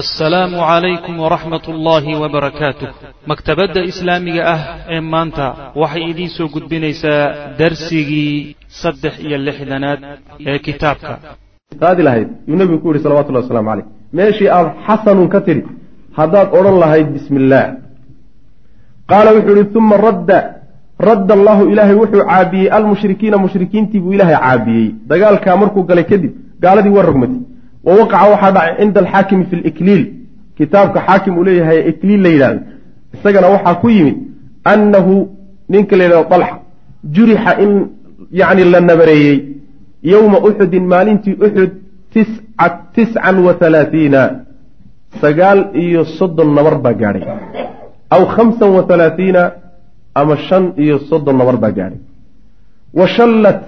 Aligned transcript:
assalaamu 0.00 0.56
calaykum 0.70 1.14
waraxmat 1.24 1.64
ullaahi 1.72 2.12
wabarakaatuh 2.22 2.88
maktabadda 3.30 3.80
islaamiga 3.90 4.42
ah 4.54 4.60
ee 4.94 5.00
maanta 5.12 5.46
waxay 5.82 6.04
idiin 6.12 6.30
soo 6.36 6.48
gudbinaysaa 6.54 7.22
darsigii 7.60 8.56
saddex 8.82 9.14
iyo 9.26 9.38
lixdanaad 9.46 10.00
ee 10.50 10.58
kitaabka. 10.66 11.12
Qaadi 11.82 12.02
lahayd 12.08 12.28
yuu 12.48 12.56
nebigu 12.60 12.78
ku 12.82 12.88
yihi 12.92 13.02
salawatullahi 13.06 13.44
waslamu 13.46 13.68
caleyh 13.70 13.86
meeshii 14.18 14.48
aad 14.56 14.68
xasanun 14.86 15.28
ka 15.34 15.40
tidhi 15.46 15.62
haddaad 16.18 16.48
odhan 16.58 16.76
lahayd 16.84 17.06
bismi 17.14 17.38
illaah 17.42 17.66
qaala 19.10 19.30
wuxuu 19.36 19.56
yihi 19.60 19.78
uma 19.84 19.96
radda 20.08 20.38
radda 21.08 21.32
allahu 21.38 21.62
ilaahay 21.72 21.96
wuxuu 22.02 22.24
caabiyey 22.30 22.68
almushrikiina 22.78 23.36
mushrikiintii 23.46 24.00
buu 24.04 24.12
ilaahay 24.16 24.36
caabiyey. 24.44 24.86
Dagaalkaa 25.10 25.56
markuu 25.62 25.82
galay 25.90 26.06
kadib 26.12 26.32
gaaladii 26.64 26.94
waa 26.98 27.06
rogmatay 27.10 27.40
wa 27.86 27.92
waqaca 28.00 28.26
waxaa 28.32 28.52
dhacay 28.56 28.76
cinda 28.80 29.00
alxaakimi 29.04 29.44
fi 29.50 29.56
likliil 29.56 30.02
kitaabka 30.58 30.98
xaakim 31.06 31.38
uu 31.38 31.44
leeyahay 31.44 31.78
ikliil 31.90 32.22
la 32.22 32.30
yidhahdo 32.34 32.60
isagana 33.14 33.48
waxaa 33.54 33.74
ku 33.82 33.88
yimid 33.96 34.16
annahu 34.72 35.14
ninka 35.68 35.96
la 35.96 36.04
yidhahdo 36.04 36.28
dalxa 36.30 36.56
jurixa 37.14 37.52
in 37.64 37.72
yacni 38.40 38.64
la 38.72 38.80
nabareeyey 38.80 39.38
yowma 40.12 40.38
uxudin 40.48 40.84
maalintii 40.92 41.36
uxud 41.46 41.70
tiscan 42.94 43.36
wa 43.46 43.52
halaathiina 43.60 44.22
sagaal 45.20 45.58
iyo 45.84 46.04
soddon 46.18 46.54
nabar 46.54 46.74
baa 46.84 46.94
gaadhay 47.00 47.24
aw 48.14 48.22
khamsan 48.34 48.68
wa 48.76 48.82
halaathiina 48.88 49.42
ama 50.14 50.36
shan 50.48 50.64
iyo 50.84 50.98
soddon 51.10 51.36
nabar 51.40 51.56
baa 51.56 51.72
gaadhay 51.78 52.00
wa 52.98 53.06
shallat 53.16 53.62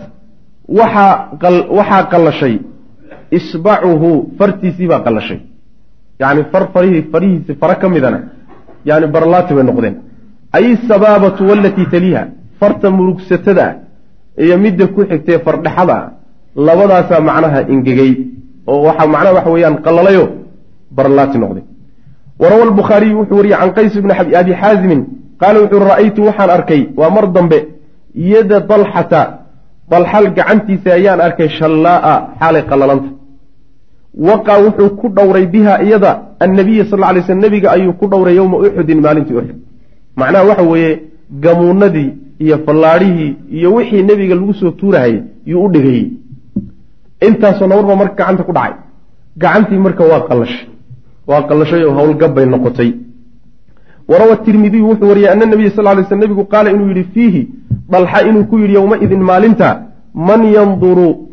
waxaa 0.78 1.12
waxaa 1.78 2.02
qallashay 2.12 2.54
isbacuhu 3.38 4.10
fartiisii 4.38 4.88
baa 4.92 5.00
qallashay. 5.06 5.40
Yani 6.20 6.42
far 6.52 6.64
farihii 6.74 7.02
farihiisi 7.12 7.52
fara 7.60 7.74
ka 7.74 7.88
midana 7.88 8.20
yani 8.84 9.06
barlaati 9.14 9.54
bay 9.54 9.64
noqdeen. 9.64 9.94
Ay 10.52 10.76
sabaabatu 10.88 11.42
walatii 11.50 11.86
taliiha 11.92 12.22
farta 12.60 12.90
murugsatada 12.90 13.66
iyo 14.44 14.58
midda 14.58 14.86
ku 14.86 15.00
xigtee 15.10 15.38
fardhexada 15.46 15.96
labadaasaa 16.66 17.20
macnaha 17.28 17.60
ingegay 17.74 18.12
oo 18.66 18.82
waxa 18.86 19.06
macnaha 19.14 19.34
waxa 19.36 19.50
weeyaan 19.54 19.76
qallalayo 19.86 20.24
barlaati 20.96 21.38
noqday 21.42 21.64
warawa 22.42 22.62
albukhaariyu 22.68 23.18
wuxuu 23.20 23.36
wariyey 23.40 23.58
can 23.60 23.70
qays 23.76 23.94
bni 24.02 24.12
abi 24.40 24.52
xaazimin 24.60 25.00
qaala 25.40 25.58
wuxuu 25.62 25.80
ra'aytu 25.90 26.20
waxaan 26.28 26.50
arkay 26.56 26.80
waa 27.00 27.10
mar 27.16 27.26
dambe 27.36 27.58
yada 28.32 28.60
dalxata 28.70 29.20
dalxal 29.92 30.26
gacantiisa 30.36 30.88
ayaan 30.98 31.20
arkay 31.26 31.48
shallaaa 31.58 32.16
xaalay 32.40 32.62
qallalanta 32.70 33.08
waqa 34.16 34.58
wuxuu 34.64 34.90
ku 35.00 35.08
dhowray 35.08 35.46
biha 35.46 35.82
iyada 35.82 36.20
annabiya 36.40 36.84
sal 36.90 37.04
alay 37.04 37.22
slm 37.22 37.40
nebiga 37.40 37.70
ayuu 37.72 37.92
ku 37.92 38.06
dhowray 38.12 38.36
yowma 38.36 38.56
uxudin 38.58 39.00
maalintii 39.00 39.34
uxud 39.40 39.56
macnaha 40.16 40.44
waxa 40.50 40.62
weeye 40.62 41.00
gamuunadii 41.44 42.10
iyo 42.38 42.58
fallaadhihii 42.66 43.36
iyo 43.50 43.74
wixii 43.74 44.02
nebiga 44.02 44.34
lagu 44.34 44.54
soo 44.54 44.70
tuurahayay 44.70 45.22
yuu 45.46 45.64
u 45.64 45.68
dhigayey 45.74 46.06
intaasoo 47.20 47.66
nabarba 47.66 47.96
marka 47.96 48.14
gacanta 48.14 48.42
ku 48.44 48.52
dhacay. 48.52 48.74
Gacantii 49.38 49.78
marka 49.78 50.04
waa 50.04 50.20
qallashay. 50.28 50.68
Waa 51.26 51.42
qallashay 51.48 51.84
oo 51.84 51.94
howlgabbay 51.98 52.46
noqotay. 52.46 52.90
Warawa 54.08 54.36
tirmidiyu 54.36 54.88
wuxuu 54.88 55.08
wariyey 55.08 55.28
ana 55.30 55.46
nabiya 55.46 55.70
sal 55.70 55.84
lay 55.84 56.04
sl 56.04 56.14
nebigu 56.16 56.44
qaala 56.44 56.70
inuu 56.70 56.88
yidhi 56.88 57.04
fiihi 57.14 57.48
dalxa 57.90 58.22
inuu 58.28 58.44
ku 58.44 58.58
yidhi 58.58 58.74
yowmaidin 58.74 59.20
maalinta 59.20 59.68
man 60.14 60.44
yanduru 60.44 61.25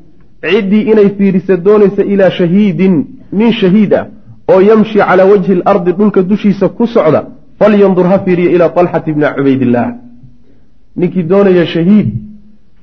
ciddii 0.44 0.83
inay 0.91 1.09
fiirisa 1.17 1.53
doonaysa 1.66 2.03
ilaa 2.13 2.31
shahiidin 2.39 2.95
nin 3.39 3.52
shahiid 3.61 3.94
ah 3.99 4.05
oo 4.52 4.61
yamshi 4.69 4.97
calaa 5.00 5.27
wajhi 5.31 5.53
alardi 5.66 5.91
dhulka 6.00 6.22
dushiisa 6.31 6.66
ku 6.77 6.88
socda 6.95 7.22
falyandur 7.59 8.05
ha 8.11 8.17
fiiriya 8.25 8.50
ilaa 8.55 8.69
talxati 8.77 9.13
bni 9.16 9.25
cubaydillaah 9.38 9.89
ninkii 11.00 11.23
doonaya 11.31 11.66
shahiid 11.75 12.09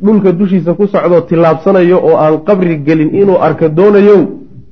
dhulka 0.04 0.32
dushiisa 0.40 0.70
ku 0.78 0.84
socdoo 0.94 1.20
tillaabsanayo 1.30 1.96
oo 2.08 2.16
aan 2.24 2.36
qabri 2.48 2.74
gelin 2.86 3.10
inuu 3.20 3.38
arka 3.46 3.66
doonayo 3.78 4.16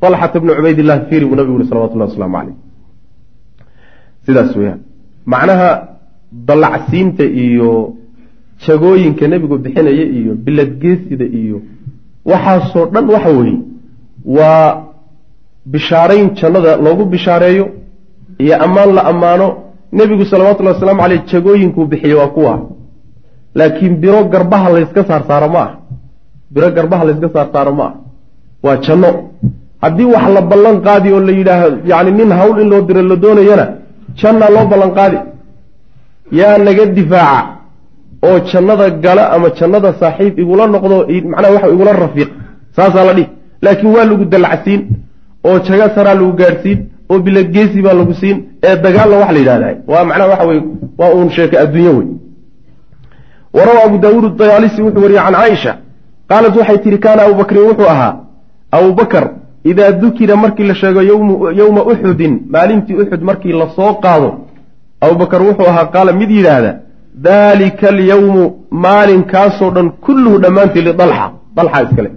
talxata 0.02 0.40
bni 0.42 0.52
cubaydilah 0.58 0.96
fiiri 1.08 1.24
buu 1.28 1.36
nabigu 1.38 1.54
yuri 1.56 1.68
salawatullahi 1.70 2.10
wasalaamu 2.10 2.36
caleyh 2.38 2.56
sidaas 4.26 4.50
weyaan 4.58 4.80
macnaha 5.32 5.70
dallacsiinta 6.48 7.24
iyo 7.44 7.70
jagooyinka 8.66 9.24
nebigu 9.32 9.56
bixinaya 9.64 10.04
iyo 10.18 10.32
biladgeesida 10.44 11.26
iyo 11.40 11.58
waxaasoo 12.30 12.84
dhan 12.92 13.06
waxa 13.14 13.30
weeye 13.38 13.58
waa 14.36 14.66
bishaarayn 15.72 16.26
jannada 16.40 16.72
loogu 16.84 17.04
bishaareeyo 17.12 17.64
iyo 18.42 18.54
ammaan 18.64 18.90
la 18.96 19.02
ammaano 19.10 19.46
nebigu 19.98 20.24
salawatullahi 20.32 20.74
wasalaamu 20.76 21.00
caleyh 21.02 21.22
jagooyinkuu 21.32 21.84
bixiye 21.90 22.14
waa 22.20 22.26
kuwa. 22.36 22.54
Laakiin 23.58 23.94
biro 24.02 24.20
garbaha 24.32 24.68
layska 24.74 25.02
saarsaaro 25.08 25.48
ma 25.54 25.60
ah. 25.66 25.70
Biro 26.54 26.68
garbaha 26.76 27.04
layska 27.08 27.28
saarsaaro 27.34 27.72
ma 27.78 27.84
ah. 27.88 27.94
Waa 28.64 28.76
janno. 28.84 29.10
Haddii 29.82 30.04
wax 30.14 30.26
la 30.34 30.40
ballan 30.50 30.76
qaadi 30.86 31.08
oo 31.12 31.20
la 31.28 31.32
yidhaahdo 31.38 31.76
yacni 31.90 32.10
nin 32.18 32.30
hawl 32.38 32.60
in 32.62 32.68
loo 32.72 32.80
diro 32.88 33.02
la 33.10 33.16
doonayana 33.22 33.66
jannaa 34.20 34.50
loo 34.54 34.66
ballan 34.72 34.90
qaadi. 34.98 35.18
Yaa 36.38 36.58
naga 36.66 36.84
difaaca 36.86 37.57
oo 38.22 38.38
jannada 38.50 38.90
gala 38.90 39.30
ama 39.34 39.48
jannada 39.58 39.94
saaxiib 40.00 40.38
igula 40.38 40.66
noqdo 40.66 40.96
macnaha 41.32 41.54
waxa 41.54 41.68
igula 41.74 41.92
rafiiq 41.92 42.28
saasaa 42.76 43.04
la 43.04 43.12
dhihi. 43.14 43.28
Laakiin 43.62 43.92
waa 43.96 44.04
lagu 44.04 44.24
dallacsiin 44.24 44.80
oo 45.44 45.58
jaga 45.58 45.86
saraa 45.94 46.14
lagu 46.14 46.32
gaadhsiin 46.32 46.78
oo 47.10 47.18
biladgeesi 47.18 47.82
baa 47.82 47.94
lagu 47.94 48.14
siin 48.14 48.36
ee 48.62 48.76
dagaalna 48.76 49.16
wax 49.16 49.30
la 49.32 49.38
yidhahda 49.38 49.68
waa 49.86 50.04
macnaha 50.04 50.30
waxa 50.30 50.46
weye 50.46 50.62
waa 50.98 51.10
uun 51.14 51.30
sheeka 51.30 51.60
adduunyo 51.60 51.92
wey 51.98 52.06
warawa 53.52 53.84
abu 53.84 53.98
daawuud 53.98 54.36
dayaalisi 54.36 54.82
wuxuu 54.82 55.02
wariyey 55.02 55.22
can 55.22 55.34
caaisha 55.34 55.72
qaalat 56.28 56.56
waxay 56.56 56.78
tihi 56.78 56.98
kaana 56.98 57.22
abubakrin 57.22 57.62
wuxuu 57.68 57.88
ahaa 57.94 58.14
abubakar 58.70 59.30
idaa 59.64 59.92
dukira 59.92 60.36
markii 60.36 60.66
la 60.70 60.74
sheego 60.74 61.02
yowma 61.60 61.82
uxudin 61.92 62.40
maalintii 62.50 62.94
uxud 63.02 63.22
markii 63.22 63.52
la 63.52 63.68
soo 63.76 63.94
qaado 64.04 64.30
abubakar 65.00 65.42
wuxuu 65.42 65.68
ahaa 65.72 65.86
qaala 65.94 66.12
mid 66.12 66.30
yidhaahda 66.30 66.72
daalika 67.26 67.88
alyawmu 67.94 68.44
maalinkaasoo 68.86 69.70
dhan 69.76 69.90
kulluhu 70.06 70.38
dhammaantii 70.44 70.82
lidalxa 70.88 71.26
dalxa 71.56 71.82
iskale 71.86 72.10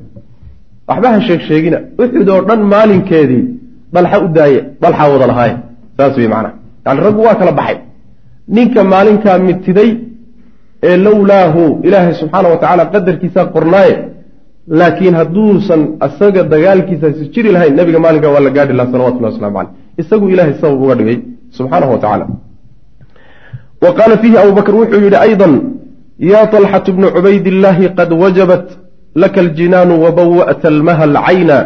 waxba 0.88 1.08
ha 1.14 1.22
sheeg 1.28 1.42
sheegina 1.50 1.78
uxud 2.04 2.30
oo 2.34 2.42
dhan 2.50 2.62
maalinkeedii 2.74 3.44
dalxa 3.96 4.18
u 4.26 4.28
daaye 4.38 4.60
dalxaa 4.82 5.10
wada 5.14 5.28
lahaaye 5.32 5.56
saas 5.98 6.18
wey 6.18 6.28
macnaha 6.34 6.54
yani 6.86 7.00
raggu 7.08 7.22
waa 7.28 7.36
kala 7.40 7.52
baxay. 7.60 7.78
Ninka 8.56 8.84
maalinkaa 8.84 9.38
mitiday 9.48 9.90
ee 10.84 10.98
lowlaahu 11.08 11.62
ilaahay 11.88 12.14
subxaana 12.22 12.50
wa 12.54 12.58
tacaala 12.62 12.86
qadarkiisaa 12.94 13.46
qornaaye 13.56 13.96
laakiin 14.80 15.16
hadduusan 15.22 15.82
isaga 16.08 16.44
dagaalkiisaasi 16.54 17.24
jiri 17.34 17.50
lahayn 17.56 17.76
nabiga 17.80 18.00
maalinkaa 18.06 18.32
waa 18.36 18.46
la 18.48 18.52
gaadhi 18.58 18.74
laha 18.80 18.92
salawatullahi 18.94 19.34
waslamu 19.34 19.58
caleyh 19.58 19.74
isagu 20.02 20.26
ilahay 20.34 20.54
sabab 20.62 20.82
uga 20.86 20.96
dhigay 21.00 21.18
subxaanahu 21.58 21.92
wa 21.96 22.00
tacala 22.04 22.26
wa 23.82 23.94
qaala 23.98 24.18
fiihi 24.18 24.38
abubakr 24.38 24.76
wuxuu 24.76 25.02
yidhi 25.06 25.16
aydan 25.28 25.54
yaa 26.20 26.46
talxatu 26.48 26.94
bnu 26.94 27.08
cubaydillaahi 27.16 27.90
qad 27.98 28.10
wajabat 28.24 28.66
laka 29.16 29.42
aljinaanu 29.42 29.94
wabawa'ta 30.04 30.68
almaha 30.74 31.04
alcayna 31.10 31.58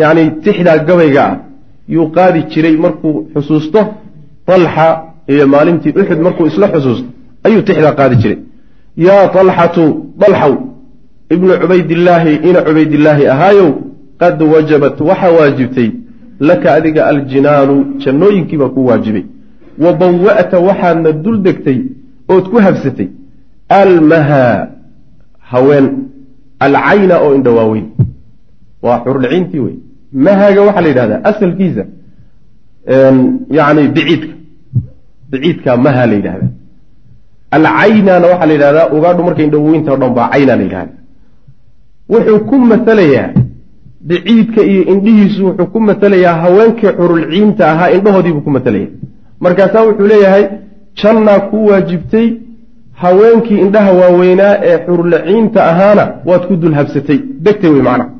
yacni 0.00 0.30
tixdaa 0.44 0.78
gabayga 0.88 1.22
ah 1.26 1.36
yuu 1.88 2.06
qaadi 2.16 2.40
jiray 2.52 2.76
markuu 2.76 3.28
xusuusto 3.34 3.80
talxa 4.46 4.88
iyo 5.28 5.46
maalintii 5.54 5.94
uxud 6.00 6.18
markuu 6.26 6.46
isla 6.46 6.66
xusuusto 6.74 7.08
ayuu 7.46 7.62
tixdaa 7.68 7.94
qaadi 8.00 8.16
jiray 8.22 8.38
yaa 8.96 9.28
talxatu 9.36 9.84
dalxow 10.22 10.54
ibnu 11.34 11.52
cubaydillaahi 11.62 12.32
ina 12.48 12.60
cubaydillaahi 12.68 13.28
ahaayow 13.34 13.70
qad 14.22 14.42
wajabat 14.54 15.00
waxaa 15.00 15.32
waajibtay 15.38 15.90
laka 16.40 16.74
adiga 16.78 17.06
aljinaanu 17.12 17.74
jannooyinkiibaa 18.04 18.68
ku 18.68 18.86
waajibay 18.88 19.24
wa 19.78 19.92
bawa'ta 19.92 20.58
waxaadna 20.68 21.12
dul 21.12 21.38
degtay 21.42 21.78
ood 22.28 22.44
ku 22.50 22.56
habsatay 22.66 23.08
almaha 23.68 24.68
haween 25.50 25.86
alcayna 26.60 27.20
oo 27.20 27.34
indha 27.34 27.50
waaweyn 27.58 27.86
waa 28.82 28.98
xurulciintii 29.04 29.60
wey 29.66 29.76
mahaga 30.12 30.60
waxaa 30.62 30.80
la 30.80 30.88
yidhahdaa 30.88 31.20
asalkiisa 31.30 31.84
yani 33.58 33.88
biciidka 33.88 34.34
biciidka 35.30 35.76
maha 35.76 36.06
la 36.06 36.14
yidhahdaa 36.14 36.52
alcaynana 37.50 38.26
waxaa 38.32 38.46
la 38.46 38.52
yidhahdaa 38.52 38.88
ugaadhu 38.96 39.24
markay 39.28 39.44
indhaweynta 39.44 39.92
o 39.92 39.96
dhan 39.96 40.14
baa 40.14 40.28
cayna 40.34 40.56
la 40.56 40.62
yidhahda 40.62 40.92
wuxuu 42.14 42.40
ku 42.50 42.58
matalayaa 42.72 43.30
biciidka 44.08 44.62
iyo 44.62 44.82
indhihiisu 44.92 45.46
wuxuu 45.46 45.66
ku 45.74 45.80
matalayaa 45.80 46.34
haweenkii 46.44 46.92
xurulciinta 46.98 47.70
ahaa 47.72 47.90
indhahoodiibuu 47.96 48.40
ku 48.46 48.50
matalaya 48.50 48.88
markaasaa 49.40 49.84
wuxuu 49.88 50.06
leeyahay 50.06 50.44
jannaa 51.02 51.38
ku 51.50 51.66
waajibtay 51.66 52.28
haweenkii 52.92 53.58
indhaha 53.58 53.92
waaweynaa 53.92 54.54
ee 54.62 54.78
xurulciinta 54.86 55.64
ahaana 55.70 56.04
waad 56.28 56.46
ku 56.48 56.56
dul 56.56 56.74
habsatay 56.74 57.18
degtay 57.46 57.70
wey 57.70 57.82
macnaha 57.82 58.10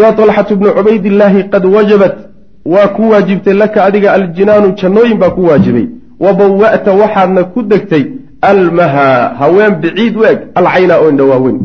yaa 0.00 0.12
talxatu 0.12 0.56
bnu 0.56 0.70
cubaydillaahi 0.76 1.44
qad 1.52 1.64
wajabat 1.76 2.16
waa 2.64 2.88
ku 2.96 3.10
waajibtay 3.10 3.54
laka 3.54 3.84
adiga 3.84 4.12
aljinaanu 4.12 4.72
jannooyin 4.82 5.18
baa 5.18 5.30
ku 5.30 5.44
waajibay. 5.44 5.86
Wa 6.20 6.32
bawa'ta 6.32 6.92
waxaadna 6.92 7.44
ku 7.44 7.62
degtay 7.62 8.04
almahaa 8.40 9.34
haween 9.40 9.74
biciid 9.82 10.16
u 10.16 10.24
eg 10.24 10.38
alcayna 10.54 10.98
oo 11.00 11.10
indhawaaweyn 11.10 11.58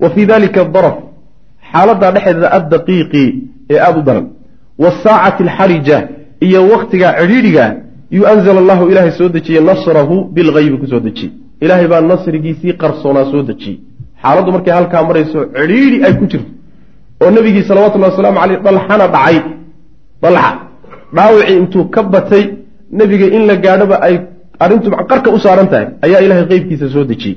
wa 0.00 0.10
fii 0.10 0.26
dalika 0.26 0.64
daraf 0.64 0.96
xaaladaa 1.72 2.10
dhexdeeda 2.12 2.52
addaqiiqi 2.58 3.24
ee 3.70 3.78
aada 3.78 3.98
u 3.98 4.02
daran. 4.02 4.26
Wasaacati 4.78 5.42
alxarija 5.42 6.08
iyo 6.40 6.68
waktigaa 6.72 7.12
cidhiidhiga 7.20 7.76
yuu 8.10 8.26
anzala 8.32 8.58
allahu 8.60 8.84
ilaahay 8.90 9.12
soo 9.18 9.28
dejiyey 9.28 9.62
nasrahu 9.70 10.16
bilgaybi 10.34 10.76
ku 10.82 10.86
soo 10.92 11.00
dejiyey 11.00 11.32
ilaahay 11.64 11.88
baa 11.92 12.00
nasrigiisii 12.00 12.72
qarsoonaa 12.82 13.24
soo 13.32 13.42
dejiyey 13.50 13.76
xaaladdu 14.22 14.50
markay 14.56 14.74
halkaa 14.78 15.02
marayso 15.08 15.38
cidhiidhi 15.56 15.98
ay 16.06 16.12
ku 16.18 16.24
jirto. 16.32 16.50
Oo 17.22 17.30
nebigii 17.36 17.64
salawatullahi 17.70 18.12
wasalaamu 18.12 18.38
caleyh 18.40 18.58
dhalxana 18.66 19.06
dhacay. 19.14 19.36
Dhalxa 20.22 20.50
dhaawicii 21.16 21.56
intuu 21.60 21.84
ka 21.94 22.02
batay 22.02 22.44
nebiga 22.98 23.26
in 23.36 23.42
la 23.48 23.54
gaadhoba 23.64 23.96
ay 24.06 24.14
arrintu 24.64 24.88
qarka 25.10 25.28
u 25.36 25.38
saaran 25.44 25.68
tahay 25.72 25.86
ayaa 26.06 26.20
ilahay 26.26 26.44
qeybkiisa 26.50 26.86
soo 26.94 27.04
dejiyey 27.10 27.36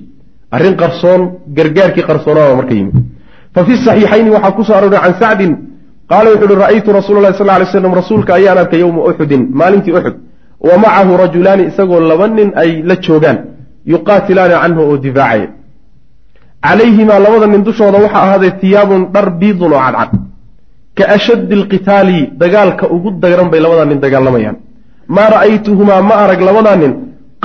arrin 0.55 0.75
qarsoon 0.81 1.21
gargaarkii 1.57 2.05
qarsoonaaba 2.09 2.55
marka 2.59 2.73
yimid. 2.79 2.95
Fa 3.53 3.59
fi 3.67 3.73
saxiixayni 3.85 4.29
waxaa 4.35 4.51
ku 4.57 4.63
soo 4.67 4.75
arooray 4.79 4.99
can 5.05 5.13
sacdin 5.21 5.53
qaala 6.11 6.27
wuxu 6.33 6.45
uhi 6.47 6.55
ra'aytu 6.63 6.89
rasuula 6.99 7.19
lahi 7.25 7.37
sal 7.39 7.47
lay 7.47 7.65
slam 7.71 7.93
rasuulka 8.01 8.31
ayaan 8.39 8.57
arkay 8.63 8.79
yowma 8.83 9.01
uxudin 9.09 9.41
maalintii 9.59 9.93
uxud 9.99 10.15
wa 10.67 10.77
macahu 10.83 11.17
rajulaani 11.23 11.63
isagoo 11.69 11.99
laba 11.99 12.27
nin 12.27 12.49
ay 12.61 12.71
la 12.89 12.95
joogaan 13.05 13.37
yuqaatilaani 13.91 14.55
canhu 14.63 14.81
oo 14.89 14.97
difaacaya 15.05 15.47
calayhimaa 16.65 17.19
labada 17.25 17.47
nin 17.47 17.63
dushooda 17.67 17.97
waxaa 18.05 18.23
ahaaday 18.27 18.51
tiyaabun 18.61 19.01
dhar 19.13 19.27
biidun 19.39 19.73
oo 19.73 19.79
cadcad. 19.85 20.11
Ka 20.97 21.03
ashaddi 21.15 21.53
alqitaali 21.59 22.17
dagaalka 22.41 22.85
ugu 22.95 23.09
dagran 23.23 23.49
bay 23.51 23.59
labadaa 23.65 23.85
nin 23.91 23.99
dagaalamayaan. 24.05 24.57
Maa 25.15 25.29
ra'aytuhumaa 25.33 26.01
ma 26.09 26.15
arag 26.23 26.41
labadaa 26.47 26.75
nin 26.81 26.93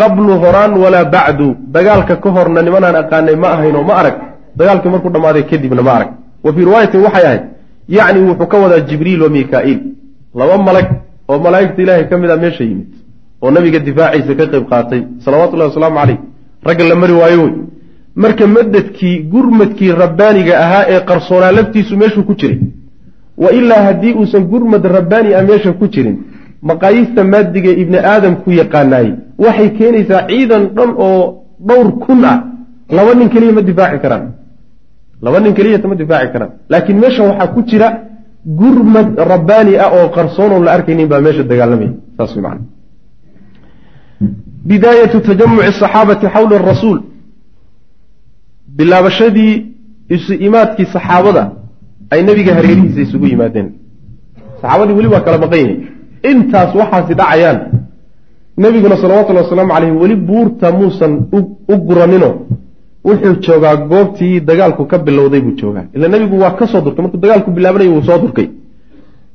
qablu 0.00 0.32
horaan 0.42 0.72
walaa 0.82 1.04
bacdu. 1.14 1.48
Dagaalka 1.74 2.14
ka 2.22 2.28
horna 2.36 2.60
nimanaan 2.66 2.96
aqaanay 3.02 3.36
ma 3.42 3.48
ahaynoo 3.54 3.84
ma 3.88 3.94
arag. 4.00 4.16
Dagaalkii 4.58 4.90
markuu 4.94 5.10
dhammaaday 5.14 5.42
kadibna 5.50 5.82
ma 5.86 5.92
arag. 5.98 6.10
Wa 6.44 6.50
fii 6.54 6.64
riwaayatin 6.68 7.00
waxay 7.06 7.24
ahayd 7.28 7.42
yacni 7.96 8.20
wuxuu 8.28 8.46
ka 8.52 8.56
wadaa 8.62 8.80
jibriil 8.88 9.22
wa 9.22 9.28
mikaa'iil 9.36 9.80
laba 10.38 10.56
malag 10.66 10.88
oo 11.30 11.38
malaa'igta 11.44 11.80
ilaahay 11.82 12.04
ka 12.10 12.16
mid 12.22 12.30
a 12.30 12.36
meesha 12.42 12.64
yimid 12.68 12.88
oo 13.42 13.50
nabiga 13.50 13.78
difaaciisa 13.78 14.34
ka 14.34 14.46
qayb 14.52 14.64
qaatay 14.72 15.00
salawatullahi 15.24 15.70
wasalaamu 15.70 15.98
caleyh 16.00 16.18
ragga 16.66 16.84
la 16.90 16.94
mari 16.94 17.12
waayo 17.12 17.42
wey. 17.44 17.54
Marka 18.14 18.46
madadkii 18.46 19.16
gurmadkii 19.32 19.92
rabbaaniga 20.02 20.54
ahaa 20.64 20.84
ee 20.88 21.00
qarsoonaa 21.10 21.52
laftiisu 21.58 21.96
meeshuu 21.96 22.24
ku 22.28 22.34
jiray 22.40 22.60
wa 23.42 23.50
ilaa 23.58 23.82
haddii 23.88 24.12
uusan 24.20 24.44
gurmad 24.52 24.84
rabbaani 24.96 25.34
ah 25.34 25.42
meesha 25.50 25.72
ku 25.72 25.86
jirin 25.94 26.16
maqaayiista 26.70 27.24
maadiga 27.24 27.70
ibni 27.82 27.98
aadamku 28.12 28.50
yaqaanaayey 28.60 29.12
waxay 29.44 29.68
keenaysaa 29.78 30.22
ciidan 30.28 30.64
dhan 30.76 30.90
oo 31.06 31.20
dhowr 31.68 31.88
kun 32.04 32.24
ah. 32.24 32.38
Laba 32.96 33.14
nin 33.14 33.28
keliya 33.32 33.52
ma 33.52 33.62
difaaci 33.62 33.98
karaan. 34.04 34.24
Laba 35.24 35.40
nin 35.40 35.54
keliyata 35.54 35.88
ma 35.88 35.94
difaaci 35.94 36.32
karaan. 36.32 36.50
Laakiin 36.68 36.98
meesha 37.02 37.22
waxaa 37.28 37.46
ku 37.54 37.62
jira 37.70 37.88
gurmad 38.60 39.08
rabbaani 39.32 39.78
ah 39.84 39.90
oo 39.96 40.08
qarsoonoon 40.16 40.64
la 40.64 40.72
arkaynin 40.76 41.08
baa 41.08 41.20
meesha 41.20 41.42
dagaalamaya 41.42 41.92
saas 42.16 42.36
way 42.36 42.42
macana 42.42 42.71
bidaayatu 44.68 45.20
tajamuci 45.28 45.66
asaxaabati 45.72 46.26
xawla 46.34 46.54
arasuul 46.60 46.98
bilaabashadii 48.76 49.54
isu 50.16 50.32
imaadkii 50.46 50.86
saxaabada 50.94 51.44
ay 52.12 52.20
nebiga 52.28 52.52
hareerihiisa 52.54 53.00
isugu 53.06 53.26
yimaadeen. 53.32 53.68
Saxaabadii 54.60 54.94
weli 54.98 55.08
waa 55.14 55.20
kala 55.26 55.38
maqan 55.44 55.58
yihiin 55.62 55.80
intaas 56.30 56.70
waxaasi 56.80 57.14
dhacayaan. 57.20 57.58
Nebiguna 58.62 58.96
salawatullhi 59.02 59.42
wasalaamu 59.44 59.72
caleyh 59.74 59.92
weli 60.02 60.16
buurta 60.28 60.66
muusan 60.78 61.12
u 61.72 61.76
guranino. 61.88 62.30
Wuxuu 63.08 63.34
joogaa 63.46 63.76
goobtii 63.90 64.40
dagaalku 64.48 64.82
ka 64.90 64.98
bilowday 65.06 65.40
buu 65.40 65.54
joogaa. 65.60 65.84
Ila 65.94 66.08
nebigu 66.08 66.36
waa 66.42 66.50
ka 66.58 66.66
soo 66.66 66.80
durkay 66.84 67.02
markuu 67.04 67.20
dagaalku 67.24 67.50
bilaabanay 67.56 67.88
wuu 67.88 68.02
soo 68.08 68.18
durkay 68.22 68.48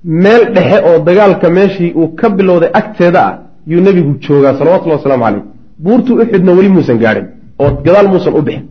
meel 0.03 0.43
dhexe 0.55 0.77
oo 0.89 0.99
dagaalka 1.07 1.49
meeshii 1.49 1.91
uu 1.99 2.07
ka 2.19 2.29
bilowday 2.29 2.69
agteeda 2.79 3.21
ah 3.29 3.33
yuu 3.71 3.81
nebigu 3.87 4.11
joogaa 4.25 4.53
salawatullahi 4.59 4.99
wasalaamu 4.99 5.23
caleyh 5.25 5.43
buurtu 5.83 6.11
uxudna 6.23 6.51
weli 6.57 6.69
muusan 6.75 6.97
gaadhin 7.03 7.25
oo 7.61 7.69
gadaal 7.85 8.07
muusan 8.13 8.33
u 8.39 8.41
bixin. 8.47 8.63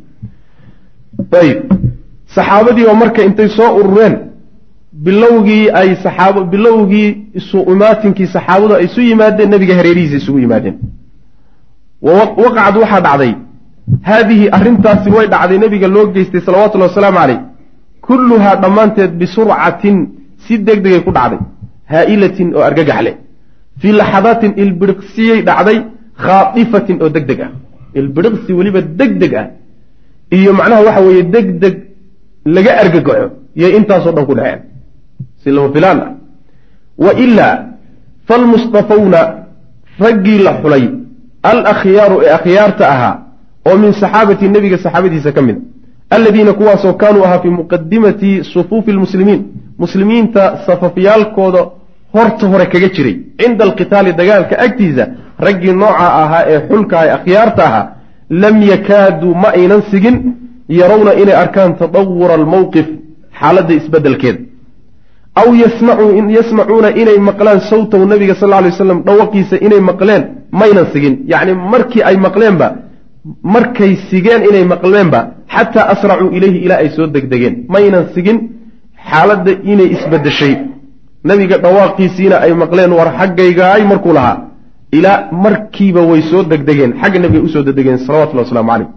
Ayib. 1.41 1.59
Saxaabadii 2.35 2.87
oo 2.91 2.95
marka 3.03 3.21
intay 3.29 3.49
soo 3.59 3.71
urureen 3.79 4.15
bilowgii 5.05 5.65
ay 5.81 5.89
saxaab 6.05 6.37
bilowgii 6.53 7.09
isu 7.39 7.59
imaatinkii 7.75 8.29
saxaabadu 8.35 8.75
ay 8.79 8.85
isu 8.89 9.01
yimaadeen 9.11 9.51
nebiga 9.55 9.75
hareerihiisa 9.79 10.17
isugu 10.23 10.39
yimaadeen. 10.45 10.77
Waqacad 12.03 12.77
waxaa 12.83 13.01
dhacday. 13.07 13.33
Haadihi 14.09 14.47
arrintaasi 14.57 15.09
way 15.17 15.27
dhacday 15.35 15.59
nebiga 15.65 15.89
loo 15.97 16.07
geystay 16.15 16.41
salawatullahi 16.47 16.91
wasalaamu 16.91 17.19
caleyh 17.23 17.39
kulluhaa 18.07 18.57
dhammaanteed 18.63 19.13
bisurcatin 19.21 19.97
si 20.45 20.59
deg 20.67 20.79
degay 20.85 21.01
ku 21.07 21.11
dhacday. 21.19 21.41
Haa'ilatin 21.93 22.49
oo 22.57 22.63
argagax 22.69 23.01
leh 23.07 23.15
fii 23.81 23.93
laxadaatin 24.01 24.53
ilbiriqsiyay 24.63 25.41
dhacday 25.49 25.79
khaaifatin 26.25 26.97
oo 27.03 27.09
deg 27.17 27.25
deg 27.31 27.41
ah. 27.47 27.51
Ilbiriqsi 28.01 28.53
weliba 28.59 28.81
deg 29.01 29.19
deg 29.23 29.35
ah. 29.35 29.47
Iyo 30.37 30.53
macnaha 30.53 30.83
waxa 30.87 31.01
weeye 31.07 31.23
deg 31.35 31.47
deg 31.63 31.75
laga 32.55 32.73
argagaxo 32.83 33.29
yay 33.61 33.73
intaasoo 33.79 34.13
dhan 34.17 34.27
ku 34.27 34.35
dhaceen. 34.35 34.61
Si 35.43 35.51
lama 35.51 35.73
filaan. 35.75 35.99
Ah 36.05 36.11
wa 37.05 37.13
ilaa 37.25 37.65
falmustafawna 38.29 39.21
raggii 40.05 40.39
la 40.47 40.53
xulay. 40.63 40.85
Al 41.43 41.61
akhyaaru 41.73 42.17
ee 42.25 42.33
akhyaarta 42.39 42.85
ahaa 42.95 43.15
oo 43.69 43.77
min 43.79 43.93
saxaabati 43.93 44.49
nebiga 44.49 44.79
saxaabadiisa 44.79 45.33
ka 45.33 45.43
mid. 45.43 45.57
A 46.11 46.17
aladiina 46.17 46.53
kuwaasoo 46.53 46.95
kaanuu 46.95 47.25
ahaa 47.25 47.39
fii 47.39 47.51
muqadimati 47.61 48.45
sufuufi 48.45 48.93
lmuslimiin 48.93 49.43
muslimiinta 49.79 50.59
safafyaalkooda 50.67 51.67
horta 52.17 52.45
hore 52.53 52.67
kaga 52.73 52.89
jiray. 52.97 53.15
Cinda 53.41 53.63
alqitaali 53.69 54.11
dagaalka 54.21 54.55
agtiisa 54.67 55.05
raggii 55.47 55.73
nooca 55.83 56.07
ahaa 56.23 56.43
ee 56.53 56.61
xulka 56.69 56.97
ee 57.07 57.11
akhyaarta 57.19 57.63
ahaa 57.69 57.85
lam 58.43 58.57
yakaaduu 58.73 59.35
ma 59.43 59.49
aynan 59.59 59.83
sigin 59.91 60.17
yarawna 60.81 61.13
inay 61.23 61.37
arkaan 61.45 61.73
tadawura 61.81 62.35
almowqif 62.41 62.87
xaaladda 63.41 63.73
isbeddelkeeda 63.81 64.41
aw 65.41 65.49
yasmacuuna 66.37 66.89
inay 67.03 67.19
maqlaan 67.29 67.61
sawtahu 67.71 68.05
nabiga 68.13 68.35
sal 68.41 68.49
lla 68.51 68.57
alay 68.61 68.71
waslam 68.75 68.99
dhawaqiisa 69.09 69.57
inay 69.67 69.81
maqleen 69.91 70.23
maynan 70.61 70.87
sigin. 70.93 71.15
Yacni 71.33 71.53
markii 71.73 72.03
ay 72.09 72.17
maqleenba 72.27 72.67
markay 73.55 73.93
sigeen 74.11 74.41
inay 74.51 74.65
maqleenba 74.75 75.21
xataa 75.55 75.87
asracuu 75.95 76.31
ilayhi 76.37 76.59
ilaa 76.67 76.81
ay 76.85 76.89
soo 76.97 77.07
degdegeen. 77.17 77.55
Maynan 77.75 78.05
sigin 78.15 78.39
xaaladda 79.11 79.53
inay 79.73 79.89
isbeddeshay 79.97 80.53
nabiga 81.31 81.57
dhawaaqiisiina 81.65 82.37
ay 82.45 82.53
maqleen 82.63 82.93
war 82.99 83.09
xaggaygaay 83.21 83.83
markuu 83.93 84.13
lahaa. 84.19 84.37
Ilaa 84.99 85.19
markiiba 85.45 86.01
way 86.11 86.21
soo 86.31 86.43
degdegeen. 86.53 86.93
Xagga 87.03 87.19
nabiga 87.25 87.43
u 87.47 87.49
soo 87.55 87.63
degdegeen 87.69 87.99
salawatullah 88.07 88.45
waslamu 88.47 88.71
caleyh 88.73 88.89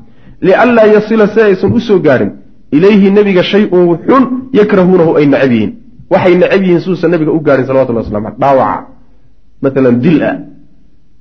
lianlaa 0.48 0.88
yasila 0.96 1.26
si 1.34 1.40
aysan 1.48 1.72
u 1.78 1.80
soo 1.88 2.00
gaadhin 2.08 2.32
ilayhi 2.78 3.08
nebiga 3.18 3.44
shay-un 3.52 3.98
xun 4.08 4.24
yakrahuunahu 4.60 5.12
ay 5.20 5.26
necab 5.34 5.52
yihiin. 5.56 5.72
Waxay 6.14 6.36
necab 6.42 6.62
yihiin 6.66 6.82
suusan 6.86 7.10
nabiga 7.14 7.32
u 7.38 7.40
gaadhin 7.48 7.66
salawatullah 7.70 8.04
waslam 8.04 8.26
aleh 8.26 8.38
dhaawaca 8.42 8.80
maalan 9.64 9.96
dil 10.04 10.20
ah 10.30 10.36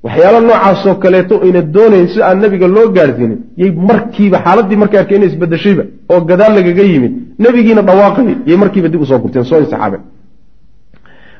waxyaalo 0.05 0.39
noocaasoo 0.49 0.95
kaleeto 1.03 1.35
ayna 1.45 1.61
doonayn 1.75 2.07
si 2.13 2.19
aan 2.27 2.37
nabiga 2.43 2.67
loo 2.75 2.87
gaadhsiinin. 2.97 3.39
Yay 3.61 3.71
markiiba 3.89 4.37
xaaladii 4.45 4.77
markay 4.83 4.99
arkeen 5.01 5.19
inay 5.21 5.29
isbedeshayba 5.33 5.83
oo 6.11 6.19
gadaal 6.29 6.53
lagaga 6.57 6.83
yimid. 6.91 7.13
Nebigiina 7.43 7.81
dhawaaqayay 7.89 8.35
yay 8.49 8.57
markiiba 8.63 8.87
dib 8.93 9.01
u 9.01 9.05
soo 9.11 9.19
gurteen 9.23 9.45
soo 9.49 9.59
insaxaabeen 9.65 10.03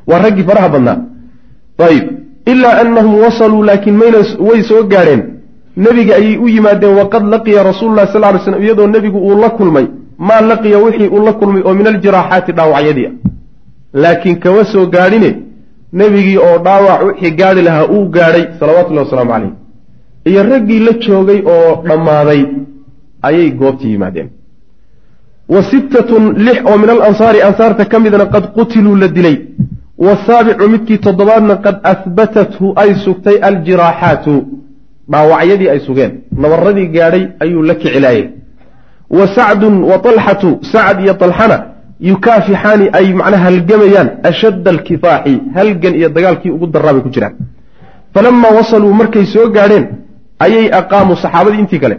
waa 0.10 0.20
raggii 0.25 0.46
faraha 0.50 0.70
badnaa. 0.74 0.98
Ayib 1.88 2.06
ilaa 2.51 2.75
anahum 2.82 3.13
wasaluu 3.24 3.63
laakiin 3.70 3.96
mayna 4.01 4.18
way 4.48 4.62
soo 4.70 4.84
gaadheen. 4.94 5.22
Nebiga 5.86 6.13
ayay 6.20 6.38
u 6.38 6.48
yimaadeen 6.56 6.96
waqad 7.00 7.24
laqiya 7.34 7.63
rasuululahi 7.70 8.12
sal 8.13 8.24
ly 8.34 8.39
slm 8.46 8.62
iyadoo 8.63 8.88
nebigu 8.96 9.20
uu 9.28 9.36
la 9.44 9.50
kulmay 9.58 9.86
maa 10.28 10.42
laqiya 10.51 10.78
wixii 10.86 11.08
uu 11.16 11.22
la 11.28 11.34
kulmay 11.39 11.62
oo 11.68 11.74
min 11.80 11.88
aljiraaxaati 11.92 12.51
dhaawacyadii 12.58 13.06
ah 13.10 13.13
laakiin 14.04 14.39
kama 14.44 14.63
soo 14.72 14.86
gaadhine 14.96 15.30
nebigii 16.00 16.38
oo 16.48 16.58
dhaawac 16.66 17.00
wixii 17.08 17.32
gaadhi 17.39 17.62
lahaa 17.68 17.86
uu 17.96 18.06
gaadhay 18.16 18.44
salawatullahi 18.60 19.06
wasalaamu 19.06 19.32
caleyh 19.34 19.51
iyo 20.30 20.44
raggii 20.51 20.80
la 20.88 20.94
joogay 21.06 21.39
oo 21.54 21.70
dhammaaday 21.88 22.42
ayay 23.28 23.50
goobtii 23.62 23.92
yimaadeen. 23.96 24.30
Wa 25.54 25.63
sittatun 25.72 26.24
lix 26.46 26.58
oo 26.70 26.78
min 26.82 26.89
alansaari 26.96 27.39
ansaarta 27.48 27.86
ka 27.92 28.00
midna 28.00 28.25
qad 28.34 28.46
qutiluu 28.58 28.96
la 29.01 29.08
dilay 29.08 29.36
wasaabicu 30.08 30.70
midkii 30.74 30.98
toddobaadna 31.08 31.56
qad 31.65 31.75
ahbatathu 31.94 32.74
ay 32.82 32.89
sugtay 33.06 33.38
aljiraaxaatu 33.50 34.34
dhaawacyadii 35.12 35.70
ay 35.74 35.79
sugeen 35.88 36.12
nabaradii 36.44 36.88
gaadhay 36.96 37.24
ayuu 37.44 37.63
la 37.70 37.75
kicilaayay 37.82 38.25
wa 39.18 39.27
sacdun 39.36 39.75
wa 39.91 39.98
talxatu 40.06 40.50
sacad 40.72 40.98
iyo 41.03 41.13
talxana 41.24 41.58
yukaafixaani 42.10 42.86
ay 43.00 43.08
macnaha 43.20 43.44
halgamayaan 43.48 44.10
ashadda 44.32 44.72
alkifaaxi 44.75 45.34
halgan 45.56 45.96
iyo 46.00 46.10
dagaalkii 46.18 46.51
ugu 46.58 46.68
daraa 46.75 46.94
bay 46.94 47.01
ku 47.08 47.10
jiraan 47.15 47.36
falamaa 48.13 48.53
wasaluu 48.60 48.94
markay 49.01 49.25
soo 49.34 49.48
gaadheen 49.56 49.86
ayay 50.46 50.68
aqaamuu 50.82 51.18
saxaabadii 51.24 51.60
intii 51.63 51.79
kale 51.84 51.98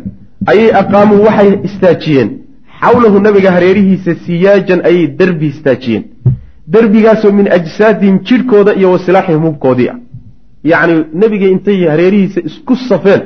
ayay 0.53 0.71
aqaamuu 0.83 1.21
waxay 1.27 1.51
istaajiyeen 1.69 2.31
xawlahu 2.81 3.21
nabiga 3.27 3.51
hareerihiisa 3.57 4.15
siyaajan 4.27 4.81
ayay 4.91 5.07
derbi 5.21 5.47
istaajiyeen 5.55 6.05
derbigaasoo 6.75 7.33
min 7.39 7.47
ajsaadihim 7.59 8.17
jidhkooda 8.29 8.73
iyo 8.81 8.89
wasilaaxihim 8.95 9.43
hubkoodii 9.47 9.89
ah 9.93 9.99
yacni 10.73 10.95
nebiga 11.23 11.47
intay 11.55 11.81
hareerihiisa 11.93 12.41
isku 12.49 12.75
safeen 12.89 13.23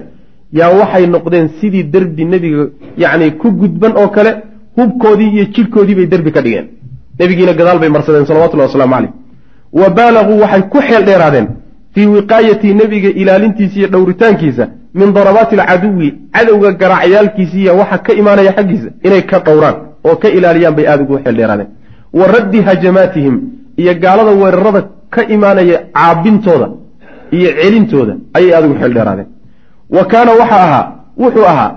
yaa 0.58 0.70
waxay 0.80 1.06
noqdeen 1.14 1.46
sidii 1.60 1.82
derbi 1.94 2.24
nebiga 2.34 2.62
yacni 3.02 3.30
ku 3.40 3.48
gudban 3.60 3.92
oo 4.02 4.08
kale 4.16 4.30
hubkoodii 4.78 5.30
iyo 5.36 5.44
jidhkoodii 5.54 5.94
bay 5.98 6.06
derbi 6.12 6.30
ka 6.36 6.40
dhigeen. 6.44 6.66
Nebigiina 7.20 7.52
gadaal 7.58 7.78
bay 7.82 7.88
marsadeen 7.96 8.26
salawatullahi 8.26 8.68
wasalaamu 8.68 8.94
caleyh 8.94 9.12
wa 9.80 9.88
baalaguu 9.98 10.38
waxay 10.44 10.62
ku 10.72 10.78
xeel 10.86 11.04
dheeraadeen 11.08 11.46
fii 11.94 12.06
wiqaayatii 12.16 12.74
nebiga 12.80 13.08
ilaalintiisa 13.22 13.76
iyo 13.78 13.88
dhowritaankiisa 13.94 14.64
min 15.00 15.12
darabaati 15.18 15.54
alcaduwi 15.60 16.08
cadowga 16.34 16.70
garaacayaalkiisiiya 16.82 17.72
waxa 17.80 17.98
ka 18.06 18.12
imaanaya 18.20 18.52
xaggiisa 18.56 18.88
inay 19.06 19.22
ka 19.30 19.38
dhowraan 19.46 19.76
oo 20.08 20.16
ka 20.22 20.28
ilaaliyaan 20.28 20.74
bay 20.76 20.86
aada 20.88 21.02
ugu 21.02 21.18
xeel 21.24 21.36
dheeraadeen 21.36 21.68
wa 22.18 22.26
raddi 22.34 22.60
hajamaatihim 22.68 23.40
iyo 23.76 23.94
gaalada 24.02 24.30
weerarada 24.42 24.82
ka 25.10 25.22
imaanaya 25.34 25.78
caabintooda 25.94 26.68
iyo 27.36 27.50
celintooda 27.60 28.14
ayay 28.36 28.54
aada 28.54 28.66
ugu 28.68 28.78
xeel 28.80 28.94
dheeraadeen. 28.94 29.26
Wa 29.96 30.04
kaana 30.04 30.32
waxa 30.40 30.56
ahaa 30.66 30.84
wuxuu 31.22 31.44
ahaa 31.52 31.70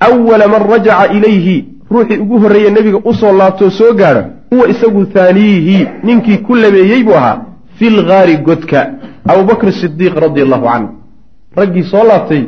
awala 0.00 0.48
man 0.48 0.62
rajaca 0.72 1.12
ilayhi 1.16 1.56
ruuxii 1.90 2.18
ugu 2.24 2.38
horreeye 2.42 2.70
nebiga 2.70 2.98
u 3.04 3.14
soo 3.14 3.32
laabtoo 3.40 3.70
soo 3.70 3.92
gaadha 4.00 4.22
huwa 4.50 4.68
isagu 4.68 5.06
haaniyihi 5.14 5.88
ninkii 6.04 6.38
ku 6.38 6.54
labeeyey 6.54 7.02
buu 7.04 7.14
ahaa 7.20 7.38
fi 7.78 7.90
lgaari 7.90 8.36
godka 8.36 8.90
abubakr 9.28 9.72
sidiiq 9.80 10.14
radia 10.24 10.42
allahu 10.44 10.66
canh 10.66 10.88
raggii 11.56 11.84
soo 11.92 12.04
laabtay 12.10 12.42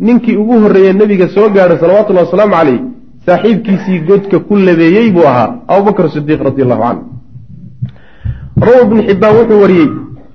ninkii 0.00 0.36
ugu 0.36 0.58
horreeye 0.62 0.92
nebiga 0.92 1.28
soo 1.28 1.48
gaadhay 1.48 1.78
salawatullahi 1.78 2.26
wasalaamu 2.26 2.54
caleyh 2.54 2.80
saaxiibkiisii 3.26 3.98
godka 4.08 4.38
ku 4.48 4.54
labeeyey 4.56 5.10
buu 5.14 5.26
ahaa 5.32 5.48
abubakr 5.68 6.10
sidiiq 6.14 6.40
radi 6.48 6.62
allahu 6.62 6.82
canhu 6.86 7.02
rawa 8.66 8.80
ibnu 8.86 9.00
xibbaan 9.08 9.34
wuxuu 9.38 9.60
wariyey 9.62 9.88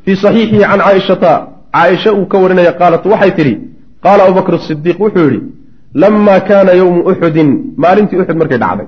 fii 0.05 0.15
saxiixihi 0.23 0.61
can 0.61 0.79
caaishata. 0.79 1.31
Caaisha 1.73 2.11
uu 2.13 2.25
ka 2.31 2.37
warinaya 2.43 2.73
qaalat 2.79 3.05
waxay 3.05 3.31
tidhi 3.37 3.53
qaala 4.03 4.21
abubakr 4.27 4.59
sidiiq 4.67 4.99
wuxuu 4.99 5.23
yidhi 5.27 5.39
lamaa 6.01 6.39
kaana 6.49 6.71
yowmu 6.81 7.01
uxudin 7.11 7.49
maalintii 7.83 8.19
uxud 8.21 8.37
markay 8.41 8.59
dhacday 8.63 8.87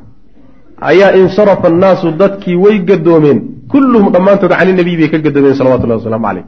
ayaa 0.90 1.12
insarafa 1.22 1.68
annaasu 1.72 2.12
dadkii 2.22 2.56
way 2.64 2.78
gadoomeen. 2.90 3.40
Kulluhum 3.72 4.12
dhammaantood 4.14 4.52
cani 4.60 4.74
nabiy 4.80 4.98
bay 5.00 5.10
ka 5.14 5.18
gadoomeen 5.26 5.56
salawatullahi 5.60 6.00
wasalaamu 6.02 6.26
caleyh 6.28 6.46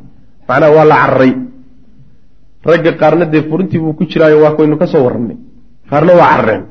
macnaha 0.48 0.72
waa 0.78 0.86
la 0.92 0.96
cararay 1.02 1.34
ragga 2.70 2.92
qaarna 3.02 3.26
dee 3.34 3.44
furintii 3.50 3.80
buu 3.80 3.94
ku 3.94 4.04
jiraayo 4.12 4.38
waa 4.44 4.54
kaynu 4.58 4.76
ka 4.82 4.88
soo 4.92 5.04
warrannay 5.06 5.38
qaarna 5.90 6.12
waa 6.20 6.30
carareen 6.34 6.64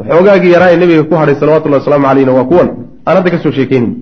waxoogaagii 0.00 0.52
yaraa 0.54 0.70
ee 0.72 0.76
nebiga 0.82 1.02
ku 1.10 1.14
hadhay 1.20 1.34
salawatullahi 1.40 1.80
wasalaamu 1.82 2.06
caleyhna 2.08 2.32
waa 2.38 2.44
kuwan. 2.50 2.68
Aan 3.06 3.16
hadda 3.16 3.30
ka 3.30 3.38
soo 3.44 3.52
sheekeynin 3.58 3.92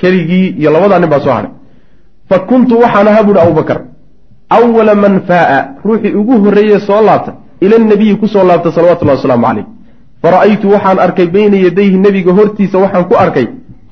keligii 0.00 0.46
iyo 0.60 0.70
labadaa 0.74 0.98
nin 0.98 1.10
baa 1.10 1.20
soo 1.20 1.32
hadhay 1.38 1.50
fa 2.28 2.38
kuntu 2.38 2.74
waxaan 2.82 3.08
ahaa 3.08 3.22
buuhi 3.26 3.40
abubakar. 3.40 3.78
Awala 4.56 4.94
man 4.94 5.14
faa'a. 5.28 5.58
Ruuxii 5.84 6.14
ugu 6.20 6.34
horreeye 6.44 6.80
soo 6.80 7.00
laabta. 7.08 7.32
Ila 7.60 7.78
nabiyi 7.78 8.16
ku 8.16 8.26
soo 8.28 8.44
laabta 8.48 8.72
salawatullahi 8.72 9.16
wasalaamu 9.18 9.46
caleyh 9.46 9.66
fara'aytu 10.22 10.66
waxaan 10.74 10.98
arkay 10.98 11.26
bayna 11.26 11.56
yadayhi 11.66 11.96
nebiga 11.98 12.32
hortiisa 12.38 12.78
waxaan 12.78 13.04
ku 13.10 13.14
arkay 13.24 13.46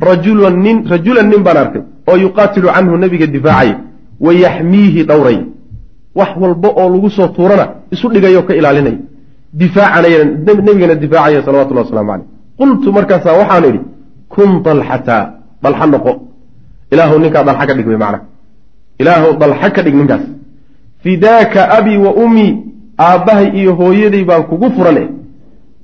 rajulan 0.09 0.57
nin 0.65 0.77
rajulan 0.93 1.27
nin 1.33 1.43
baan 1.47 1.57
arkay 1.57 1.83
oo 2.11 2.17
yuqaatilu 2.25 2.69
canhu 2.75 2.97
nebiga 3.05 3.27
difaacaya 3.27 3.75
wa 4.25 4.33
yaxmiihi 4.45 5.03
dhowray 5.11 5.39
wax 6.19 6.31
walba 6.43 6.69
oo 6.81 6.89
lagu 6.95 7.11
soo 7.11 7.29
tuurana 7.37 7.67
isu 7.95 8.09
dhigayo 8.15 8.43
ka 8.49 8.55
ilaalinaya 8.55 8.99
difaacanaya 9.53 10.25
nebigana 10.25 10.95
difaacaya 10.95 11.43
salawatullahi 11.43 11.87
waslamu 11.87 12.11
caleyh 12.11 12.27
qultu 12.59 12.93
markaasaa 12.93 13.39
waxaan 13.41 13.65
idhi 13.71 13.81
kun 14.29 14.63
dalxata 14.63 15.17
dalxa 15.63 15.87
noqo. 15.87 16.13
Ilaahu 16.93 17.19
ninkaa 17.19 17.45
dalxa 17.45 17.67
ka 17.67 17.75
dhig 17.75 17.87
wey 17.87 17.97
macna 17.97 18.21
ilaahu 19.01 19.37
dalxa 19.39 19.71
ka 19.71 19.83
dhig 19.83 19.95
ninkaas. 19.95 20.25
Fidaaka 21.03 21.71
abii 21.79 21.97
wa 21.97 22.13
ummii 22.15 22.53
aabbahay 22.99 23.49
iyo 23.59 23.75
hooyaday 23.75 24.25
baan 24.25 24.43
kugu 24.51 24.71
furan 24.77 24.97
eh 24.97 25.09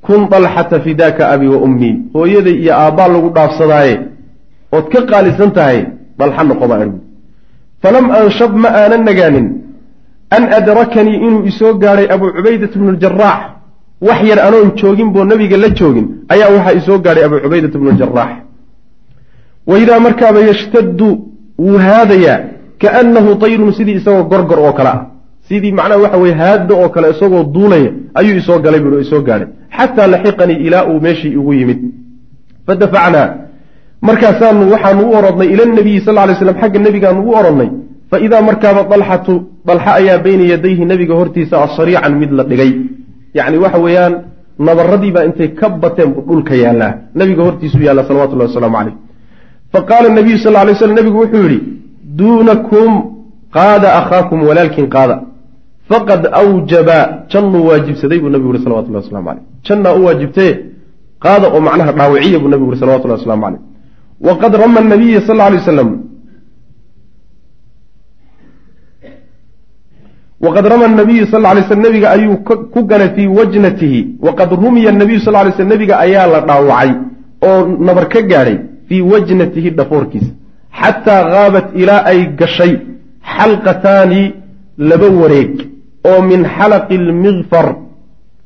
kun 0.07 0.29
dalxata 0.29 0.81
fidaaka 0.81 1.31
abii 1.35 1.49
wa 1.49 1.59
ummii 1.67 1.95
hooyaday 2.15 2.57
iyo 2.63 2.73
aabbaa 2.75 3.09
lagu 3.09 3.29
dhaafsadaaye. 3.37 4.01
Ood 4.73 4.87
ka 4.93 5.01
qaalisan 5.11 5.51
tahay 5.51 5.87
dalxa 6.19 6.45
noqo 6.45 6.69
baa 6.69 6.81
ergu 6.85 7.01
falam 7.83 8.11
anshab 8.11 8.53
ma 8.55 8.69
aanan 8.69 9.05
nagaanin. 9.05 9.47
An 10.31 10.43
adrakanii 10.59 11.17
inuu 11.27 11.47
isoo 11.51 11.75
gaadhay 11.75 12.07
abuu 12.15 12.31
cubaydat 12.37 12.73
bnu 12.79 12.93
ljaraax 12.99 13.56
wax 14.01 14.21
yar 14.29 14.41
anoon 14.49 14.73
joogin 14.77 15.11
boo 15.13 15.25
nabiga 15.25 15.57
la 15.57 15.69
joogin 15.71 16.07
ayaa 16.29 16.51
waxaa 16.57 16.75
isoo 16.81 16.99
gaadhay 16.99 17.25
abuu 17.25 17.41
cubaydat 17.41 17.73
bnu 17.77 17.91
ljaraax 17.93 18.31
waidaa 19.67 20.01
markaaba 20.01 20.41
yashtaddu 20.41 21.09
wuu 21.59 21.79
haadayaa 21.79 22.39
kaannahu 22.83 23.37
tayrun 23.45 23.73
sidii 23.73 23.97
isagoo 24.01 24.25
gorgor 24.25 24.59
oo 24.61 24.73
kale 24.73 24.89
ah. 24.89 25.07
Sidii 25.49 25.73
macnaha 25.73 26.01
waxa 26.03 26.19
weye 26.19 26.35
haadda 26.35 26.75
oo 26.75 26.89
kale 26.89 27.11
isagoo 27.11 27.45
duulaya 27.45 27.91
ayuu 28.15 28.37
isoo 28.37 28.59
galay 28.59 28.81
bui 28.81 29.01
isoo 29.03 29.23
gaadhay 29.23 29.49
xataa 29.77 30.07
laxiqanii 30.07 30.59
ilaa 30.67 30.85
uu 30.91 31.01
meeshii 31.01 31.33
igu 31.39 31.53
yimid. 31.55 31.81
Fadafacnaa 32.67 33.29
markaasaanu 34.03 34.73
waxaanu 34.73 35.03
u 35.11 35.15
orodnay 35.19 35.49
ila 35.55 35.65
nabiyi 35.65 36.01
sal 36.01 36.15
lay 36.15 36.35
slam 36.35 36.57
xagga 36.61 36.79
nebigaanu 36.79 37.21
u 37.29 37.35
orodnay 37.41 37.71
fa 38.11 38.21
idaa 38.27 38.43
markaaba 38.49 38.83
dalxatu 38.91 39.35
dalxa 39.65 39.95
ayaa 40.01 40.19
bayna 40.19 40.45
yadayhi 40.53 40.85
nebiga 40.85 41.15
hortiisa 41.15 41.63
a 41.63 41.69
sariican 41.77 42.15
mid 42.21 42.31
la 42.39 42.45
dhigay 42.45 42.73
yacni 43.39 43.57
waxa 43.65 43.79
weeyaan 43.87 44.15
nabaradiibaa 44.67 45.25
intay 45.29 45.49
ka 45.59 45.69
bateen 45.83 46.09
buu 46.15 46.23
dhulka 46.29 46.55
yaallaa. 46.63 46.93
Nebiga 47.19 47.43
hortiisuu 47.47 47.83
yaalla 47.87 48.03
salawatullahi 48.09 48.49
wasalaamu 48.51 48.77
caleyh 48.79 48.97
fa 49.73 49.81
qaala 49.91 50.09
nabiyu 50.19 50.39
sal 50.45 50.53
lay 50.67 50.75
slam 50.81 50.95
nebigu 50.99 51.19
wuxuu 51.23 51.43
yidhi 51.47 51.59
duunakum 52.19 52.91
qaada 53.57 53.89
akhaakum 54.01 54.39
walaalkin 54.49 54.87
qaada. 54.97 55.17
Faqad 55.91 56.23
awjaba 56.41 56.99
jannuu 57.33 57.67
waajibsaday 57.69 58.19
buu 58.19 58.29
nabigu 58.35 58.53
yihi 58.55 58.65
salawatullahi 58.65 59.05
waslamu 59.05 59.27
caleyh 59.29 59.45
jannaa 59.67 59.95
u 59.99 60.05
waajibtaye 60.07 60.53
qaada 61.25 61.47
oo 61.55 61.61
macnaha 61.61 61.93
dhaawiciya 61.99 62.39
buu 62.43 62.49
nabigu 62.49 62.71
yihi 62.71 62.81
salawatullahi 62.81 63.21
waslamu 63.21 63.43
caleyh 63.45 63.61
waqad 64.29 64.53
rama 64.63 64.81
nabiya 64.81 65.21
sal 65.27 65.37
lay 65.37 65.59
waslam 65.61 65.91
waqad 70.45 70.67
rama 70.73 70.89
nabiyu 70.89 71.27
sal 71.33 71.43
lay 71.43 71.63
slm 71.69 71.81
nebiga 71.87 72.09
ayuu 72.11 72.37
ku 72.75 72.81
ganay 72.91 73.11
fii 73.17 73.27
wajnatihi 73.39 74.01
waqad 74.27 74.51
rumiya 74.65 74.93
nabiyu 74.93 75.21
sal 75.21 75.33
lay 75.35 75.53
slm 75.57 75.69
nebiga 75.69 75.95
ayaa 76.05 76.27
la 76.35 76.41
dhaawacay 76.49 76.91
oo 77.49 77.61
nabar 77.89 78.09
ka 78.09 78.21
gaadhay 78.23 78.57
fii 78.89 79.01
wajnatihi 79.13 79.71
dhafoorkiisa 79.79 80.33
xataa 80.81 81.23
haabat 81.35 81.67
ilaa 81.83 82.03
ay 82.11 82.21
gashay 82.41 82.73
xalqataani 83.37 84.23
laba 84.91 85.09
wareeg 85.21 85.53
oo 86.11 86.21
min 86.31 86.41
xalaqi 86.57 86.97
lmikfar 87.09 87.67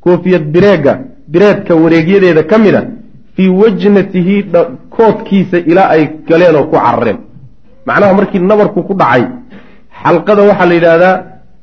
koofiyad 0.05 0.45
bireega 0.55 0.93
bireedka 1.33 1.75
wareegyadeeda 1.83 2.43
ka 2.51 2.57
mid 2.65 2.75
a 2.75 2.83
fii 3.37 3.49
wajnatihi 3.63 4.37
koodkiisa 4.97 5.59
ilaa 5.71 5.89
ay 5.95 6.03
galeen 6.29 6.57
oo 6.61 6.65
ku 6.71 6.77
carareen 6.85 7.19
macnaha 7.87 8.13
markii 8.19 8.41
nabarku 8.51 8.81
ku 8.89 8.95
dhacay 9.01 9.25
xalqada 10.03 10.43
waxaa 10.51 10.67
la 10.71 10.75
yidhaahdaa 10.79 11.15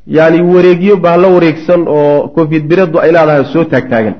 yani 0.08 0.40
wareegyo 0.54 0.96
bahlo 1.06 1.28
wareegsan 1.36 1.82
oo 1.98 2.28
koofiyad 2.36 2.66
bireeddu 2.72 2.98
ay 3.04 3.12
leedahay 3.16 3.46
soo 3.54 3.64
taagtaagan 3.74 4.16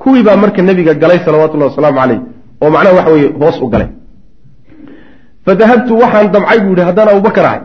kuwii 0.00 0.22
baa 0.26 0.36
marka 0.42 0.62
nebiga 0.62 0.94
galay 1.02 1.18
salawatullahi 1.26 1.70
wasalaamu 1.70 1.98
caleyh 2.00 2.20
oo 2.62 2.70
macnaha 2.74 2.96
waxa 2.98 3.12
weye 3.14 3.28
hoos 3.40 3.56
u 3.64 3.68
galay. 3.72 3.88
Fadahabtu 5.46 5.92
waxaan 6.02 6.26
damcay 6.34 6.58
buu 6.64 6.74
yihi 6.76 6.86
haddaan 6.88 7.08
abubakar 7.12 7.44
ahay 7.50 7.60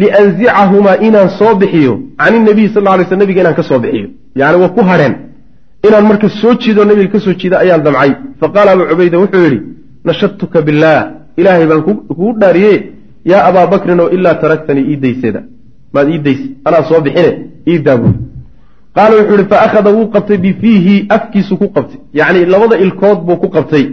lianzicahumaa 0.00 0.96
inaan 1.06 1.30
soo 1.38 1.54
bixiyo 1.60 1.94
can 2.20 2.34
inabiy 2.40 2.68
sal 2.74 2.82
lla 2.84 2.90
alay 2.94 3.06
sl 3.10 3.16
nebiga 3.22 3.40
inaan 3.42 3.56
ka 3.60 3.62
soo 3.70 3.78
bixiyo. 3.84 4.08
Yani 4.40 4.56
waa 4.62 4.68
ku 4.76 4.80
hadheen 4.90 5.14
inaan 5.86 6.04
marka 6.10 6.28
soo 6.40 6.52
jiido 6.62 6.82
nebiga 6.90 7.10
ka 7.14 7.20
soo 7.24 7.34
jiida 7.40 7.56
ayaan 7.64 7.82
damcay. 7.86 8.10
Faqaala 8.40 8.70
abuu 8.74 8.86
cubayda 8.90 9.18
wuxuu 9.22 9.42
yidhi 9.46 9.60
nashadtuka 10.08 10.58
billaah 10.66 11.02
ilaahay 11.40 11.66
baan 11.70 11.82
kugu 12.08 12.26
dhaariye 12.40 12.74
yaa 13.30 13.42
abaa 13.48 13.66
bakrin 13.72 14.00
oo 14.00 14.08
ilaa 14.16 14.34
taraktanii 14.42 14.84
ii 14.92 14.96
dayseeda 15.04 15.40
maad 15.92 16.08
ii 16.08 16.18
dayse 16.18 16.46
anaa 16.64 16.82
soo 16.88 17.00
bixine 17.00 17.32
ii 17.68 17.78
daabuy 17.78 18.12
qaala 18.94 19.16
wuxuu 19.16 19.36
yihi 19.36 19.48
fa 19.50 19.60
akhada 19.66 19.90
wuu 19.90 20.06
qabtay 20.14 20.36
bifiihi 20.44 21.06
afkiisu 21.08 21.56
ku 21.56 21.68
qabtay. 21.68 21.98
Yacni 22.14 22.44
labada 22.46 22.76
ilkood 22.84 23.18
buu 23.26 23.36
ku 23.36 23.48
qabtay. 23.48 23.84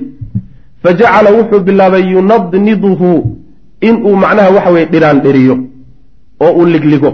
Fa 0.83 0.89
jacala 0.93 1.29
wuxuu 1.37 1.59
bilaabay 1.59 2.03
yunadniduhu 2.11 3.37
inuu 3.81 4.15
macnaha 4.15 4.49
waxa 4.55 4.71
weye 4.71 4.85
dhiraan 4.85 5.19
dhiriyo 5.21 5.57
oo 6.41 6.51
uu 6.59 6.65
ligligo. 6.65 7.11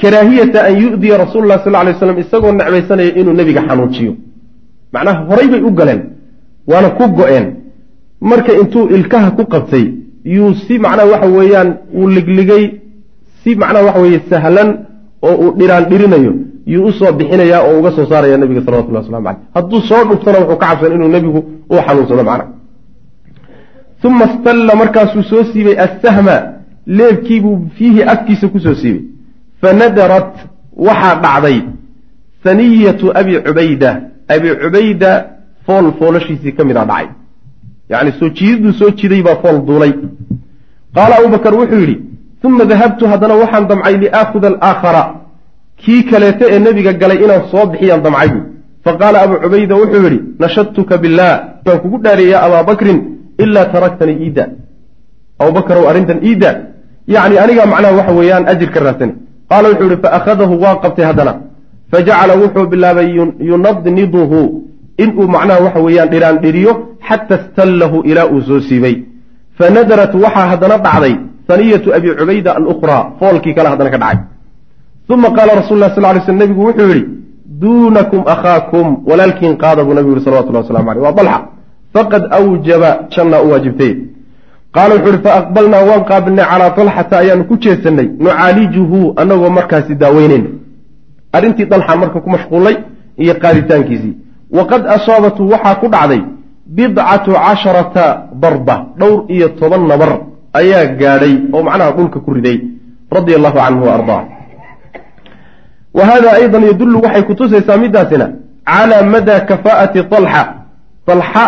Karaahiyata 0.00 0.64
an 0.68 0.74
yu'diya 0.82 1.18
rasuulu 1.18 1.48
lah 1.48 1.64
sal 1.64 1.72
lay 1.72 1.94
slam 1.98 2.18
isagoo 2.18 2.52
necbaysanaya 2.52 3.14
inuu 3.20 3.32
nebiga 3.32 3.62
xanuujiyo 3.68 4.12
macnaha 4.92 5.20
horay 5.28 5.48
bay 5.52 5.60
u 5.68 5.70
galeen 5.70 6.00
waana 6.66 6.88
ku 6.90 7.04
go-een. 7.16 7.46
Marka 8.20 8.52
intuu 8.60 8.88
ilkaha 8.96 9.30
ku 9.30 9.44
qabtay 9.46 9.84
yuu 10.24 10.54
si 10.54 10.78
macnaha 10.78 11.08
waxa 11.12 11.28
weeyaan 11.36 11.70
uu 11.94 12.08
ligligay 12.08 12.64
si 13.44 13.56
macnaha 13.56 13.84
waxa 13.86 14.00
weeye 14.00 14.20
sahlan 14.30 14.68
oo 15.22 15.34
uu 15.44 15.50
dhiraan 15.58 15.84
dhirinayo 15.90 16.32
yuu 16.72 16.84
u 16.88 16.92
soo 16.98 17.12
bixinayaa 17.18 17.62
oo 17.68 17.78
uga 17.80 17.90
soo 17.96 18.06
saaraya 18.10 18.36
nabiga 18.38 18.62
salawatullah 18.66 19.02
waslamu 19.02 19.24
caleyh 19.26 19.40
hadduu 19.54 19.80
soo 19.88 20.02
dhuftona 20.08 20.38
wuxuu 20.40 20.56
ka 20.62 20.66
cabsan 20.66 20.92
inuu 20.96 21.08
nebigu 21.14 21.40
uu 21.72 21.80
xanuunsado 21.86 22.22
macnaha 22.30 22.48
uma 24.04 24.26
stalla 24.34 24.74
markaasuu 24.80 25.22
soo 25.30 25.44
siibay 25.52 25.76
assahma 25.86 26.36
leebkiibuu 26.86 27.56
fiihi 27.76 28.02
afkiisa 28.02 28.48
ku 28.48 28.58
soo 28.60 28.74
siibay. 28.74 29.02
Fanadarat 29.60 30.32
waxaa 30.86 31.14
dhacday 31.24 31.58
saniyatu 32.44 33.06
abi 33.20 33.32
cubayda. 33.46 33.90
Abi 34.34 34.48
cubayda 34.62 35.10
fool 35.66 35.86
foolashiisii 35.98 36.52
ka 36.56 36.64
mid 36.64 36.76
a 36.76 36.84
dhacay. 36.84 37.06
Yacni 37.90 38.12
soo 38.18 38.28
jiididuu 38.28 38.72
soo 38.80 38.90
jiday 38.98 39.22
baa 39.22 39.36
fool 39.42 39.58
duulay. 39.68 39.92
Qaala 40.94 41.14
abubakar 41.18 41.54
wuxuu 41.54 41.80
yidhi 41.80 41.96
uma 42.46 42.64
dahabtu 42.64 43.04
haddana 43.12 43.34
waxaan 43.42 43.64
damcay 43.70 43.94
liaakuda 44.04 44.46
alaakhara 44.52 45.02
kii 45.82 46.02
kaleeto 46.10 46.44
ee 46.54 46.58
nebiga 46.66 46.92
galay 46.92 47.18
inaan 47.24 47.42
soo 47.50 47.64
bixiyaan 47.72 48.02
damcay 48.06 48.30
faqaala 48.84 49.18
abuu 49.24 49.38
cubayda 49.44 49.74
wuxuu 49.80 50.02
yidhi 50.06 50.18
nashadtuka 50.42 50.94
billaah 51.02 51.34
waan 51.66 51.78
kugu 51.82 51.98
dhaareeyaa 52.04 52.42
abaa 52.46 52.62
bakrin 52.70 52.98
ilaa 53.44 53.66
taraktanii 53.74 54.18
iida 54.26 54.44
abubakarow 55.40 55.84
arrintan 55.90 56.18
iida 56.30 56.50
yacni 57.14 57.36
anigaa 57.44 57.66
macnaha 57.72 57.96
waxa 57.98 58.12
weeyaan 58.18 58.44
ajir 58.52 58.68
ka 58.74 58.80
raadsanay 58.86 59.16
qaala 59.50 59.66
wuxuu 59.72 59.88
yihi 59.90 60.02
faakhadahu 60.04 60.54
waa 60.64 60.76
qabtay 60.84 61.04
haddana 61.10 61.32
fajacala 61.92 62.34
wuxuu 62.42 62.66
bilaabay 62.72 63.08
yunadniduhu 63.50 64.40
inuu 65.04 65.26
macnaha 65.34 65.64
waxa 65.66 65.80
weeyaan 65.86 66.08
dhiraan 66.14 66.38
dhiriyo 66.44 66.72
xata 67.08 67.38
stallahu 67.44 68.02
ilaa 68.10 68.26
uu 68.32 68.42
soo 68.48 68.60
siibay 68.68 68.96
fanadarat 69.58 70.12
waxaa 70.24 70.46
haddana 70.52 70.76
dhacday 70.86 71.14
saniyatu 71.48 71.94
abi 71.94 72.08
cubayda 72.18 72.50
alukhraa 72.56 73.02
foolkii 73.18 73.54
kale 73.54 73.68
haddana 73.68 73.90
ka 73.90 73.98
dhacay. 73.98 74.18
Uma 75.08 75.28
qaala 75.36 75.52
rasul 75.60 75.78
lah 75.78 75.94
sal 75.94 76.04
ly 76.16 76.20
sl 76.26 76.32
nebigu 76.32 76.62
wuxuu 76.66 76.88
yidhi 76.88 77.04
duunakum 77.60 78.22
akhaakum 78.34 78.86
walaalkiin 79.08 79.56
qaada 79.62 79.84
buu 79.84 79.94
nabigu 79.94 80.14
yihi 80.16 80.24
salawatullah 80.24 80.62
waslamu 80.64 80.90
aleyh 80.90 81.02
waa 81.06 81.12
dalxa. 81.12 81.40
Faqad 81.94 82.22
awjaba 82.38 82.90
jannaa 83.14 83.42
u 83.42 83.50
waajibtay. 83.50 83.92
Qaala 84.74 84.94
wuxuu 84.94 85.12
ihi 85.14 85.22
faaqbalnaa 85.26 85.82
waan 85.90 86.04
qaabilnay 86.10 86.44
calaa 86.50 86.70
dalxata 86.78 87.18
ayaanu 87.18 87.44
ku 87.44 87.54
jeesanay 87.64 88.08
nucaalijuhu 88.18 88.98
annagoo 89.20 89.50
markaasi 89.58 89.94
daaweynayna 90.02 90.50
arrintii 91.36 91.66
dalxa 91.72 91.96
marka 91.96 92.20
ku 92.20 92.30
mashquullay 92.30 92.76
iyo 93.22 93.34
qaaditaankiisii. 93.42 94.14
Waqad 94.56 94.82
asaabatu 94.96 95.42
waxaa 95.52 95.74
ku 95.80 95.86
dhacday 95.94 96.22
bidcatu 96.66 97.32
casharata 97.44 98.06
darba 98.42 98.76
dhowr 98.98 99.24
iyo 99.28 99.48
toban 99.60 99.86
nabar 99.86 100.10
ayaa 100.60 100.84
gaadhay 101.00 101.34
oo 101.54 101.62
macnaha 101.68 101.90
dhulka 101.98 102.18
ku 102.24 102.30
riday 102.36 102.58
radia 103.16 103.36
allahu 103.38 103.58
canhu 103.64 103.84
wa 103.88 103.94
ardaa. 103.98 104.22
Wa 105.96 106.04
hada 106.10 106.32
aydan 106.38 106.62
yadullu 106.70 106.98
waxay 107.04 107.22
kutusaysaa 107.30 107.76
midaasina 107.84 108.26
calaa 108.70 109.02
madaa 109.14 109.40
kafaa'ati 109.50 110.00
dalxa 110.12 110.42
dalxa 111.08 111.44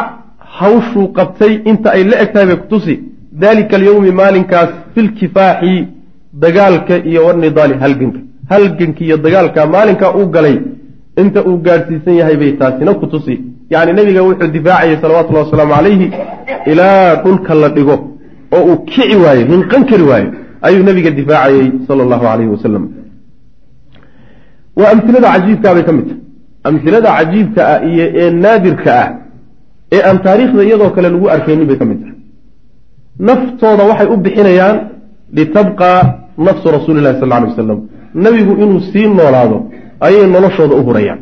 hawshuu 0.58 1.06
qabtay 1.18 1.52
inta 1.70 1.88
ay 1.96 2.02
la 2.10 2.16
eg 2.22 2.32
tahay 2.32 2.46
bay 2.50 2.56
kutusi 2.62 2.94
dalika 3.42 3.76
alyowmi 3.76 4.10
maalinkaas 4.20 4.70
filkifaaxi 4.94 5.74
dagaalka 6.44 6.94
iyo 7.10 7.20
wanidaali 7.26 7.74
halganka. 7.82 8.20
Halganka 8.50 9.00
iyo 9.04 9.16
dagaalka 9.24 9.66
maalinkaa 9.74 10.10
uu 10.18 10.26
galay 10.36 10.56
inta 11.22 11.40
uu 11.48 11.56
gaadhsiisan 11.66 12.14
yahay 12.20 12.36
bay 12.42 12.52
taasina 12.60 12.94
ku 13.00 13.06
tusi. 13.12 13.34
Yacni 13.70 13.92
nebiga 13.98 14.22
wuxuu 14.22 14.52
difaacayay 14.56 14.96
salawatullahi 15.02 15.44
wasalaamu 15.46 15.74
calayhi 15.74 16.06
ilaa 16.72 17.14
dhulka 17.24 17.54
la 17.62 17.68
dhigo 17.76 17.96
oo 18.54 18.62
uu 18.70 18.76
kici 18.90 19.16
waayo 19.24 19.44
hinqan 19.52 19.82
kari 19.90 20.04
waayo 20.10 20.30
ayuu 20.66 20.82
nebiga 20.88 21.10
difaacayey 21.10 21.68
sala 21.88 22.02
allahu 22.06 22.24
calayhi 22.28 22.50
wasalam 22.56 22.84
waa 24.78 24.90
amhilada 24.94 25.28
cajiibkaa 25.32 25.74
bay 25.74 25.84
ka 25.88 25.92
mid 25.92 26.06
tahay. 26.08 26.20
Amhilada 26.68 27.08
cajiibka 27.16 27.60
ah 27.72 27.78
iyo 27.90 28.04
ee 28.22 28.30
naadirka 28.44 28.90
ah 29.02 29.08
ee 29.94 30.02
aan 30.08 30.18
taariikhda 30.26 30.62
iyadoo 30.68 30.90
kale 30.96 31.08
lagu 31.14 31.26
arkaynin 31.34 31.66
bay 31.70 31.78
ka 31.80 31.84
mid 31.90 31.98
tahay. 32.02 32.16
Naftooda 33.28 33.82
waxay 33.90 34.08
u 34.14 34.16
bixinayaan 34.24 34.76
litabqaa 35.36 36.00
nafsu 36.46 36.66
rasuuli 36.76 37.00
llahi 37.04 37.20
sal 37.20 37.32
alay 37.32 37.48
wasalam 37.52 37.78
nebigu 38.24 38.52
inuu 38.62 38.80
sii 38.90 39.06
noolaado 39.18 39.58
ayay 40.06 40.26
noloshooda 40.34 40.74
u 40.80 40.82
hurayaan. 40.88 41.20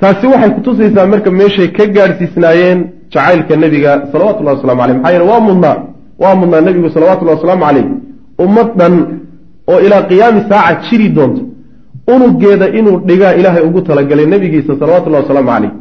Taasi 0.00 0.26
waxay 0.32 0.50
kutusaysaa 0.56 1.06
marka 1.12 1.30
meeshay 1.40 1.68
ka 1.76 1.84
gaadhsiisnaayeen 1.96 2.78
jacaylka 3.12 3.56
nebiga 3.56 3.92
salawatullahi 4.12 4.56
waslamu 4.56 4.80
caleyh 4.80 4.96
maxaa 4.96 5.12
yeele 5.14 5.26
waa 5.32 5.40
mudnaa 5.48 5.76
waa 6.22 6.34
mudnaa 6.40 6.60
nebigu 6.66 6.88
salawatullahi 6.96 7.36
wasalaamu 7.38 7.64
caleyh 7.66 7.86
ummad 8.44 8.68
dhan 8.80 8.94
oo 9.72 9.78
ilaa 9.86 10.02
qiyaami 10.10 10.40
saaca 10.50 10.80
jiri 10.86 11.08
doonto 11.16 11.42
unugeeda 12.14 12.66
inuu 12.78 12.96
dhigaa 13.08 13.32
ilaahay 13.40 13.62
ugu 13.68 13.80
talagalay 13.88 14.26
nebigiisa 14.34 14.72
salawatullahi 14.80 15.22
wasalaamu 15.24 15.50
caleyh 15.54 15.72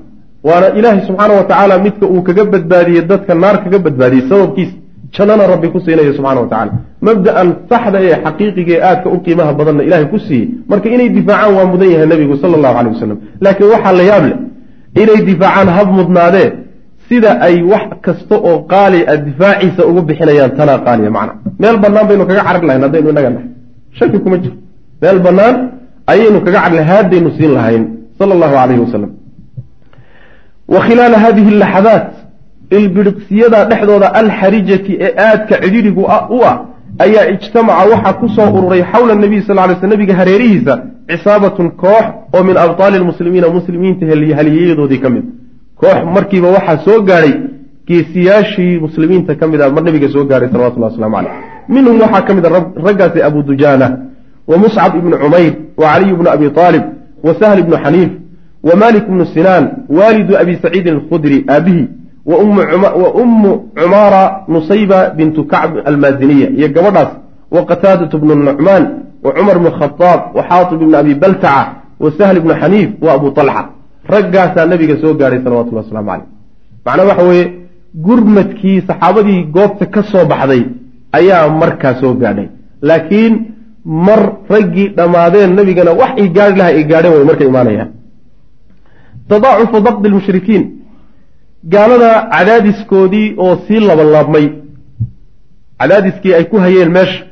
waana 0.48 0.68
ilaahay 0.80 1.02
subxaana 1.08 1.34
wa 1.40 1.44
tacaala 1.50 1.76
midka 1.86 2.06
uu 2.14 2.22
kaga 2.28 2.44
badbaadiyey 2.54 3.04
dadka 3.12 3.34
naar 3.44 3.56
kaga 3.64 3.80
badbaadiyey 3.86 4.26
sababkiisa 4.32 4.76
jannana 5.16 5.44
rabbi 5.54 5.68
ku 5.74 5.80
siinayo 5.86 6.14
subxana 6.18 6.40
wa 6.44 6.48
tacala 6.54 6.72
mabda'an 7.08 7.48
saxda 7.72 7.98
ee 8.08 8.16
xaqiiqiga 8.26 8.74
ee 8.78 8.82
aadka 8.90 9.08
u 9.16 9.18
qiimaha 9.26 9.52
badanna 9.60 9.84
ilahay 9.88 10.06
ku 10.14 10.18
siiyey. 10.28 10.48
Marka 10.70 10.88
inay 10.96 11.10
difaacaan 11.18 11.54
waa 11.58 11.66
mudan 11.74 11.90
yahay 11.94 12.08
nebigu 12.14 12.36
sala 12.42 12.54
allahu 12.60 12.76
caleyh 12.78 12.92
wasalam 12.96 13.18
laakiin 13.46 13.70
waxaa 13.74 13.94
la 14.00 14.04
yaab 14.12 14.24
leh 14.30 14.38
inay 15.02 15.20
difaacaan 15.30 15.70
hab 15.78 15.88
mudnaadee 16.00 16.48
sida 17.14 17.32
ay 17.48 17.62
wax 17.72 17.86
kasta 18.06 18.36
oo 18.50 18.58
qaali 18.74 19.00
a 19.08 19.18
difaaciisa 19.28 19.82
ugu 19.90 20.02
bixinayaan 20.10 20.52
tanaa 20.58 20.80
qaaliya 20.86 21.12
macna. 21.18 21.34
Meel 21.62 21.78
bannaan 21.84 22.06
baynu 22.10 22.26
kaga 22.30 22.42
carar 22.48 22.64
lahayn 22.68 22.82
haddaynu 22.86 23.10
inaga 23.14 23.30
nahay. 23.30 23.48
Shaki 23.98 24.18
kuma 24.24 24.38
jiro. 24.44 24.56
Meel 25.02 25.20
bannaan 25.26 25.56
ayaynu 26.14 26.40
kaga 26.46 26.60
carar 26.64 26.74
lahay 26.78 26.88
haadaynu 26.92 27.30
siin 27.38 27.52
lahayn 27.58 27.84
sala 28.18 28.32
allahu 28.36 28.54
calayhi 28.60 28.82
wasalam 28.86 29.12
wa 30.74 30.80
khilaala 30.88 31.18
hadihi 31.26 31.52
laxadaat 31.64 32.08
ilbiriqsiyada 32.78 33.60
dhexdooda 33.72 34.08
alxarijati 34.22 34.94
ee 35.06 35.12
aadka 35.28 35.56
cidhirigu 35.64 36.02
u 36.36 36.40
ah 36.52 36.56
ayaa 37.06 37.26
ijtamaca 37.34 37.84
waxaa 37.92 38.14
ku 38.22 38.28
soo 38.36 38.50
ururay 38.58 38.84
xawla 38.92 39.16
nabiy 39.16 39.42
sal 39.48 39.58
ly 39.70 39.76
sl 39.82 39.88
nabiga 39.94 40.14
hareerihiisa 40.20 40.74
cisaabatun 41.10 41.68
koox 41.84 42.06
oo 42.36 42.44
min 42.48 42.56
abtaali 42.66 42.98
lmuslimiina 43.04 43.48
muslimiinta 43.58 44.06
haliyayadoodii 44.40 45.02
ka 45.04 45.10
mid 45.16 45.26
koox 45.84 46.00
markiiba 46.16 46.48
waxaa 46.56 46.78
soo 46.86 47.00
gaadhay 47.10 47.34
geesiyaashii 47.88 48.80
muslimiinta 48.86 49.36
ka 49.40 49.48
mid 49.48 49.62
a 49.62 49.70
mar 49.70 49.84
nabiga 49.84 50.08
soo 50.14 50.24
gaadhay 50.32 50.50
salawatullah 50.52 50.90
waslamu 50.92 51.16
caleyh 51.16 51.34
minhum 51.76 51.96
waxaa 52.04 52.22
ka 52.28 52.34
mid 52.38 52.46
a 52.46 52.50
raggaasi 52.88 53.20
abu 53.30 53.40
dujaana 53.44 53.88
wa 54.48 54.58
muscab 54.58 54.96
ibnu 54.96 55.16
cumayr 55.24 55.54
wa 55.78 55.86
caliy 55.92 56.14
bnu 56.20 56.30
abi 56.36 56.46
aalib 56.58 56.84
wa 57.24 57.34
sahl 57.40 57.60
ibnu 57.60 57.76
xaniif 57.84 58.12
wa 58.64 58.76
malik 58.76 59.04
bnu 59.08 59.26
sinaan 59.34 59.64
waalidu 59.90 60.38
abi 60.38 60.54
saciidin 60.64 60.94
alkhudri 60.94 61.46
aabihi 61.50 61.88
wa 62.26 62.38
ummu 63.24 63.52
cumaara 63.76 64.24
nusayba 64.48 65.10
bintu 65.10 65.44
kacb 65.48 65.78
almaaziniya 65.86 66.50
iyo 66.50 66.68
gabadhaas 66.70 67.12
wa 67.52 67.66
qataadatu 67.66 68.18
bnu 68.20 68.36
nucmaan 68.36 68.84
wa 69.24 69.32
cumar 69.34 69.60
bnu 69.60 69.72
khadaab 69.80 70.20
wa 70.36 70.44
xaatib 70.50 70.82
ibnu 70.82 70.98
abi 70.98 71.16
baltaca 71.16 71.66
wa 72.00 72.12
sahl 72.18 72.38
ibnu 72.38 72.54
xaniif 72.62 72.90
wa 73.02 73.14
abu 73.14 73.32
talxa 73.32 73.64
raggaasaa 74.08 74.66
nabiga 74.66 74.96
soo 75.02 75.14
gaadhay 75.20 75.40
salawatullahi 75.44 75.86
waslamu 75.86 76.10
caleyh 76.12 76.28
macnaa 76.86 77.06
waxa 77.10 77.24
weeye 77.30 77.46
gurmadkii 78.06 78.82
saxaabadii 78.88 79.44
goobta 79.56 79.86
ka 79.86 80.04
soo 80.12 80.26
baxday 80.32 80.64
ayaa 81.18 81.50
markaa 81.50 81.94
soo 82.02 82.14
gaadhay. 82.14 82.48
Laakiin 82.82 83.34
mar 83.86 84.22
raggii 84.50 84.88
dhammaadeen 84.98 85.56
nabigana 85.56 85.92
wax 86.02 86.12
ay 86.22 86.28
gaari 86.38 86.56
laha 86.60 86.70
ay 86.70 86.84
gaadheen 86.92 87.14
way 87.16 87.26
marka 87.30 87.44
imaanayaan. 87.46 87.90
Tadaacufu 89.30 89.82
dabdi 89.88 90.10
lmushrikiin. 90.10 90.64
Gaalada 91.74 92.10
cadaadiskoodii 92.34 93.28
oo 93.38 93.56
sii 93.68 93.80
labanlaabmay. 93.90 94.46
Cadaadiskii 95.80 96.34
ay 96.34 96.44
ku 96.52 96.58
hayeen 96.66 96.92
meesha. 96.92 97.26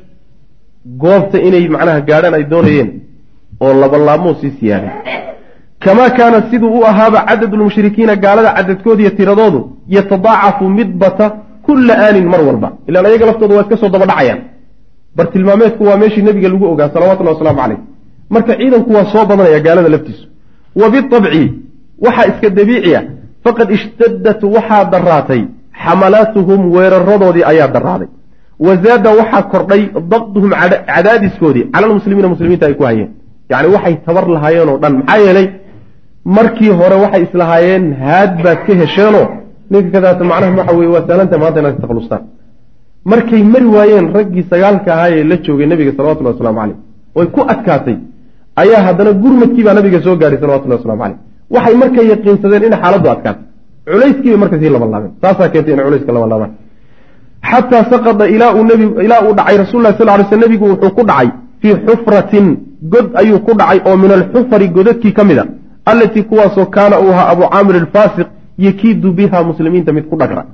Goobta 1.02 1.38
inay 1.48 1.68
macnaha 1.68 2.00
gaadhaan 2.00 2.34
ay 2.34 2.44
doonayeen 2.52 2.88
oo 3.60 3.72
labanlaabmoo 3.82 4.34
sii 4.40 4.50
siyaaday 4.60 4.90
kamaa 5.84 6.10
kaana 6.10 6.42
siduu 6.50 6.78
u 6.80 6.84
ahaaba 6.86 7.20
cadadu 7.28 7.56
lmushrikiina 7.56 8.16
gaalada 8.16 8.52
cadadkoodiiyo 8.56 9.10
tiradoodu 9.10 9.60
yatadaacafu 9.88 10.64
mid 10.68 10.90
bata 11.02 11.26
kulla 11.66 11.94
aanin 12.06 12.26
mar 12.32 12.40
walba 12.48 12.68
ilaan 12.88 13.06
ayaga 13.06 13.26
laftooda 13.26 13.54
waa 13.54 13.62
iska 13.62 13.76
soo 13.76 13.88
daba 13.88 14.06
dhacayaan 14.06 14.40
bartilmaameedku 15.16 15.84
waa 15.84 15.96
meeshii 15.96 16.22
nebiga 16.22 16.48
lagu 16.48 16.64
ogaa 16.72 16.88
salawatullahi 16.94 17.34
wasalaamu 17.36 17.60
caleyh 17.62 17.78
marka 18.30 18.52
ciidanku 18.60 18.92
waa 18.96 19.04
soo 19.12 19.24
badanaya 19.30 19.60
gaalada 19.66 19.88
laftiisu 19.94 20.26
wa 20.80 20.90
bitabci 20.90 21.44
waxaa 22.04 22.26
iska 22.32 22.50
dabiici 22.50 22.96
a 22.96 23.02
faqad 23.44 23.70
ishtadat 23.76 24.42
waxaa 24.56 24.84
daraatay 24.84 25.42
xamalaatuhum 25.84 26.60
weeraradoodii 26.76 27.44
ayaa 27.52 27.68
daraaday 27.76 28.08
wa 28.66 28.76
zaada 28.84 29.10
waxaa 29.20 29.42
kordhay 29.52 29.82
dabduhum 30.12 30.50
cadaadiskoodii 30.94 31.64
cala 31.74 31.86
lmuslimiina 31.86 32.28
muslimiinta 32.28 32.66
ay 32.66 32.74
ku 32.74 32.84
hayeen 32.88 33.10
yacni 33.50 33.68
waxay 33.74 33.94
tabar 34.06 34.24
lahaayeen 34.34 34.68
oo 34.68 34.78
dhan 34.82 34.92
maxaa 34.98 35.18
yeelay 35.26 35.46
markii 36.24 36.70
hore 36.80 36.96
waxay 37.04 37.22
islahaayeen 37.28 37.84
haad 38.04 38.32
baad 38.44 38.58
ka 38.66 38.72
hesheenoo 38.82 39.26
ninka 39.70 39.90
kadaata 39.94 40.24
macnaha 40.30 40.56
waxa 40.60 40.76
weye 40.78 40.90
waa 40.94 41.04
saalanta 41.08 41.38
maanta 41.42 41.60
inaad 41.60 41.74
ka 41.76 41.82
takhalustaan 41.84 42.22
markay 43.12 43.42
mari 43.52 43.66
waayeen 43.76 44.06
raggii 44.16 44.44
sagaalka 44.52 44.90
ahaa 44.94 45.10
ee 45.18 45.24
la 45.30 45.36
joogay 45.46 45.66
nabiga 45.72 45.92
salawatullahi 45.96 46.34
waslamu 46.36 46.58
caleyh 46.60 46.76
oy 47.18 47.26
ku 47.34 47.40
adkaatay. 47.52 47.96
Ayaa 48.62 48.82
haddana 48.86 49.12
gurmadkii 49.22 49.64
baa 49.66 49.74
nabiga 49.78 49.98
soo 50.04 50.16
gaadhay 50.20 50.38
salawatullahi 50.44 50.78
waslamu 50.80 51.02
caleyh 51.02 51.18
waxay 51.54 51.74
markay 51.82 52.06
yaqiinsadeen 52.12 52.62
in 52.68 52.74
xaaladdu 52.82 53.08
adkaatay 53.14 53.44
culayskiibay 53.90 54.38
marka 54.42 54.56
sii 54.60 54.70
laban 54.76 54.90
laabeen 54.94 55.12
saasaa 55.22 55.48
keentay 55.52 55.72
inay 55.74 55.84
culayska 55.88 56.12
laban 56.16 56.30
laabaan 56.32 56.52
xataa 57.50 57.84
saqada 57.92 58.24
ilaa 58.34 58.52
uu 58.58 58.64
nbi 58.64 58.84
ilaa 59.06 59.20
uu 59.26 59.32
dhacay 59.38 59.56
rasul 59.64 59.80
lah 59.86 59.92
sal 59.98 60.08
ly 60.20 60.24
sl 60.30 60.38
nebigu 60.44 60.64
wuxuu 60.72 60.92
ku 60.98 61.02
dhacay 61.10 61.28
fii 61.62 61.74
xufratin 61.86 62.46
god 62.92 63.06
ayuu 63.20 63.38
ku 63.46 63.52
dhacay 63.60 63.78
oo 63.88 63.96
min 64.02 64.10
alxufari 64.18 64.66
godadkii 64.76 65.12
ka 65.18 65.24
mid 65.30 65.38
a 65.42 65.44
allatii 65.84 66.22
kuwaasoo 66.22 66.66
kaana 66.66 67.00
uu 67.00 67.10
ahaa 67.12 67.28
abu 67.28 67.42
caamir 67.52 67.76
alfaasiq 67.76 68.26
yakiidu 68.58 69.12
biha 69.12 69.44
muslimiinta 69.44 69.92
mid 69.92 70.04
ku 70.10 70.16
dhagra. 70.16 70.44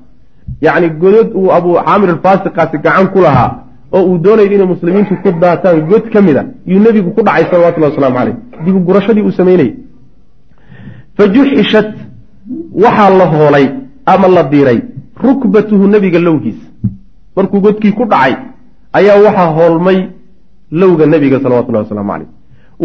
Yacni 0.61 0.89
godad 0.91 1.29
uu 1.35 1.51
abu 1.53 1.75
caamir 1.75 2.11
alfaasiqaasi 2.11 2.79
gacan 2.79 3.07
ku 3.15 3.21
lahaa 3.21 3.51
oo 3.93 4.03
uu 4.11 4.19
doonayay 4.19 4.55
inay 4.55 4.67
muslimiintu 4.75 5.17
ku 5.23 5.31
daataan 5.41 5.81
god 5.91 6.05
ka 6.13 6.21
mid 6.23 6.37
a 6.37 6.45
yuu 6.67 6.81
nebigu 6.87 7.11
ku 7.17 7.23
dhacay 7.23 7.45
salawatullahi 7.51 7.93
wasalaamu 7.93 8.17
caleyh 8.19 8.37
dibu 8.65 8.79
gurashadii 8.89 9.23
uu 9.23 9.33
sameynayay. 9.41 9.73
Fa 11.17 11.25
juxishat 11.35 11.89
waxaa 12.85 13.11
la 13.21 13.27
hoolay 13.35 13.67
ama 14.07 14.29
la 14.29 14.43
diiray 14.43 14.81
rukbatuhu 15.25 15.87
nebiga 15.95 16.19
lowgiisa 16.19 16.67
markuu 17.37 17.61
godkii 17.61 17.93
ku 17.93 18.05
dhacay 18.13 18.35
ayaa 18.99 19.19
waxaa 19.27 19.51
hoolmay 19.59 19.99
lowga 20.81 21.07
nebiga 21.07 21.41
salawatullahi 21.43 21.85
wasalaamu 21.85 22.13
caleyh 22.13 22.29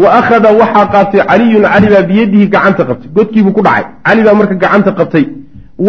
wa 0.02 0.08
akhada 0.18 0.48
waxaa 0.60 0.86
qaatay 0.94 1.20
caliyun 1.30 1.64
cali 1.72 1.86
baa 1.94 2.04
biyadihi 2.10 2.46
gacanta 2.54 2.82
qabtay 2.88 3.08
godkiibuu 3.16 3.52
ku 3.56 3.62
dhacay 3.66 3.84
cali 4.06 4.22
baa 4.26 4.34
marka 4.40 4.54
gacanta 4.64 4.90
qabtay 4.98 5.24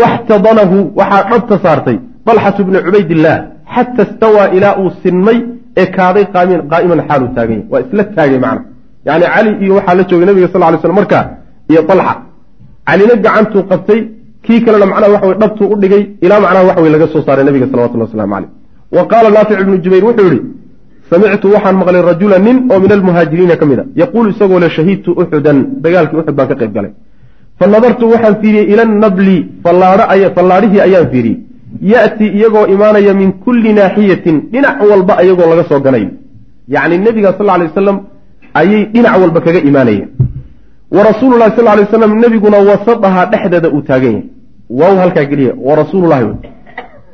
waxtadanahu 0.01 0.77
waxaa 0.99 1.23
dhabta 1.31 1.55
saartay 1.65 1.97
dalxatu 2.27 2.61
bni 2.67 2.79
cubaydillaah 2.85 3.37
xata 3.75 4.01
istawaa 4.07 4.47
ilaa 4.57 4.75
uu 4.81 4.91
sinmay 5.03 5.37
ee 5.81 5.87
kaaday 5.97 6.25
qaa'iman 6.35 6.99
xaaluu 7.07 7.29
taaganya 7.37 7.63
waa 7.71 7.81
isla 7.85 8.03
taagay 8.17 8.39
macna 8.45 8.61
yani 9.07 9.25
cali 9.35 9.49
iyo 9.63 9.73
waxaa 9.77 9.95
la 9.99 10.03
joogay 10.09 10.27
nabiga 10.29 10.47
sal 10.53 10.61
ly 10.73 10.77
slam 10.81 10.95
markaa 11.01 11.25
iyo 11.71 11.81
dalxa 11.89 12.13
calina 12.87 13.15
gacantuu 13.25 13.63
qabtay 13.71 13.99
kii 14.45 14.59
kalena 14.65 14.85
macnaha 14.91 15.11
waxa 15.15 15.27
wey 15.29 15.37
dhabtuu 15.41 15.67
u 15.73 15.75
dhigay 15.81 16.03
ilaa 16.25 16.39
macnaha 16.45 16.63
waxa 16.69 16.81
wey 16.83 16.91
laga 16.95 17.07
soo 17.13 17.21
saaray 17.27 17.45
nabiga 17.49 17.67
salawatullah 17.71 18.07
waslamu 18.07 18.33
caleyh 18.35 18.49
wa 18.97 19.03
qaala 19.11 19.29
naafic 19.35 19.57
ibnu 19.63 19.75
jubayr 19.83 20.03
wuxuu 20.09 20.27
yihi 20.31 20.41
samictu 21.09 21.47
waxaan 21.55 21.75
maqlay 21.81 22.01
rajula 22.11 22.37
nin 22.39 22.57
oo 22.71 22.79
min 22.83 22.91
almuhaajiriina 22.97 23.55
ka 23.59 23.65
mid 23.65 23.79
a. 23.79 23.85
Yaquulu 24.01 24.29
isagoo 24.33 24.59
le 24.59 24.69
shahidtu 24.69 25.09
uxudan 25.21 25.57
dagaalkii 25.83 26.17
uxud 26.21 26.35
baan 26.37 26.47
ka 26.51 26.55
qayb 26.61 26.73
galay. 26.77 26.91
Fa 27.59 27.67
nadartu 27.67 28.05
waxaan 28.13 28.35
fiiriyey 28.41 28.65
ila 28.73 28.85
nabli 28.85 29.37
fallaadhihii 29.63 30.81
ayaan 30.87 31.07
fiiriyey 31.11 31.37
ya'tii 31.91 32.29
iyagoo 32.37 32.65
imaanaya 32.75 33.13
min 33.13 33.29
kulli 33.45 33.73
naaxiyatin 33.79 34.35
dhinac 34.53 34.77
walba 34.89 35.13
iyagoo 35.23 35.47
laga 35.51 35.63
soo 35.69 35.79
ganayo 35.85 36.09
yacni 36.73 36.97
nebiga 37.05 37.29
sal 37.37 37.47
ly 37.59 37.65
wasalam 37.69 37.97
ayay 38.59 38.81
dhinac 38.93 39.13
walba 39.21 39.39
kaga 39.45 39.59
imaanayeen 39.69 40.09
wa 40.95 41.01
rasuulu 41.09 41.35
lahi 41.41 41.51
sal 41.57 41.65
lay 41.65 41.83
waslam 41.85 42.11
nebiguna 42.23 42.57
wasadaha 42.69 43.21
dhexdeeda 43.31 43.69
uu 43.75 43.81
taagan 43.89 44.13
yahay. 44.15 44.23
Waaw 44.79 44.95
halkaa 45.03 45.25
geliya 45.31 45.53
wa 45.67 45.75
rasuululahi 45.81 46.25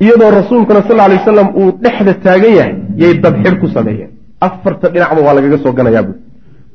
iyadoo 0.04 0.32
rasuulkuna 0.40 0.82
sal 0.88 0.98
lay 0.98 1.18
wasalam 1.22 1.48
uu 1.60 1.70
dhexda 1.84 2.14
taagan 2.26 2.54
yahay 2.60 2.74
yay 3.02 3.14
dabxidh 3.24 3.58
ku 3.62 3.68
sameeyeen. 3.76 4.10
Afarta 4.48 4.88
dhinacba 4.94 5.22
waa 5.28 5.34
lagaga 5.38 5.58
soo 5.64 5.74
ganayaa 5.78 6.04
buui 6.08 6.18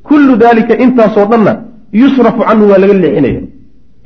kullu 0.09 0.33
daalika 0.43 0.75
intaasoo 0.85 1.27
dhanna 1.33 1.53
yusrafu 2.03 2.41
canhu 2.49 2.65
waa 2.71 2.79
laga 2.83 2.95
leexinaya 3.03 3.41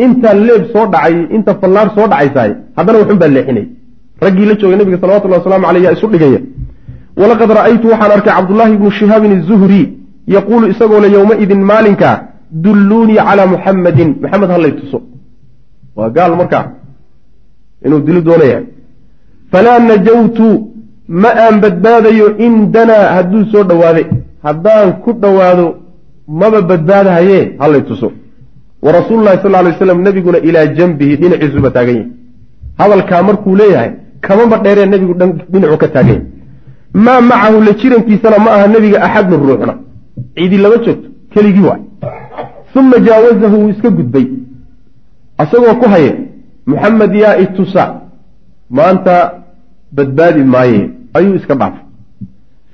intaa 0.05 0.35
leeb 0.47 0.63
soo 0.73 0.87
dhacay 0.93 1.15
inta 1.37 1.53
fallaar 1.61 1.89
soo 1.97 2.07
dhacaysaay 2.13 2.51
haddana 2.77 2.99
waxun 3.03 3.19
baa 3.23 3.31
leexinaya 3.37 3.67
raggii 4.25 4.47
la 4.51 4.55
joogay 4.61 4.79
nabiga 4.81 4.99
salawatullahi 5.03 5.41
waslamu 5.43 5.67
aleyh 5.71 5.83
yaa 5.87 5.95
isu 5.97 6.07
dhigaya. 6.15 6.41
Walaqad 7.21 7.51
ra'aytu 7.59 7.87
waxaan 7.93 8.13
arkay 8.17 8.33
cabdullaahi 8.39 8.75
bnu 8.81 8.91
shihaabin 8.99 9.33
azuhri 9.39 9.83
yaquulu 10.37 10.65
isagoo 10.73 11.01
le 11.05 11.09
yowmaidin 11.17 11.61
maalinka 11.71 12.09
dulluunii 12.65 13.21
calaa 13.29 13.47
muxammadin 13.55 14.09
maxamed 14.23 14.51
hallay 14.55 14.73
tuso. 14.79 14.99
Waa 15.97 16.11
gaal 16.17 16.33
markaa 16.41 16.65
inuu 17.87 18.01
dili 18.07 18.21
doonaya 18.29 18.59
falaa 19.53 19.79
najawtu 19.79 20.49
ma 21.23 21.31
aan 21.45 21.61
badbaadayo 21.61 22.27
in 22.47 22.73
danaa 22.73 23.05
hadduu 23.17 23.45
soo 23.53 23.65
dhowaade 23.71 24.03
haddaan 24.47 24.93
ku 25.05 25.13
dhowaado 25.23 25.67
maba 26.41 26.61
badbaadahaye 26.71 27.39
hallay 27.63 27.83
tuso 27.91 28.13
wa 28.85 28.93
rasuululahi 28.99 29.43
sal 29.43 29.53
ly 29.53 29.71
waslam 29.73 30.03
nebiguna 30.09 30.39
ilaa 30.49 30.67
janbihi 30.79 31.17
dhinaciisuba 31.23 31.71
taagan 31.77 31.97
yahay 31.97 32.11
hadalkaa 32.81 33.23
markuu 33.29 33.57
leeyahay 33.63 33.91
kamaba 34.27 34.59
dheeree 34.65 34.87
nebigu 34.93 35.15
dhinacu 35.53 35.77
ka 35.83 35.89
taagan 35.89 36.09
yahay 36.15 36.25
maa 37.07 37.21
macahu 37.21 37.61
la 37.67 37.73
jirankiisana 37.81 38.39
ma 38.45 38.51
aha 38.57 38.67
nebiga 38.75 39.03
axadun 39.07 39.41
ruuxna 39.49 39.75
cidi 40.37 40.57
lama 40.65 40.77
joogto 40.85 41.09
keligii 41.35 41.67
waay 41.71 41.83
uma 42.77 42.99
jaawazahu 42.99 43.57
wuu 43.63 43.69
iska 43.75 43.91
gudbay 43.91 44.27
asagoo 45.39 45.75
ku 45.81 45.89
haya 45.89 46.13
muxamed 46.67 47.15
yaa 47.15 47.37
itusa 47.45 47.85
maanta 48.71 49.40
badbaadi 49.97 50.43
maaye 50.45 50.91
ayuu 51.15 51.35
iska 51.35 51.55
dhaafay. 51.55 51.85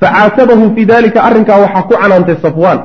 Facaatabahu 0.00 0.74
fii 0.74 0.84
dalika 0.84 1.24
arrinkaa 1.24 1.58
waxaa 1.64 1.82
ku 1.88 1.94
canaantay 2.02 2.36
safwaan. 2.42 2.80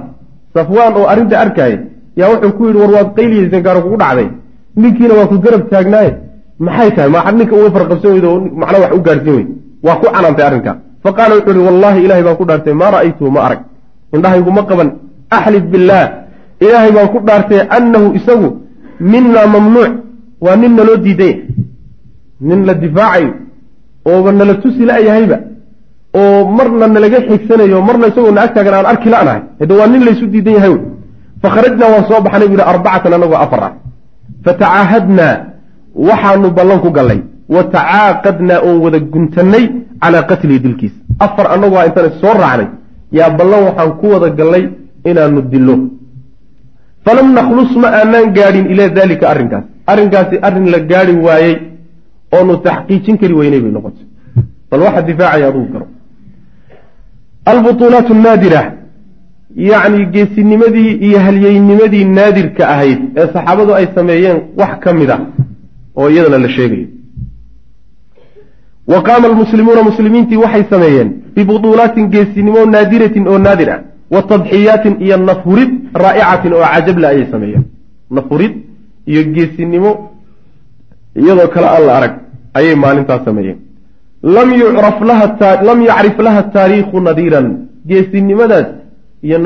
Safwaan 0.54 0.94
oo 0.98 1.08
arrinta 1.12 1.40
arkaaya 1.40 1.80
yaa 2.20 2.30
wuxuu 2.34 2.52
ku 2.58 2.66
yidhi 2.68 2.80
war 2.84 2.92
waad 2.96 3.10
qayliyeysen 3.18 3.62
gaaro 3.66 3.82
kugu 3.82 3.98
dhacday. 3.98 4.28
Ninkiina 4.76 5.14
waa 5.20 5.28
ku 5.32 5.38
garab 5.44 5.70
taagnaaye. 5.70 6.12
Maxay 6.60 6.92
tahay? 6.96 7.10
Ma 7.10 7.32
ninka 7.32 7.56
uga 7.56 7.72
farqabsan 7.76 8.12
weydo 8.14 8.30
macna 8.62 8.78
wax 8.84 8.92
u 8.98 9.02
gaarhsin 9.08 9.34
weyd 9.36 9.48
waa 9.84 9.96
ku 10.00 10.06
canaantay 10.14 10.46
arrinkaa. 10.46 10.76
Fa 11.04 11.10
qaala 11.18 11.36
wuxuu 11.36 11.52
ihi 11.58 11.66
wallahi 11.68 12.00
ilahay 12.06 12.24
baan 12.24 12.38
ku 12.40 12.46
dhaartay 12.50 12.74
maa 12.74 12.92
ra'aytuhu 12.96 13.32
ma 13.36 13.40
arag. 13.48 13.62
Indhahaygu 14.16 14.52
ma 14.52 14.64
qaban. 14.70 14.90
Axlif 15.38 15.64
billaah. 15.72 16.08
Ilaahay 16.66 16.92
baan 16.96 17.08
ku 17.14 17.20
dhaartay 17.28 17.62
annahu 17.78 18.08
isagu 18.20 18.50
minaa 19.00 19.48
mamnuuc. 19.48 19.92
Waa 20.42 20.56
nin 20.56 20.76
naloo 20.78 20.98
diiday. 20.98 21.34
Nin 22.48 22.66
la 22.66 22.74
difaacayo 22.74 23.34
ooba 24.10 24.32
nala 24.32 24.54
tusi 24.64 24.84
la-yahayba 24.90 25.38
oo 26.20 26.40
marna 26.58 26.88
nalaga 26.88 27.20
xigsanayo 27.28 27.82
marna 27.88 28.06
isagoo 28.12 28.32
na 28.36 28.42
ag 28.46 28.52
taagan 28.56 28.74
aan 28.78 28.88
arki 28.94 29.10
la-nahay 29.14 29.42
hade 29.60 29.74
waa 29.80 29.88
nin 29.88 30.04
laysu 30.08 30.26
diidan 30.34 30.54
yahay 30.58 30.70
wey. 30.76 30.84
Fakharajnaa 31.42 31.90
waan 31.94 32.06
soo 32.10 32.22
baxnay 32.26 32.48
bu 32.52 32.56
yihi 32.58 32.68
arbacatan 32.74 33.14
anagoo 33.18 33.40
afar 33.46 33.62
ah. 33.68 33.74
Fatacaahadnaa 34.46 35.34
waxaanu 36.08 36.48
ballan 36.58 36.80
ku 36.84 36.90
gallay. 36.98 37.20
Wa 37.50 37.64
tacaaqadnaa 37.76 38.60
oon 38.68 38.78
wada 38.84 39.00
guntannay 39.14 39.66
calaa 40.02 40.24
qatlihi 40.30 40.60
dilkiisa. 40.66 41.00
Afar 41.26 41.46
annagoo 41.54 41.82
intaan 41.88 42.12
soo 42.22 42.34
raacnay 42.42 42.68
yaa 43.18 43.30
ballan 43.40 43.62
waxaan 43.68 43.92
ku 44.02 44.08
wada 44.14 44.30
gallay 44.40 44.64
inaanu 45.10 45.42
dillo. 45.52 45.76
Falam 47.06 47.28
nakhlus 47.38 47.72
ma 47.82 47.88
aanaan 48.00 48.28
gaadhin 48.38 48.66
ilaa 48.74 48.90
daalika 48.98 49.26
arrinkaas. 49.32 49.66
Arrinkaasi 49.92 50.36
arrin 50.48 50.68
la 50.74 50.80
gaadhi 50.92 51.14
waayey 51.26 51.56
oonu 52.36 52.58
taxqiijin 52.66 53.18
kari 53.18 53.34
weynay 53.34 53.60
bay 53.62 53.72
noqotay. 53.72 54.06
Bal 54.72 54.82
waxa 54.82 55.02
difaacaya 55.02 55.48
adugu 55.48 55.68
garo. 55.74 55.88
Albutuulaat 57.46 58.10
naadira 58.10 58.74
yacni 59.56 60.06
geesinimadii 60.14 60.92
iyo 61.08 61.20
halyeynimadii 61.20 62.06
naadirka 62.06 62.64
ahayd 62.74 63.00
ee 63.18 63.28
saxaabadu 63.34 63.74
ay 63.76 63.88
sameeyeen 63.96 64.38
wax 64.58 64.80
ka 64.84 64.94
mid 64.94 65.10
a 65.10 65.18
oo 65.96 66.10
iyadana 66.10 66.38
la 66.38 66.50
sheegayo 66.50 66.88
wa 68.88 69.02
qaama 69.04 69.28
almuslimuuna 69.28 69.84
muslimiintii 69.84 70.38
waxay 70.38 70.64
sameeyeen 70.70 71.10
bibutuulaatin 71.36 72.08
geesinimo 72.14 72.66
naadiratin 72.66 73.28
oo 73.28 73.38
naadir 73.40 73.70
ah 73.70 73.80
wa 74.12 74.22
tadxiyaatin 74.22 74.96
iyo 75.02 75.18
nafurid 75.18 75.70
raa'icatin 75.94 76.54
oo 76.54 76.64
cajabla 76.74 77.08
ayay 77.08 77.26
sameeyeen. 77.32 77.64
Nafurid 78.12 78.52
iyo 79.08 79.24
geesinimo 79.24 80.11
iyadoo 81.16 81.48
kale 81.54 81.68
aan 81.68 81.84
la 81.88 81.94
arag 81.98 82.14
ayay 82.54 82.76
maalintaas 82.76 83.24
sameeyeen. 83.26 83.60
Lam 84.24 84.50
yacrif 85.90 86.18
laha 86.20 86.44
taariikhu 86.56 87.00
nadiiran 87.02 87.48
geesinimadaas 87.88 88.68
iyo 89.24 89.38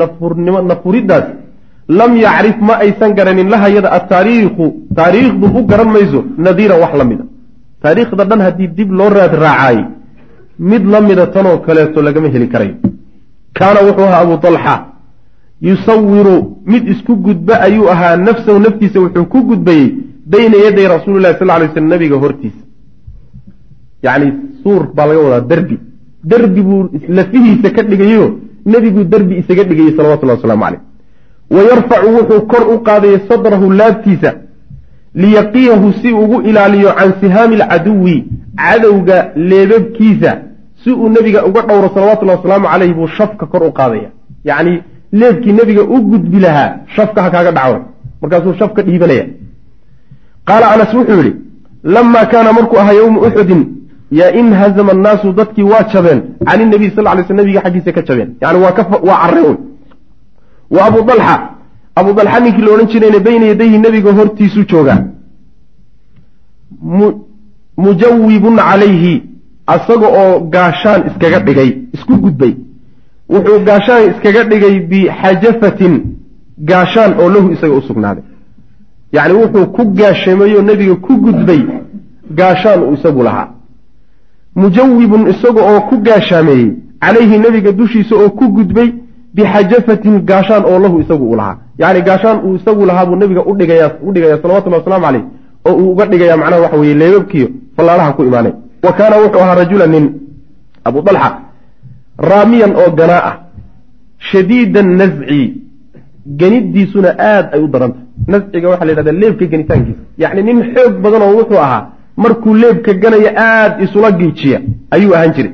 nafuriddaas 0.72 1.26
lam 1.88 2.16
yacrif 2.16 2.56
ma 2.60 2.74
aysan 2.84 3.14
garanin 3.14 3.48
laha 3.54 3.68
yada 3.76 3.92
ataariikhu 3.98 4.64
taariikhdu 4.94 5.46
u 5.58 5.66
garan 5.70 5.90
mayso 5.96 6.24
nadiiran 6.38 6.80
wax 6.80 6.92
la 7.00 7.04
mida. 7.04 7.24
Taariikhda 7.82 8.24
dhan 8.24 8.40
haddii 8.46 8.68
dib 8.68 8.90
loo 8.98 9.08
raad 9.08 9.32
raacaayey 9.44 9.84
mid 10.58 10.84
la 10.92 11.00
mida 11.00 11.26
tanoo 11.26 11.58
kaleeto 11.58 12.02
lagama 12.02 12.28
heli 12.28 12.48
karayo 12.48 12.74
kaana 13.52 13.80
wuxuu 13.86 14.04
ahaa 14.08 14.20
abu 14.26 14.36
talxa 14.44 14.84
yusawiru 15.60 16.56
mid 16.66 16.88
isku 16.88 17.16
gudba 17.16 17.60
ayuu 17.66 17.88
ahaa 17.90 18.16
nafsahu 18.16 18.58
naftiisa 18.58 19.00
wuxuu 19.00 19.24
ku 19.24 19.42
gudbayey 19.42 19.94
bayna 20.32 20.56
yaday 20.66 20.86
rasuulilahi 20.94 21.38
sal 21.38 21.48
lay 21.48 21.68
slm 21.74 21.88
nabiga 21.88 22.16
hortiisa. 22.22 22.62
Yacni 24.02 24.32
suur 24.62 24.82
baa 24.96 25.06
laga 25.06 25.20
wadaa 25.26 25.48
derbi 25.50 25.76
derbi 26.30 26.60
buu 26.68 26.82
lafihiisa 27.18 27.70
ka 27.76 27.82
dhigayo 27.82 28.24
nebiguu 28.72 29.04
derbi 29.12 29.34
isaga 29.40 29.64
dhigayey 29.64 29.96
salawatullahi 29.96 30.38
waslamu 30.38 30.64
caleyh 30.64 30.80
wa 31.54 31.62
yarfacu 31.70 32.08
wuxuu 32.16 32.40
kor 32.52 32.64
u 32.74 32.76
qaadayay 32.88 33.20
sadrahu 33.28 33.70
laabtiisa 33.80 34.30
liyaqiyahu 35.22 35.92
si 36.02 36.12
ugu 36.22 36.40
ilaaliyo 36.48 36.90
can 36.98 37.12
sihaami 37.20 37.54
alcaduwi 37.60 38.16
cadowga 38.56 39.16
leebabkiisa 39.50 40.32
si 40.82 40.90
uu 40.92 41.08
nebiga 41.08 41.46
uga 41.48 41.62
dhowro 41.68 41.88
salawatullahi 41.94 42.38
wasalaamu 42.38 42.68
caleyh 42.72 42.94
buu 42.98 43.08
shafka 43.18 43.46
kor 43.46 43.62
u 43.62 43.72
qaadaya. 43.72 44.10
Yacni 44.44 44.82
leebkii 45.12 45.52
nebiga 45.52 45.82
u 45.82 46.00
gudbi 46.10 46.40
lahaa 46.40 46.70
shafka 46.96 47.22
ha 47.22 47.30
kaaga 47.30 47.52
dhaco. 47.58 47.78
Markaasuu 48.22 48.54
shafka 48.60 48.82
dhiibanaya 48.82 49.26
qaala 50.48 50.66
anas 50.74 50.90
wuxuu 50.98 51.16
yidhi 51.20 51.32
lamaa 51.94 52.26
kaana 52.32 52.52
markuu 52.58 52.78
ahaa 52.82 52.98
yowma 53.02 53.20
uxudin 53.28 53.62
yaa 54.20 54.30
inhazama 54.40 54.92
annaasu 54.96 55.32
dadkii 55.40 55.66
waa 55.72 55.84
jabeen 55.92 56.20
can 56.46 56.60
inabiy 56.60 56.90
sal 56.96 57.04
lay 57.04 57.24
sl 57.28 57.34
nabiga 57.40 57.60
xaggiisa 57.64 57.92
ka 57.96 58.02
jabeen 58.08 58.30
yani 58.42 58.58
waa 58.64 58.72
careen 59.22 59.56
wa 60.76 60.84
abu 60.88 61.02
dalxa 61.08 61.36
abu 62.00 62.12
dalxa 62.18 62.40
ninkii 62.40 62.64
la 62.66 62.72
odhan 62.74 62.88
jirayna 62.92 63.18
bayna 63.28 63.46
yadayhi 63.52 63.78
nebiga 63.78 64.12
hortiisu 64.18 64.64
joogaa 64.72 65.00
mujawibun 67.84 68.56
calayhi 68.56 69.14
asaga 69.74 70.08
oo 70.22 70.40
gaashaan 70.54 71.00
iskaga 71.08 71.38
dhigay 71.46 71.70
isku 71.96 72.14
gudbay 72.24 72.54
wuxuu 73.34 73.58
gaashaan 73.68 74.02
iskaga 74.10 74.42
dhigay 74.50 74.74
bixajafatin 74.90 75.94
gaashaan 76.68 77.12
oo 77.20 77.28
lahu 77.34 77.52
isaga 77.54 77.74
u 77.80 77.82
sugnaaday 77.90 78.24
yacni 79.16 79.34
wuxuu 79.40 79.66
ku 79.76 79.82
gaashameeyoo 79.98 80.62
nebiga 80.68 80.94
ku 81.06 81.12
gudbay 81.24 81.60
gaashaan 82.38 82.80
uu 82.82 82.94
isagu 82.94 83.22
lahaa. 83.28 83.48
Mujawibun 84.60 85.22
isaga 85.32 85.60
oo 85.70 85.80
ku 85.88 85.96
gaashaameeyey 86.06 86.70
calayhi 87.00 87.38
nebiga 87.38 87.72
dushiisa 87.72 88.14
oo 88.16 88.30
ku 88.38 88.44
gudbay 88.56 88.88
bixajafatin 89.34 90.14
gaashaan 90.28 90.64
oo 90.64 90.78
lahu 90.84 91.00
isagu 91.00 91.24
u 91.32 91.36
lahaa. 91.36 91.56
Yacni 91.78 92.00
gaashaan 92.08 92.38
uu 92.44 92.54
isagu 92.58 92.86
lahaa 92.86 93.06
buu 93.06 93.16
nebiga 93.16 93.42
udhigaya 93.50 93.86
udhigaya 94.08 94.38
salawatullahi 94.42 94.80
wasalaamu 94.82 95.06
caleyh 95.06 95.24
oo 95.68 95.74
uu 95.80 95.90
uga 95.92 96.04
dhigaya 96.06 96.36
macnaha 96.36 96.62
waxa 96.62 96.76
weye 96.76 96.94
leebabkiyo 96.94 97.48
fallaalaha 97.76 98.12
ku 98.12 98.22
imaanay. 98.24 98.52
Wa 98.82 98.92
kaana 98.92 99.16
wuxuu 99.22 99.40
ahaa 99.44 99.54
rajula 99.54 99.86
nin 99.86 100.04
abu 100.84 101.02
dalxa 101.02 101.30
raamiyan 102.18 102.72
oo 102.80 102.90
ganaa 102.98 103.22
ah 103.30 103.36
shadiida 104.18 104.82
nasci 104.82 105.42
genidiisuna 106.40 107.10
aad 107.18 107.46
ay 107.54 107.60
u 107.64 107.68
darantah 107.74 108.02
nasciga 108.28 108.68
waxaa 108.68 108.84
la 108.86 108.92
yidhahda 108.92 109.12
leebka 109.12 109.46
genitaankiisa. 109.52 110.00
Yacni 110.18 110.42
nin 110.42 110.58
xoog 110.74 110.94
badan 111.04 111.22
oo 111.22 111.34
wuxuu 111.38 111.58
ahaa 111.66 111.82
markuu 112.16 112.54
leebka 112.54 112.92
ganaya 113.02 113.30
aad 113.48 113.82
isula 113.84 114.10
giijiya 114.18 114.60
ayuu 114.90 115.14
ahaan 115.14 115.32
jiray. 115.36 115.52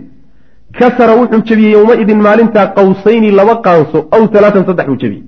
Kasara 0.78 1.14
wuxuu 1.20 1.42
jebiyey 1.48 1.72
yowmaidin 1.72 2.20
maalintaa 2.26 2.66
qawsayni 2.76 3.30
laba 3.38 3.54
qaanso 3.66 3.98
aw 4.10 4.22
talaatan 4.34 4.64
saddex 4.68 4.86
buu 4.86 4.96
jebiyey 5.02 5.24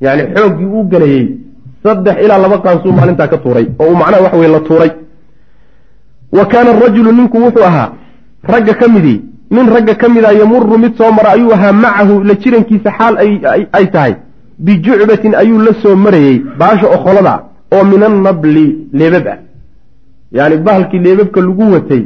yacni 0.00 0.24
xooggii 0.34 0.64
uu 0.76 0.84
ganayey 0.92 1.24
saddex 1.84 2.16
ilaa 2.24 2.38
laba 2.44 2.58
qaansuu 2.64 2.92
maalintaa 2.98 3.28
ka 3.32 3.38
tuuray 3.44 3.66
oo 3.78 3.86
uu 3.90 3.96
macnaha 4.00 4.22
waxa 4.24 4.36
weye 4.40 4.52
la 4.56 4.60
tuuray. 4.68 4.90
Wa 6.32 6.44
kaana 6.46 6.70
arajulu 6.70 7.12
ninku 7.12 7.36
wuxuu 7.44 7.64
ahaa 7.70 7.88
ragga 8.52 8.74
ka 8.74 8.88
midii 8.88 9.20
nin 9.50 9.66
ragga 9.74 9.94
ka 9.94 10.08
mida 10.08 10.32
yamuru 10.32 10.78
mid 10.78 10.96
soo 10.98 11.12
mara 11.12 11.30
ayuu 11.36 11.52
ahaa 11.56 11.72
macahu 11.72 12.24
la 12.24 12.34
jirankiisa 12.34 12.90
xaal 12.98 13.14
ay 13.72 13.86
tahay 13.94 14.14
bijucbatin 14.64 15.34
ayuu 15.42 15.58
la 15.66 15.72
soo 15.82 15.96
marayey 15.96 16.38
baasha 16.58 16.86
okholada 16.96 17.34
oo 17.74 17.84
min 17.84 18.02
annabli 18.08 18.66
leebab 18.92 19.26
ah 19.34 19.38
yacni 20.36 20.56
bahalkii 20.66 20.98
leebabka 21.06 21.40
lagu 21.40 21.64
watay 21.74 22.02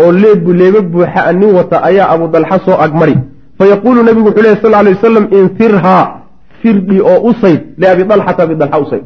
oo 0.00 0.12
leeb 0.22 0.44
leebab 0.60 0.86
buuxa 0.92 1.32
nin 1.32 1.50
wata 1.58 1.76
ayaa 1.88 2.08
abu 2.14 2.28
dalxa 2.28 2.58
soo 2.66 2.76
agmari. 2.84 3.16
Fayaquulu 3.58 4.02
nabigu 4.02 4.26
wuxuu 4.28 4.42
lehy 4.42 4.56
sal 4.62 4.70
lay 4.84 4.94
wasalam 4.94 5.26
infirhaa 5.38 6.04
firdhi 6.62 6.98
oo 7.10 7.18
usayd 7.30 7.60
liabi 7.78 8.02
dalxata 8.10 8.42
abi 8.42 8.54
dalxa 8.54 8.78
usayd 8.84 9.04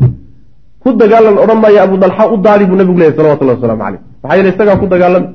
ku 0.83 0.89
dagaalan 1.01 1.37
odhan 1.43 1.59
maayo 1.63 1.79
abu 1.87 1.97
dalxa 2.03 2.25
u 2.33 2.37
daadi 2.47 2.65
buu 2.69 2.77
nabigu 2.81 2.99
lehy 2.99 3.13
salawatullahi 3.17 3.59
waslamu 3.59 3.83
caleyh 3.85 4.01
maxaa 4.23 4.37
yeele 4.37 4.51
isagaa 4.55 4.77
ku 4.83 4.87
dagaalami 4.93 5.29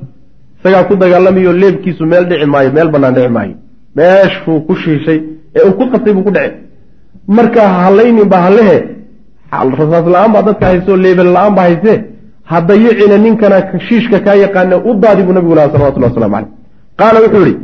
isagaa 0.58 0.84
ku 0.88 0.94
dagaalamayo 1.02 1.52
leebkiisu 1.62 2.02
meel 2.12 2.24
dhici 2.30 2.46
maayo 2.54 2.70
meel 2.76 2.88
banaan 2.94 3.14
dhici 3.14 3.28
maayo. 3.36 3.54
Meeshuu 3.96 4.60
ku 4.66 4.74
shiishay 4.82 5.18
ee 5.56 5.62
uu 5.68 5.72
ku 5.78 5.84
qatay 5.92 6.12
buu 6.16 6.24
ku 6.28 6.30
dhece 6.36 6.56
markaa 7.28 7.68
halaynin 7.68 8.28
baa 8.28 8.42
halehe 8.48 8.78
rasaas 9.52 10.06
la'aan 10.14 10.32
baa 10.32 10.42
dadka 10.42 10.66
hayso 10.66 10.96
leebel 10.96 11.32
la'aan 11.36 11.54
baa 11.54 11.62
haysee. 11.70 12.04
Hadayicina 12.52 13.16
ninkana 13.18 13.78
shiishka 13.88 14.20
kaa 14.20 14.34
yaqaana 14.34 14.76
u 14.88 14.94
daadi 15.02 15.22
buu 15.22 15.32
nabigu 15.32 15.54
laha 15.54 15.70
salawatullah 15.72 16.10
waslamu 16.12 16.34
caleyh 16.34 16.48
qaala 17.00 17.18
wuxuu 17.24 17.44
yihi 17.46 17.56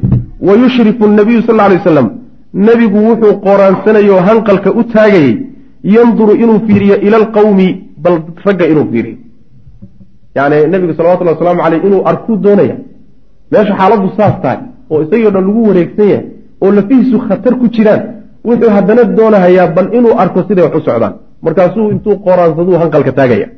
wa 0.49 0.55
yushrifu 0.63 1.09
nabiyu 1.09 1.43
sal 1.43 1.61
alay 1.61 1.79
wasalam 1.79 2.09
nebigu 2.67 2.99
wuxuu 3.09 3.41
qoraansanayoo 3.47 4.21
hanqalka 4.29 4.71
u 4.81 4.83
taagayey 4.95 5.35
yanduru 5.83 6.33
inuu 6.43 6.61
fiiriyo 6.67 6.97
ila 7.07 7.17
alqawmi 7.23 7.69
bal 8.05 8.17
ragga 8.47 8.67
inuu 8.73 8.87
fiiriyo. 8.93 9.17
Yani 10.37 10.57
nebigu 10.73 10.93
salawatullahi 10.99 11.37
wasalaamu 11.37 11.63
caleyh 11.63 11.81
inuu 11.89 12.03
arkuu 12.11 12.37
doonaya. 12.37 12.77
Meesha 13.53 13.75
xaaladdu 13.79 14.09
saas 14.17 14.35
tahay 14.43 14.59
oo 14.91 15.03
isagii 15.03 15.27
o 15.27 15.31
dhan 15.31 15.45
lagu 15.49 15.61
wareegsan 15.69 16.09
yahay 16.13 16.25
oo 16.63 16.71
lafihiisu 16.77 17.19
khatar 17.29 17.55
ku 17.61 17.67
jiraan 17.75 18.03
wuxuu 18.49 18.71
haddana 18.77 19.05
doonahayaa 19.19 19.67
bal 19.77 19.89
inuu 19.99 20.15
arko 20.23 20.41
siday 20.49 20.65
wax 20.65 20.75
u 20.79 20.81
socdaan. 20.87 21.15
Markaasuu 21.43 21.91
intuu 21.95 22.17
qoraansaduu 22.27 22.77
hanqalka 22.83 23.13
taagaya. 23.19 23.49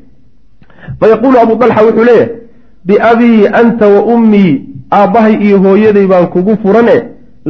Fayaquulu 1.00 1.36
abu 1.42 1.54
dalxa 1.60 1.82
wuxuu 1.86 2.04
leeyahay 2.04 2.28
biabii 2.88 3.46
anta 3.60 3.86
wa 3.94 4.00
ummii 4.14 4.52
aabbahay 4.98 5.34
iyo 5.46 5.58
hooyaday 5.64 6.06
baan 6.06 6.26
kugu 6.34 6.56
furane 6.62 6.96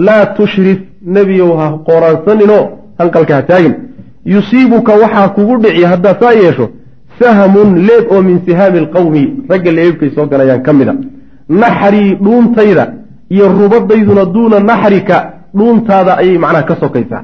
laa 0.07 0.26
tushrif 0.37 0.79
nebiyow 1.16 1.50
ha 1.61 1.66
qoraansaninoo 1.88 2.62
hanqalka 2.98 3.35
ha 3.37 3.42
taagin. 3.42 3.74
Yusiibuka 4.35 4.92
waxaa 5.03 5.29
kugu 5.37 5.57
dhici 5.62 5.85
haddaad 5.92 6.16
saa 6.22 6.33
yeesho 6.42 6.66
sahmun 7.20 7.68
leeb 7.88 8.05
oo 8.12 8.22
min 8.22 8.40
sihaami 8.46 8.79
alqawmi 8.79 9.22
ragga 9.50 9.70
leebkay 9.79 10.11
soo 10.14 10.26
galayaan 10.26 10.62
ka 10.62 10.72
mida. 10.72 10.94
Naxrii 11.48 12.14
dhuuntayda 12.24 12.85
iyo 13.35 13.48
rubadayduna 13.59 14.24
duuna 14.35 14.61
naxrika 14.61 15.16
dhuuntaada 15.57 16.12
ayay 16.20 16.38
macnaha 16.38 16.62
ka 16.68 16.76
sokaysaa 16.83 17.22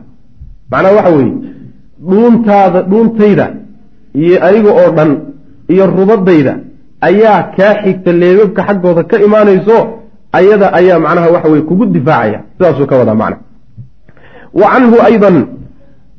macnaha 0.70 0.94
waxa 0.98 1.11
weeye 1.16 1.35
dhuuntaada 2.09 2.83
dhuuntayda 2.90 3.46
iyo 4.22 4.37
aniga 4.46 4.70
oo 4.81 4.90
dhan 4.96 5.11
iyo 5.72 5.85
rubadayda 5.96 6.52
ayaa 7.09 7.42
kaa 7.57 7.74
xigta 7.83 8.12
leebabka 8.20 8.62
xaggooda 8.68 9.02
ka 9.11 9.16
imaanayso 9.26 9.76
ayada 10.38 10.66
ayaa 10.79 10.98
macnaha 11.05 11.29
waxa 11.35 11.48
weye 11.52 11.62
kugu 11.68 11.85
difaacaya. 11.87 12.38
Sidaasuu 12.59 12.87
ka 12.90 12.96
wadaa 13.00 13.14
macna. 13.22 13.37
Wa 14.61 14.66
canhu 14.72 14.96
aydan 15.09 15.37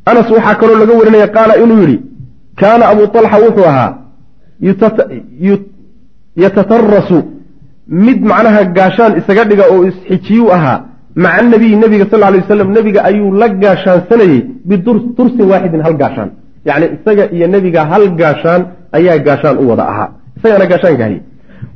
anas 0.09 0.27
waxaa 0.35 0.55
kaloo 0.59 0.77
laga 0.81 0.93
warinaya 0.99 1.27
qaala 1.35 1.53
inuu 1.63 1.79
yidhi 1.83 1.97
kaana 2.59 2.83
abu 2.91 3.03
talxa 3.13 3.37
wuxuu 3.45 3.65
ahaa 3.71 3.91
yatatarasu 6.43 7.17
mid 7.87 8.19
macnaha 8.31 8.63
gaashaan 8.77 9.17
isaga 9.19 9.43
dhiga 9.49 9.65
oo 9.73 9.83
isxijiyuu 9.89 10.51
ahaa 10.57 10.79
maca 11.17 11.41
nabiyi 11.41 11.75
nebiga 11.83 12.05
sal 12.11 12.21
lay 12.21 12.41
wasalam 12.45 12.69
nebiga 12.77 13.01
ayuu 13.09 13.31
la 13.41 13.47
gaashaansanayey 13.49 14.41
bitursin 14.69 15.45
waaxidin 15.51 15.81
hal 15.85 15.95
gaashaan 16.01 16.29
yacni 16.67 16.87
isaga 16.95 17.23
iyo 17.35 17.47
nebiga 17.55 17.81
hal 17.91 18.03
gaashaan 18.19 18.61
ayaa 18.97 19.17
gaashaan 19.27 19.57
u 19.57 19.69
wada 19.69 19.85
ahaa 19.93 20.09
isagana 20.37 20.65
gaashaanka 20.71 21.03
hayay 21.07 21.21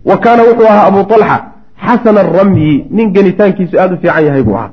wa 0.09 0.17
kaana 0.23 0.41
wuxuu 0.49 0.67
ahaa 0.73 0.85
abu 0.91 1.01
talxa 1.13 1.37
xasana 1.85 2.21
aramyi 2.25 2.85
nin 2.97 3.07
ganitaankiisu 3.15 3.79
aada 3.79 3.95
u 3.95 4.01
fiican 4.03 4.25
yahay 4.25 4.43
buu 4.43 4.57
ahaa 4.61 4.71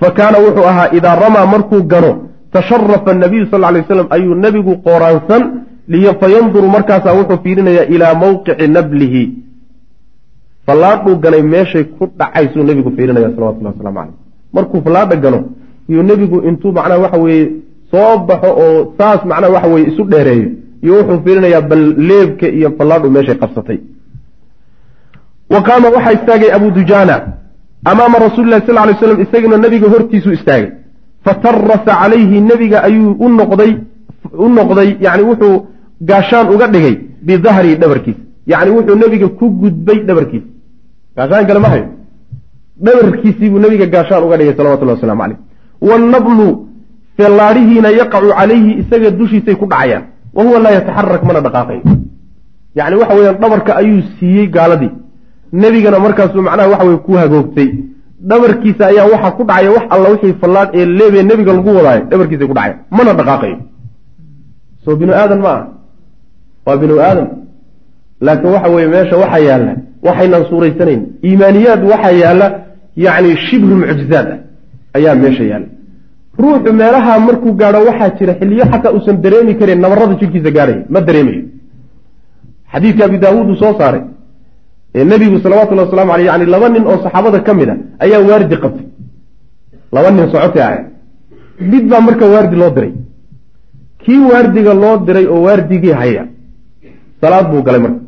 fa 0.00 0.10
kaana 0.18 0.44
wuxuu 0.44 0.66
ahaa 0.72 0.88
idaa 0.98 1.16
ramaa 1.24 1.46
markuu 1.54 1.82
gano 1.92 2.12
tasharafa 2.52 3.10
anabiyu 3.16 3.46
sal 3.50 3.60
lay 3.60 3.80
waslam 3.82 4.06
ayuu 4.16 4.34
nebigu 4.44 4.76
qooraansan 4.86 5.42
fayanduru 6.20 6.68
markaasaa 6.76 7.16
wuxuu 7.20 7.42
fiirinayaa 7.44 7.88
ilaa 7.94 8.14
mawqici 8.14 8.68
nablihi 8.68 9.22
fallaadhuu 10.66 11.16
ganay 11.24 11.42
meeshay 11.54 11.84
ku 11.84 12.04
dhacaysuu 12.18 12.62
nebigu 12.68 12.90
fiirinaya 12.96 13.30
salawatullahi 13.34 13.74
waslamu 13.76 13.98
caleyh 13.98 14.14
markuu 14.56 14.80
fallaadha 14.86 15.16
gano 15.24 15.40
iyuu 15.90 16.02
nebigu 16.10 16.38
intuu 16.48 16.72
macnaha 16.78 16.98
waxa 17.04 17.18
weeye 17.24 17.46
soo 17.92 18.12
baxo 18.28 18.50
oo 18.64 18.94
saas 18.98 19.24
macnaha 19.30 19.52
waxa 19.56 19.68
weye 19.74 19.86
isu 19.90 20.04
dheereeyo 20.12 20.48
iyo 20.84 20.92
wuxuu 20.98 21.18
fiirinayaa 21.24 21.60
bal 21.70 21.82
leebka 22.10 22.46
iyo 22.58 22.68
fallaadhu 22.78 23.10
meeshay 23.16 23.34
qabsatay. 23.42 23.78
Wa 25.52 25.60
qaama 25.66 25.88
waxaa 25.96 26.12
istaagay 26.18 26.50
abu 26.58 26.70
dujaana 26.78 27.16
amaama 27.90 28.18
rasuulilahi 28.26 28.66
sal 28.66 28.74
lay 28.88 28.96
slam 29.00 29.20
isagana 29.24 29.56
nebiga 29.64 29.88
hortiisuu 29.94 30.32
istaagay. 30.38 30.70
Fatarasa 31.24 31.92
calayhi 32.00 32.40
nebiga 32.50 32.78
ayuu 32.88 33.12
u 33.24 33.28
noqday 33.38 33.72
u 34.44 34.48
noqday 34.58 34.88
yani 35.06 35.22
wuxuu 35.30 35.56
gaashaan 36.08 36.46
uga 36.54 36.66
dhigay 36.74 36.94
bidahri 37.26 37.74
dhabarkiisa. 37.82 38.20
Yacni 38.52 38.70
wuxuu 38.76 38.96
nebiga 39.02 39.28
ku 39.38 39.50
gudbay 39.62 39.98
dhabarkiisa 40.08 40.46
gaashaan 41.16 41.46
kale 41.48 41.60
ma 41.64 41.68
hayo 41.74 41.86
dhabarkiisii 42.84 43.50
buu 43.52 43.58
nebiga 43.64 43.86
gaashaan 43.94 44.24
uga 44.26 44.36
dhigay 44.38 44.54
salawatullahi 44.58 44.96
waslamu 44.98 45.22
caleyh 45.22 45.38
wannablu 45.88 46.46
fellaadhihiina 47.18 47.88
yaqacu 48.00 48.28
calayhi 48.38 48.72
isaga 48.82 49.10
dushiisay 49.18 49.56
ku 49.60 49.66
dhacayaan. 49.72 50.02
Wa 50.36 50.42
huwa 50.44 50.58
laa 50.64 50.74
yataxarak 50.78 51.22
mana 51.28 51.40
dhaqaaqayo 51.46 51.82
yacni 52.78 52.96
waxa 53.00 53.14
weyaan 53.18 53.36
dhabarka 53.42 53.72
ayuu 53.80 54.02
siiyey 54.18 54.46
gaaladii. 54.56 54.90
Nebigana 55.52 55.98
markaasuu 56.04 56.42
macnaha 56.46 56.68
waxa 56.72 56.84
weye 56.88 56.98
ku 57.06 57.12
hagoogtay. 57.20 57.68
Dhabarkiisa 58.30 58.82
ayaa 58.92 59.06
waxaa 59.12 59.36
ku 59.36 59.42
dhacaya 59.50 59.70
wax 59.76 59.84
alla 59.94 60.08
wixii 60.14 60.34
fallaadh 60.40 60.70
ee 60.78 60.86
leebee 60.98 61.22
nebiga 61.30 61.52
lagu 61.52 61.70
wadaayo 61.78 62.02
dhabarkiisay 62.10 62.46
ku 62.50 62.54
dhacaya. 62.58 62.74
Mana 62.96 63.12
dhaqaaqayo 63.18 63.56
soo 64.84 64.96
binu 64.96 65.12
aadan 65.20 65.40
ma 65.44 65.50
aha? 65.54 65.64
Waa 66.66 66.76
binu 66.82 66.94
aadam 67.08 67.26
laakiin 68.26 68.52
waxa 68.54 68.68
weeye 68.74 68.88
meesha 68.94 69.16
waxaa 69.22 69.42
yaalla 69.48 69.72
waxaynaan 70.06 70.44
suuraysanayn 70.50 71.00
iimaaniyaad 71.28 71.82
waxaa 71.92 72.14
yaalla 72.22 72.46
yacni 73.04 73.30
shibru 73.46 73.74
mucjizaad 73.82 74.28
ah 74.34 74.38
ayaa 74.96 75.14
meesha 75.22 75.44
yaalla. 75.52 75.68
Ruuxu 76.42 76.70
meelaha 76.80 77.12
markuu 77.26 77.52
gaadho 77.60 77.80
waxaa 77.88 78.10
jira 78.18 78.32
xilliyo 78.40 78.64
xataa 78.72 78.92
uusan 78.96 79.16
dareemi 79.24 79.54
karin 79.60 79.80
nabarada 79.84 80.14
jirkiisa 80.20 80.50
gaadhaya 80.56 80.82
ma 80.94 81.00
dareemayo 81.06 81.42
xadiidka 82.72 83.02
abi 83.08 83.18
daawuud 83.24 83.48
uu 83.52 83.58
soo 83.62 83.72
saaray 83.80 84.02
ee 84.98 85.04
nebigu 85.10 85.36
salawatullahi 85.44 85.86
waslamu 85.88 86.12
aleyh 86.14 86.26
yani 86.30 86.46
laba 86.54 86.68
nin 86.74 86.84
oo 86.90 86.98
saxaabada 87.04 87.38
ka 87.46 87.52
mid 87.58 87.68
a 87.72 87.74
ayaa 88.04 88.20
waardi 88.30 88.56
qabtay. 88.62 88.86
Laba 89.94 90.08
nin 90.10 90.26
socoti 90.32 90.58
ah 90.66 90.72
mid 91.72 91.84
baa 91.90 92.00
marka 92.08 92.24
waardi 92.34 92.56
loo 92.62 92.70
diray. 92.76 92.92
Kii 94.02 94.20
waardiga 94.30 94.72
loo 94.82 94.96
diray 95.06 95.26
oo 95.34 95.40
waardigii 95.46 95.94
haya 96.00 96.22
salaad 97.20 97.46
buu 97.50 97.62
galay 97.66 97.80
marka 97.84 98.00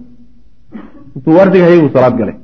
intuu 1.17 1.35
waardiga 1.39 1.65
hayay 1.67 1.81
buu 1.83 1.93
salaad 1.97 2.17
galay. 2.19 2.37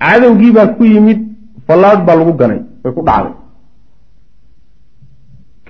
Cadowgii 0.00 0.52
baa 0.56 0.66
ku 0.76 0.84
yimid 0.84 1.20
fallaadh 1.66 2.04
baa 2.06 2.16
lagu 2.20 2.32
ganay 2.40 2.60
way 2.84 2.92
ku 2.96 3.02
dhacday. 3.08 3.34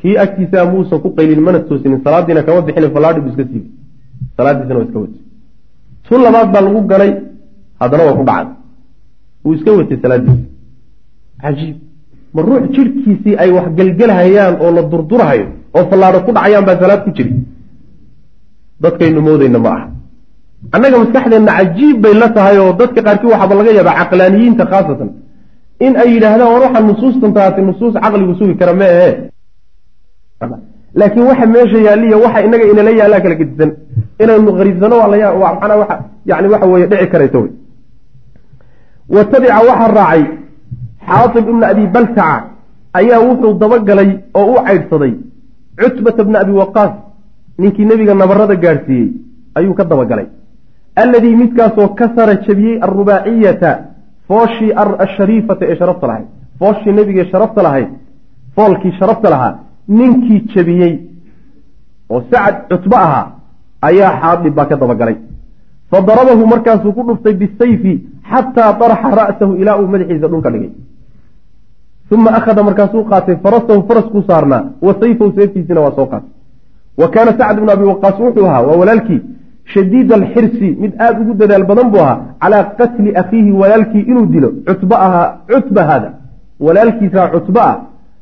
Kii 0.00 0.16
agtiisaa 0.24 0.64
muusan 0.72 1.00
ku 1.02 1.08
qaylin 1.16 1.40
mana 1.46 1.60
toosinin 1.68 2.00
salaadiina 2.04 2.42
kama 2.42 2.62
bixin 2.66 2.90
fallaadhi 2.94 3.20
buu 3.20 3.30
iska 3.32 3.44
siibay 3.50 3.68
salaadiisana 4.36 4.78
waa 4.78 4.86
iska 4.86 4.98
watay 4.98 5.20
tun 6.08 6.20
labaad 6.24 6.48
baa 6.54 6.60
lagu 6.66 6.80
ganay 6.92 7.12
haddana 7.80 8.02
waa 8.08 8.16
ku 8.18 8.24
dhacday. 8.30 8.54
Wuu 9.44 9.54
iska 9.54 9.70
watay 9.78 9.98
salaadiisa 10.02 10.44
cajiib. 11.42 11.76
Ma 12.34 12.40
ruux 12.46 12.64
jirhkiisii 12.74 13.36
ay 13.42 13.50
wax 13.56 13.66
gelgelhayaan 13.76 14.54
oo 14.62 14.70
la 14.76 14.82
durdurhayo 14.90 15.46
oo 15.76 15.84
fallaadho 15.90 16.20
ku 16.26 16.32
dhacayaan 16.36 16.64
baa 16.68 16.78
salaad 16.82 17.00
ku 17.04 17.10
jiri. 17.16 17.32
Dadkaynu 18.82 19.20
moodayna 19.26 19.58
ma 19.58 19.70
aha 19.76 19.86
annaga 20.75 20.96
maskaxdeenna 21.03 21.53
cajiib 21.59 21.96
bay 22.03 22.14
la 22.14 22.29
tahay 22.37 22.59
oo 22.59 22.73
dadka 22.81 23.01
qaarkii 23.07 23.31
waxaaba 23.33 23.55
laga 23.55 23.70
yaabaa 23.79 23.99
caqlaaniyiinta 24.01 24.64
khaasatan. 24.73 25.11
In 25.81 25.96
ay 25.96 26.09
yidhaahdaan 26.14 26.53
war 26.53 26.62
waxaa 26.66 26.87
nusuustan 26.88 27.33
taati 27.33 27.61
nusuus 27.62 27.94
caqligu 27.94 28.35
sugi 28.40 28.55
kara 28.61 28.73
ma 28.81 28.85
ahe 28.85 29.11
laakiin 31.01 31.27
waxa 31.31 31.46
meesha 31.55 31.79
yaaliya 31.88 32.16
waxa 32.25 32.44
inaga 32.46 32.64
inala 32.73 32.90
yaallaa 33.01 33.20
kala 33.25 33.35
gedisan. 33.40 33.70
Inaynu 34.23 34.53
qariibsano 34.59 34.96
manaa 35.61 35.99
yani 36.31 36.49
waxa 36.53 36.66
weye 36.73 36.87
dhici 36.92 37.07
karaysa 37.12 37.38
wey. 37.42 37.51
Wa 39.14 39.25
tabica 39.33 39.61
waxaa 39.68 39.90
raacay 39.99 40.23
xaatib 41.09 41.44
ibna 41.49 41.66
abi 41.73 41.87
baltaca 41.87 42.29
ayaa 42.99 43.20
wuxuu 43.29 43.55
dabagalay 43.62 44.11
oo 44.35 44.46
u 44.53 44.64
caydhsaday 44.66 45.14
cutbata 45.81 46.25
bna 46.25 46.38
abi 46.44 46.53
waqaas 46.61 46.92
ninkii 47.59 47.87
nebiga 47.90 48.14
nabarada 48.14 48.55
gaadhsiiyey 48.64 49.09
ayuu 49.59 49.75
ka 49.75 49.85
dabagalay 49.85 50.27
alladii 50.96 51.37
midkaasoo 51.37 51.88
kasara 51.88 52.35
jabiyey 52.46 52.79
alrubaaciyata 52.87 53.79
fooshii 54.29 54.72
ashariifata 54.98 55.66
ee 55.66 55.76
sharafta 55.76 56.07
lahayd 56.07 56.26
fooshii 56.59 56.92
nebigae 56.92 57.31
sharafta 57.33 57.62
lahayd 57.62 57.88
foolkii 58.57 58.92
sharafta 58.98 59.31
lahaa 59.31 59.59
ninkii 59.88 60.40
jabiyey 60.55 60.94
oo 62.11 62.22
sacad 62.31 62.55
cutbo 62.70 62.96
ahaa 62.96 63.26
ayaa 63.88 64.12
xaadib 64.20 64.55
baa 64.55 64.64
ka 64.70 64.76
dabagalay 64.76 65.16
fa 65.90 66.00
darabahu 66.00 66.46
markaasuu 66.46 66.92
ku 66.92 67.03
dhuftay 67.09 67.35
bisayfi 67.35 67.94
xataa 68.31 68.72
daraxa 68.81 69.11
ra'sahu 69.20 69.57
ilaa 69.62 69.76
uu 69.81 69.88
madaxiisa 69.94 70.29
dhulka 70.29 70.50
dhigay 70.50 70.70
uma 72.11 72.31
akhada 72.38 72.62
markaasuu 72.62 73.05
qaatay 73.11 73.37
farasahu 73.44 73.87
faraskuu 73.88 74.22
saarnaa 74.31 74.62
wa 74.87 74.94
sayfahu 75.00 75.33
seeftiisina 75.38 75.81
waa 75.81 75.96
soo 75.98 76.07
qaatay 76.07 76.31
wa 77.00 77.09
kaana 77.14 77.38
sacd 77.38 77.59
ibnu 77.59 77.72
abi 77.76 77.85
waqaas 77.92 78.16
wuxuu 78.20 78.46
ahaa 78.46 78.62
waa 78.68 78.76
walaalkii 78.83 79.20
shadiid 79.64 80.12
alxirsi 80.12 80.77
mid 80.83 80.92
aada 80.99 81.20
ugu 81.20 81.35
dadaal 81.35 81.64
badan 81.70 81.90
buu 81.92 82.01
ahaa 82.07 82.18
calaa 82.42 82.64
qatli 82.79 83.11
akhiihi 83.23 83.53
walaalkii 83.61 84.05
inuu 84.11 84.27
dilo 84.35 84.49
cutba 84.68 84.96
ahaa 85.07 85.27
cutba 85.51 85.83
haada. 85.90 86.11
Walaalkiisaa 86.66 87.29
cutba 87.35 87.61
ah 87.70 87.77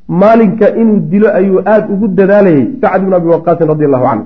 maalinka 0.08 0.74
inuu 0.80 1.00
dilo 1.12 1.28
ayuu 1.38 1.60
aada 1.72 1.88
ugu 1.94 2.08
dadaalayay 2.18 2.66
sacd 2.80 3.02
ibnu 3.02 3.16
abi 3.20 3.28
waqaasin 3.34 3.68
radi 3.72 3.84
allahu 3.88 4.04
canhu. 4.10 4.24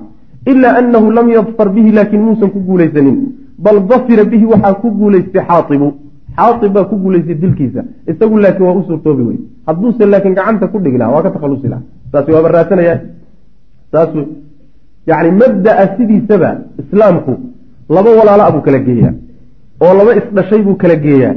Ilaa 0.52 0.76
annahu 0.80 1.10
lam 1.18 1.28
yadfar 1.36 1.68
bihi 1.76 1.90
laakiin 1.98 2.22
muusan 2.26 2.50
ku 2.54 2.60
guulaysanin. 2.68 3.18
Bal 3.64 3.80
dafira 3.90 4.24
bihi 4.24 4.44
waxaa 4.52 4.74
ku 4.82 4.90
guulaystay 4.98 5.42
xaaibu 5.48 5.88
xaaib 6.36 6.72
baa 6.74 6.84
ku 6.90 6.96
guulaystay 7.02 7.34
dilkiisa. 7.42 7.82
Isagu 8.10 8.38
laakiin 8.44 8.66
waa 8.68 8.76
u 8.80 8.82
suurtoobi 8.88 9.22
wey 9.28 9.38
hadduuse 9.66 10.06
laakiin 10.06 10.34
gacanta 10.34 10.66
ku 10.72 10.78
dhigi 10.84 10.98
laha 10.98 11.10
waa 11.14 11.22
ka 11.22 11.30
takhalusi 11.30 11.68
laha 11.68 11.82
saas 12.12 12.28
waaba 12.34 12.48
raadsanaya 12.56 13.00
yani 15.10 15.30
mabdaa 15.40 15.84
sidiisaba 15.96 16.50
islaamku 16.82 17.32
laba 17.96 18.10
walaala 18.18 18.50
buu 18.54 18.62
kala 18.66 18.78
geeyaa 18.88 19.14
oo 19.84 19.92
laba 19.98 20.12
isdhashay 20.20 20.62
buu 20.66 20.76
kala 20.82 20.96
geeyaa. 21.06 21.34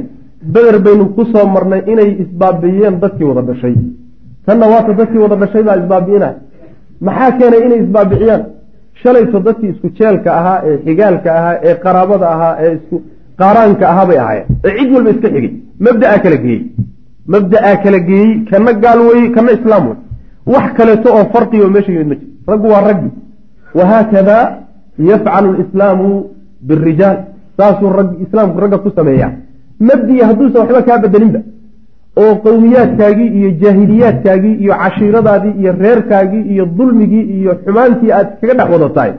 Beder 0.54 0.76
baynu 0.86 1.04
ku 1.16 1.22
soo 1.32 1.46
marnay 1.54 1.82
inay 1.92 2.10
isbaabi'iyeen 2.22 2.94
dadkii 3.02 3.24
wada 3.30 3.42
dhashay. 3.48 3.74
Tanna 4.46 4.66
waata 4.72 4.92
dadkii 5.00 5.18
wada 5.24 5.36
dhashay 5.42 5.62
baa 5.68 5.76
isbaabi'inay 5.82 6.34
maxaa 7.06 7.30
keenay 7.38 7.60
inay 7.66 7.80
isbaabiciyaan 7.84 8.42
shalayto 9.02 9.38
dadkii 9.46 9.70
isku 9.74 9.88
jeelka 9.98 10.30
ahaa 10.40 10.58
ee 10.68 10.76
xigaalka 10.86 11.28
ahaa 11.38 11.56
ee 11.68 11.74
qaraabada 11.84 12.26
ahaa 12.34 12.54
ee 12.64 12.72
isku 12.78 12.96
qaaraanka 13.40 13.84
ahaa 13.92 14.06
bay 14.10 14.18
ahaayeen. 14.24 14.46
Ee 14.66 14.72
cid 14.78 14.90
walba 14.94 15.10
iska 15.14 15.28
xigay. 15.34 15.50
Mabdaa 15.86 16.18
kala 16.24 16.36
geeyey. 16.44 16.62
Mabdaa 17.32 17.76
kala 17.84 17.98
geeyey. 18.08 18.30
Kana 18.50 18.72
gaal 18.84 18.98
weye 19.08 19.28
kana 19.36 19.50
islaam 19.58 19.84
wey 19.88 19.96
wax 20.54 20.66
kaleeto 20.78 21.08
oo 21.18 21.24
farqioo 21.32 21.68
meesha 21.74 21.92
yimid 21.92 22.08
ma 22.08 22.14
jiro 22.20 22.30
raggu 22.50 22.66
waa 22.74 22.82
raggi 22.88 23.08
wahaakada 23.78 24.36
yafcalu 25.10 25.52
lislaamu 25.60 26.08
birijaal 26.68 27.18
saasuu 27.56 27.90
islaamku 28.24 28.60
ragga 28.60 28.78
ku 28.78 28.90
sameeyaa 28.96 29.32
mabdii 29.80 30.20
hadduusan 30.28 30.60
waxba 30.62 30.82
kaa 30.88 30.98
bedelinba 31.04 31.40
oo 32.22 32.34
qowmiyaadkaagii 32.46 33.28
iyo 33.38 33.50
jaahiliyaadkaagii 33.62 34.54
iyo 34.64 34.74
cashiiradaadii 34.82 35.54
iyo 35.60 35.72
reerkaagii 35.84 36.44
iyo 36.52 36.66
dulmigii 36.78 37.24
iyo 37.38 37.52
xumaantii 37.64 38.12
aad 38.18 38.28
kaga 38.40 38.54
dhex 38.54 38.72
wadatahay 38.74 39.12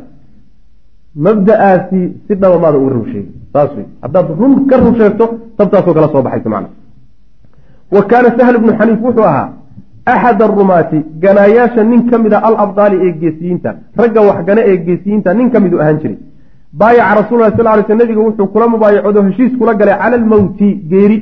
mabda'aasi 1.26 2.02
si 2.28 2.36
dhaba 2.36 2.58
maada 2.64 2.78
uga 2.78 2.94
run 2.94 3.06
sheegi 3.12 3.32
saas 3.54 3.70
wey 3.78 3.86
haddaad 4.02 4.28
run 4.40 4.54
ka 4.70 4.78
run 4.78 4.96
sheegto 5.00 5.26
tabtaasoo 5.58 5.94
kala 5.94 6.10
soo 6.14 6.22
baxaysa 6.22 6.50
macna 6.50 6.70
wa 7.96 8.02
kaana 8.10 8.30
sahl 8.38 8.56
ibnu 8.60 8.72
xaniif 8.80 9.02
wuxuu 9.08 9.28
ahaa 9.32 9.50
axad 10.14 10.42
arumaati 10.48 11.00
ganaayaasha 11.24 11.84
nin 11.92 12.02
ka 12.10 12.18
mid 12.24 12.34
a 12.38 12.40
alabdaali 12.50 12.98
ee 13.06 13.14
geesiyiinta 13.22 13.70
ragga 14.02 14.22
waxgana 14.30 14.62
ee 14.72 14.78
geesiyiinta 14.88 15.34
nin 15.40 15.50
ka 15.54 15.60
midu 15.66 15.82
ahaan 15.82 15.98
jiray 16.04 16.18
baayaca 16.80 17.16
rasullahi 17.22 17.58
sal 17.58 17.68
ly 17.78 17.84
sl 17.88 17.98
nebiga 18.02 18.22
wuxuu 18.28 18.48
kula 18.54 18.68
mubaayacoodo 18.76 19.24
heshiis 19.28 19.54
kula 19.60 19.74
galay 19.82 19.98
cala 20.02 20.16
almowti 20.22 20.70
geeri 20.92 21.18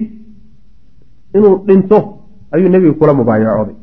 inuu 1.38 1.56
dhinto 1.68 2.00
ayuu 2.56 2.70
nebiga 2.76 2.94
kula 3.02 3.14
mubaayacooday 3.22 3.76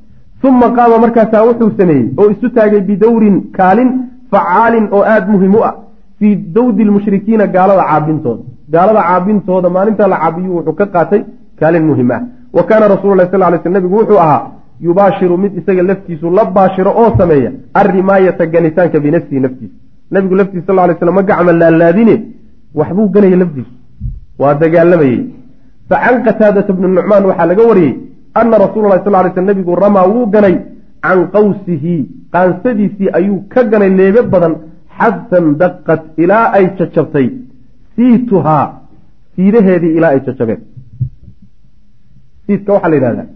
uma 0.49 0.69
qaama 0.77 0.99
markaasaa 1.05 1.43
wuxuu 1.49 1.71
sameeyey 1.79 2.09
oo 2.21 2.31
isu 2.35 2.49
taagay 2.57 2.81
bidowrin 2.91 3.37
kaalin 3.59 3.91
facaalin 4.33 4.87
oo 4.97 5.03
aada 5.13 5.27
muhiim 5.35 5.55
u 5.59 5.63
ah 5.69 5.75
fii 6.19 6.35
dawdi 6.57 6.85
lmushrikiina 6.89 7.47
gaalada 7.57 7.85
caabintooda 7.91 8.43
gaalada 8.75 9.03
caabintooda 9.09 9.69
maalintaa 9.77 10.09
la 10.13 10.19
caabiyu 10.23 10.57
wuxuu 10.57 10.75
ka 10.81 10.87
qaatay 10.95 11.23
kaalin 11.61 11.85
muhiim 11.91 12.11
ah 12.17 12.21
wa 12.57 12.63
kaana 12.71 12.89
rasulu 12.95 13.15
lah 13.21 13.27
sal 13.33 13.45
ly 13.53 13.59
sl 13.65 13.73
nebigu 13.77 13.97
wuxuu 14.01 14.19
ahaa 14.25 14.43
yubaashiru 14.87 15.37
mid 15.45 15.53
isaga 15.61 15.83
laftiisu 15.91 16.31
la 16.39 16.45
baashiro 16.57 16.91
oo 17.03 17.11
sameeya 17.19 17.51
arrimaayata 17.81 18.47
ganitaanka 18.55 19.01
binafsihi 19.05 19.41
naftiisa. 19.45 19.75
Nebigu 20.13 20.35
laftiisa 20.41 20.67
sal 20.67 20.77
lay 20.89 20.97
slam 21.03 21.15
ma 21.19 21.23
gacma 21.29 21.53
laalaadine 21.53 22.15
waxbuu 22.79 23.09
ganaya 23.15 23.37
laftiisu 23.43 23.73
waa 24.41 24.55
dagaalamayey 24.63 25.21
facan 25.91 26.17
qataadata 26.27 26.73
bni 26.77 26.89
nucmaan 26.97 27.25
waxaa 27.31 27.47
laga 27.53 27.69
wariyey 27.71 27.95
ana 28.41 28.59
rasuula 28.65 28.89
lahi 28.93 29.05
sal 29.05 29.17
lay 29.19 29.33
sl 29.35 29.47
nebigu 29.51 29.79
ramaa 29.85 30.07
wuu 30.13 30.27
ganay 30.35 30.57
can 31.05 31.21
qawsihi 31.37 31.97
qaansadiisii 32.35 33.15
ayuu 33.19 33.41
ka 33.55 33.65
ganay 33.73 33.91
leebe 34.01 34.23
badan 34.35 34.55
xatan 34.99 35.47
daqat 35.63 36.03
ilaa 36.25 36.47
ay 36.57 36.67
jajabtay. 36.79 37.29
Siituhaa 37.97 38.67
siidaheedii 39.37 39.93
ilaa 39.99 40.13
ay 40.17 40.21
jajabeen. 40.27 40.61
Siidka 42.47 42.73
waxaa 42.75 42.91
la 42.93 42.97
yidhahdaa 42.99 43.29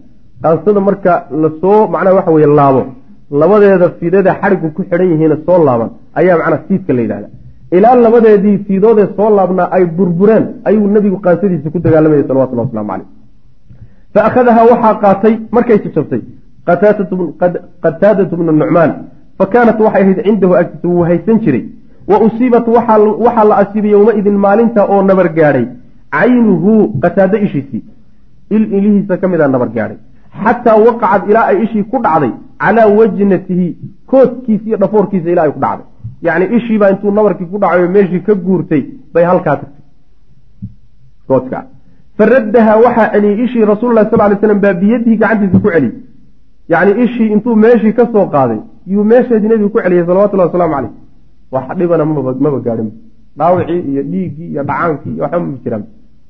qaansada 0.43 0.79
marka 0.87 1.13
la 1.41 1.49
soo 1.61 1.87
macnaha 1.93 2.15
waxa 2.19 2.31
weye 2.35 2.47
laabo. 2.59 2.81
Labadeeda 3.41 3.87
fiidada 3.99 4.31
xadhigu 4.41 4.67
ku 4.75 4.81
xidhan 4.89 5.07
yihiina 5.13 5.37
soo 5.45 5.57
laaban. 5.67 5.89
Ayaa 6.19 6.37
macnaha 6.41 6.63
siidka 6.67 6.93
la 6.97 7.01
yidhahda 7.05 7.27
ilaa 7.77 7.95
labadeedii 8.05 8.57
fiidoodee 8.67 9.07
soo 9.17 9.29
laabnaa 9.37 9.67
ay 9.75 9.83
burbureen. 9.97 10.45
Ayuu 10.67 10.87
nebigu 10.95 11.17
qaansadiisa 11.25 11.69
ku 11.73 11.79
dagaalamayay 11.85 12.23
salawatullah 12.29 12.65
waslamu 12.67 12.89
caleyh 12.91 13.07
fa 14.13 14.19
akhadahaa 14.27 14.65
waxaa 14.71 14.93
qaatay 15.03 15.33
markay 15.55 15.77
jajabtay 15.85 16.21
qataadatu 17.83 18.33
bnu 18.39 18.51
nucmaan. 18.61 18.91
Fa 19.37 19.45
kaanat 19.53 19.79
waxay 19.85 20.01
ahayd 20.03 20.19
cindahu 20.27 20.53
agtiisa 20.61 20.87
wuu 20.93 21.03
haysan 21.09 21.37
jiray. 21.43 21.63
Wa 22.09 22.17
usiibat 22.25 22.65
waxaa 22.67 23.43
la 23.49 23.55
asiibay 23.61 23.91
yowmaidin 23.91 24.37
maalinta 24.45 24.81
oo 24.93 25.01
nabar 25.09 25.27
gaadhay. 25.37 25.65
Caynuhu 26.15 26.71
qataado 27.03 27.37
ishiisii. 27.45 27.83
Il 28.55 28.63
ilihiisa 28.77 29.17
ka 29.21 29.27
mid 29.27 29.41
a 29.41 29.47
nabar 29.47 29.69
gaadhay 29.77 29.97
xataa 30.43 30.77
waqacad 30.87 31.29
ilaa 31.29 31.45
ay 31.51 31.57
ishii 31.65 31.83
ku 31.91 31.97
dhacday 32.05 32.31
calaa 32.63 32.87
wajnatihi 32.99 33.67
koodkiisa 34.11 34.65
iyo 34.69 34.77
dhafoorkiisa 34.81 35.29
ilaa 35.33 35.45
ay 35.47 35.51
ku 35.55 35.59
dhacday. 35.65 35.85
Yacni 36.25 36.45
ishiibaa 36.57 36.89
intuu 36.93 37.11
nabarkii 37.11 37.45
ku 37.51 37.57
dhacayo 37.63 37.89
meeshii 37.95 38.21
ka 38.27 38.33
guurtay 38.45 38.83
bay 39.13 39.23
halkaa 39.29 39.55
tagtay. 39.61 39.83
Goodka 41.29 41.59
faraddaha 42.17 42.73
waxaa 42.85 43.09
celiyey 43.13 43.43
ishii 43.45 43.65
rasuulullahi 43.71 44.09
sal 44.11 44.29
lay 44.29 44.37
slam 44.43 44.59
baa 44.65 44.73
biyadihi 44.81 45.17
gacantiisa 45.21 45.59
ku 45.63 45.69
celiyey. 45.75 45.95
Yacni 46.73 47.03
ishii 47.05 47.29
intuu 47.33 47.55
meeshii 47.65 47.93
ka 47.97 48.05
soo 48.13 48.25
qaaday 48.35 48.59
yuu 48.93 49.03
meesheedii 49.11 49.49
nebigu 49.51 49.69
ku 49.75 49.79
celiyey 49.83 50.05
salawatullahi 50.05 50.49
wasalaamu 50.49 50.75
caleyh 50.75 50.93
wax 51.51 51.77
dhibana 51.79 52.05
maba 52.05 52.33
maba 52.45 52.59
gaadhin. 52.67 52.89
Dhaawicii 53.37 53.81
iyo 53.91 54.03
dhiiggii 54.11 54.47
iyo 54.53 54.63
dhacaankii 54.69 55.13
iyo 55.15 55.23
waxba 55.23 55.39
ma 55.39 55.57
jiraan. 55.63 55.83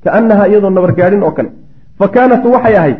Kaannaha 0.04 0.48
iyadoo 0.48 0.70
nabar 0.70 0.92
gaadhin 0.98 1.22
oo 1.22 1.30
kale. 1.36 1.50
Fa 1.98 2.08
kaanat 2.14 2.44
waxay 2.54 2.76
ahayd 2.80 2.98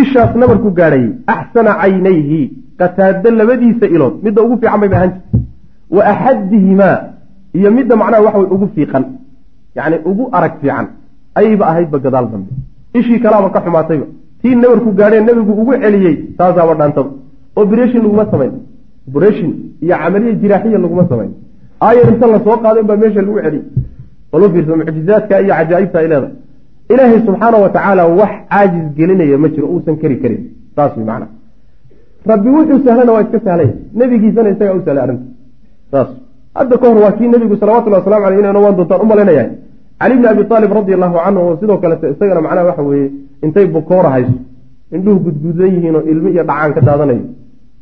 ishaas 0.00 0.32
nabarku 0.42 0.70
gaadhayey 0.78 1.10
axsana 1.34 1.72
caynayhi 1.80 2.40
qataado 2.80 3.30
labadiisa 3.40 3.86
ilood 3.94 4.14
midda 4.24 4.40
ugu 4.46 4.56
fiican 4.60 4.80
bay 4.80 4.90
ahaan 4.96 5.10
jirtay 5.14 5.40
wa 5.96 6.02
axadihimaa 6.12 6.96
iyo 7.58 7.70
midda 7.78 7.94
macnaha 8.00 8.22
waxa 8.26 8.38
way 8.38 8.48
ugu 8.54 8.66
fiiqan. 8.74 9.04
Yacni 9.76 9.96
ugu 10.10 10.24
arag 10.36 10.54
fiican. 10.60 10.86
Ayayba 11.38 11.64
ahaydba 11.70 11.98
gadaal 12.04 12.26
dambe. 12.32 12.50
Ishii 12.98 13.20
kalaaba 13.24 13.50
ka 13.54 13.60
xumaatayba. 13.64 14.06
Tii 14.42 14.54
nabarku 14.56 14.90
gaadheen 14.98 15.24
nebigu 15.26 15.52
ugu 15.62 15.72
celiyey 15.82 16.16
taasaaba 16.38 16.74
dhaantaba 16.80 17.10
oberation 17.56 18.02
laguma 18.04 18.24
samayn 18.32 18.52
oberation 19.08 19.50
iyo 19.84 19.94
camaliya 20.02 20.32
jiraaxiya 20.42 20.78
laguma 20.84 21.04
samayn 21.10 21.30
aayar 21.86 22.08
inta 22.12 22.26
la 22.32 22.38
soo 22.44 22.56
qaadeen 22.64 22.86
baa 22.90 22.96
meesha 23.02 23.20
lagu 23.26 23.40
celiyey. 23.44 23.64
Walu 24.32 24.46
fiirsa 24.52 24.76
mucjizaadka 24.80 25.34
iyo 25.44 25.54
cajaa'ibta 25.58 25.98
ay 26.02 26.08
leedahay 26.12 26.32
ilaahay 26.92 27.20
subxaana 27.26 27.56
wa 27.64 27.68
tacaala 27.76 28.02
wax 28.20 28.32
caajis 28.50 28.86
gelinaya 28.98 29.38
ma 29.42 29.48
jiro 29.54 29.66
uusan 29.74 29.96
keri 30.02 30.16
karin. 30.22 30.42
Saas 30.76 30.92
way 30.96 31.04
macana 31.10 31.26
rabbi 32.30 32.48
wuxuu 32.56 32.78
sahlana 32.86 33.12
waa 33.14 33.22
iska 33.26 33.38
sahlaya 33.46 33.72
nebigiisana 33.98 34.48
isagaa 34.54 34.74
u 34.78 34.82
sahlay 34.86 35.02
arrinta. 35.04 35.26
Saas. 35.92 36.08
Hadda 36.58 36.76
ka 36.80 36.86
hor 36.88 36.98
waa 37.04 37.12
kii 37.18 37.28
nebigu 37.34 37.56
salawatullhi 37.56 37.98
waslamu 37.98 38.24
aleyh 38.26 38.40
inayna 38.42 38.60
waan 38.64 38.76
doontaan 38.78 39.00
u 39.04 39.06
malaynayaa 39.12 39.48
cali 40.00 40.14
bni 40.18 40.26
abi 40.32 40.42
aalib 40.54 40.72
radi 40.78 40.92
allahu 40.96 41.16
canhu 41.24 41.40
oo 41.48 41.56
sidoo 41.60 41.78
kalete 41.82 42.06
isagana 42.14 42.40
macnaha 42.46 42.66
waxa 42.70 42.82
weeye 42.90 43.08
intay 43.44 43.66
bukoora 43.74 44.10
hayso 44.14 44.36
indhuhu 44.96 45.18
gudgudan 45.26 45.68
yihiin 45.74 45.96
oo 45.98 46.04
ilmi 46.12 46.30
iyo 46.34 46.44
dhacaan 46.50 46.72
ka 46.76 46.80
daadanayo. 46.88 47.24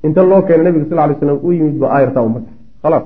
Inta 0.07 0.23
loo 0.31 0.43
keena 0.47 0.63
nebiga 0.67 0.87
sal 0.91 0.99
lay 1.09 1.17
slam 1.21 1.39
u 1.47 1.53
yimid 1.53 1.77
ba 1.83 1.87
aayartaa 1.95 2.23
u 2.29 2.31
masax 2.35 2.53
khalaas 2.83 3.05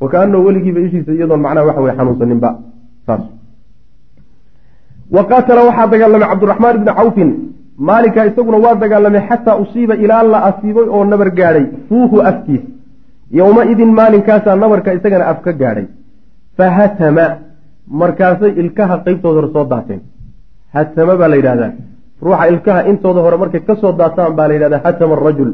wa 0.00 0.08
kaanao 0.12 0.44
weligiiba 0.46 0.80
ishiisa 0.86 1.12
iyadoon 1.12 1.40
macnaha 1.46 1.66
waxa 1.68 1.80
weye 1.84 1.96
xanuunsaninba 1.98 2.50
saas 3.06 3.22
wa 5.14 5.22
qaatala 5.30 5.64
waxaa 5.68 5.86
dagaalamay 5.92 6.28
cabdiraxmaan 6.28 6.76
ibni 6.76 6.92
cawfin 6.98 7.30
maalinkaa 7.88 8.24
isaguna 8.30 8.58
waa 8.64 8.74
dagaalamay 8.74 9.22
xataa 9.28 9.56
usiiba 9.62 9.94
ilaa 10.04 10.22
la 10.22 10.38
asiibay 10.50 10.88
oo 10.88 11.04
nabar 11.04 11.30
gaadhay 11.38 11.66
fuuhu 11.88 12.20
afkiis. 12.30 12.64
Yowma-idin 13.38 13.90
maalinkaasaa 13.98 14.56
nabarka 14.56 14.92
isagana 14.98 15.24
af 15.32 15.40
ka 15.44 15.52
gaadhay 15.52 15.86
fa 16.56 16.70
hatama 16.78 17.26
markaasay 18.00 18.52
ilkaha 18.62 19.02
qeybtooda 19.04 19.40
hore 19.40 19.52
soo 19.52 19.64
daateen. 19.72 20.00
Hatama 20.74 21.16
baa 21.16 21.28
la 21.28 21.36
yidhahdaa 21.36 21.72
ruuxa 22.22 22.48
ilkaha 22.48 22.80
intooda 22.90 23.20
hore 23.20 23.36
markay 23.36 23.60
ka 23.60 23.76
soo 23.76 23.92
daataan 23.92 24.36
baa 24.36 24.48
la 24.48 24.54
yidhahdaa 24.54 24.80
hatama 24.84 25.16
arajul 25.16 25.50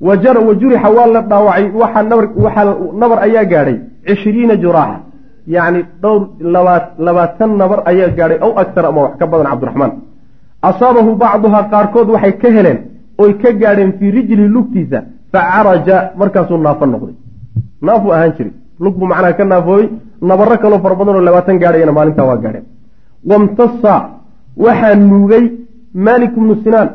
wa 0.00 0.16
jurixa 0.16 0.90
waa 0.90 1.06
la 1.06 1.20
dhaawacay 1.22 1.70
waxaa 1.80 2.74
nabar 3.00 3.18
ayaa 3.22 3.44
gaadhay 3.44 3.76
cishriina 4.06 4.56
juraaxa 4.56 5.11
yacni 5.46 5.84
dhowr 6.02 6.22
labaa 6.40 6.80
labaatan 6.98 7.56
nabar 7.56 7.82
ayaa 7.90 8.08
gaadhay 8.18 8.38
ow 8.46 8.52
agsar 8.62 8.84
ama 8.86 9.00
wax 9.02 9.14
ka 9.18 9.26
badan 9.26 9.46
cabdiraxmaan 9.50 9.92
asaabahu 10.70 11.10
bacduhaa 11.22 11.68
qaarkood 11.72 12.08
waxay 12.14 12.32
ka 12.42 12.48
heleen 12.56 12.78
oy 13.18 13.32
ka 13.42 13.52
gaadheen 13.60 13.92
fii 13.98 14.10
rijlihi 14.10 14.48
lugtiisa 14.56 14.98
fa 15.32 15.40
caraja 15.52 15.96
markaasuu 16.20 16.58
naafo 16.58 16.86
noqday. 16.86 17.14
Naafuu 17.82 18.12
ahaan 18.12 18.32
jiray. 18.36 18.52
Lug 18.80 18.94
buu 18.98 19.06
macnaha 19.06 19.32
ka 19.38 19.44
naafooyey 19.44 19.88
nabaro 20.28 20.56
kaloo 20.62 20.80
fara 20.84 20.94
badan 20.94 21.14
oo 21.16 21.24
labaatan 21.28 21.58
gaadhayana 21.62 21.92
maalintaa 21.92 22.26
waa 22.30 22.36
gaadheen. 22.44 22.64
Wamtasa 23.30 23.94
waxaa 24.64 24.94
nuugay 24.94 25.44
maalik 25.94 26.34
bnu 26.34 26.54
sinaan 26.64 26.88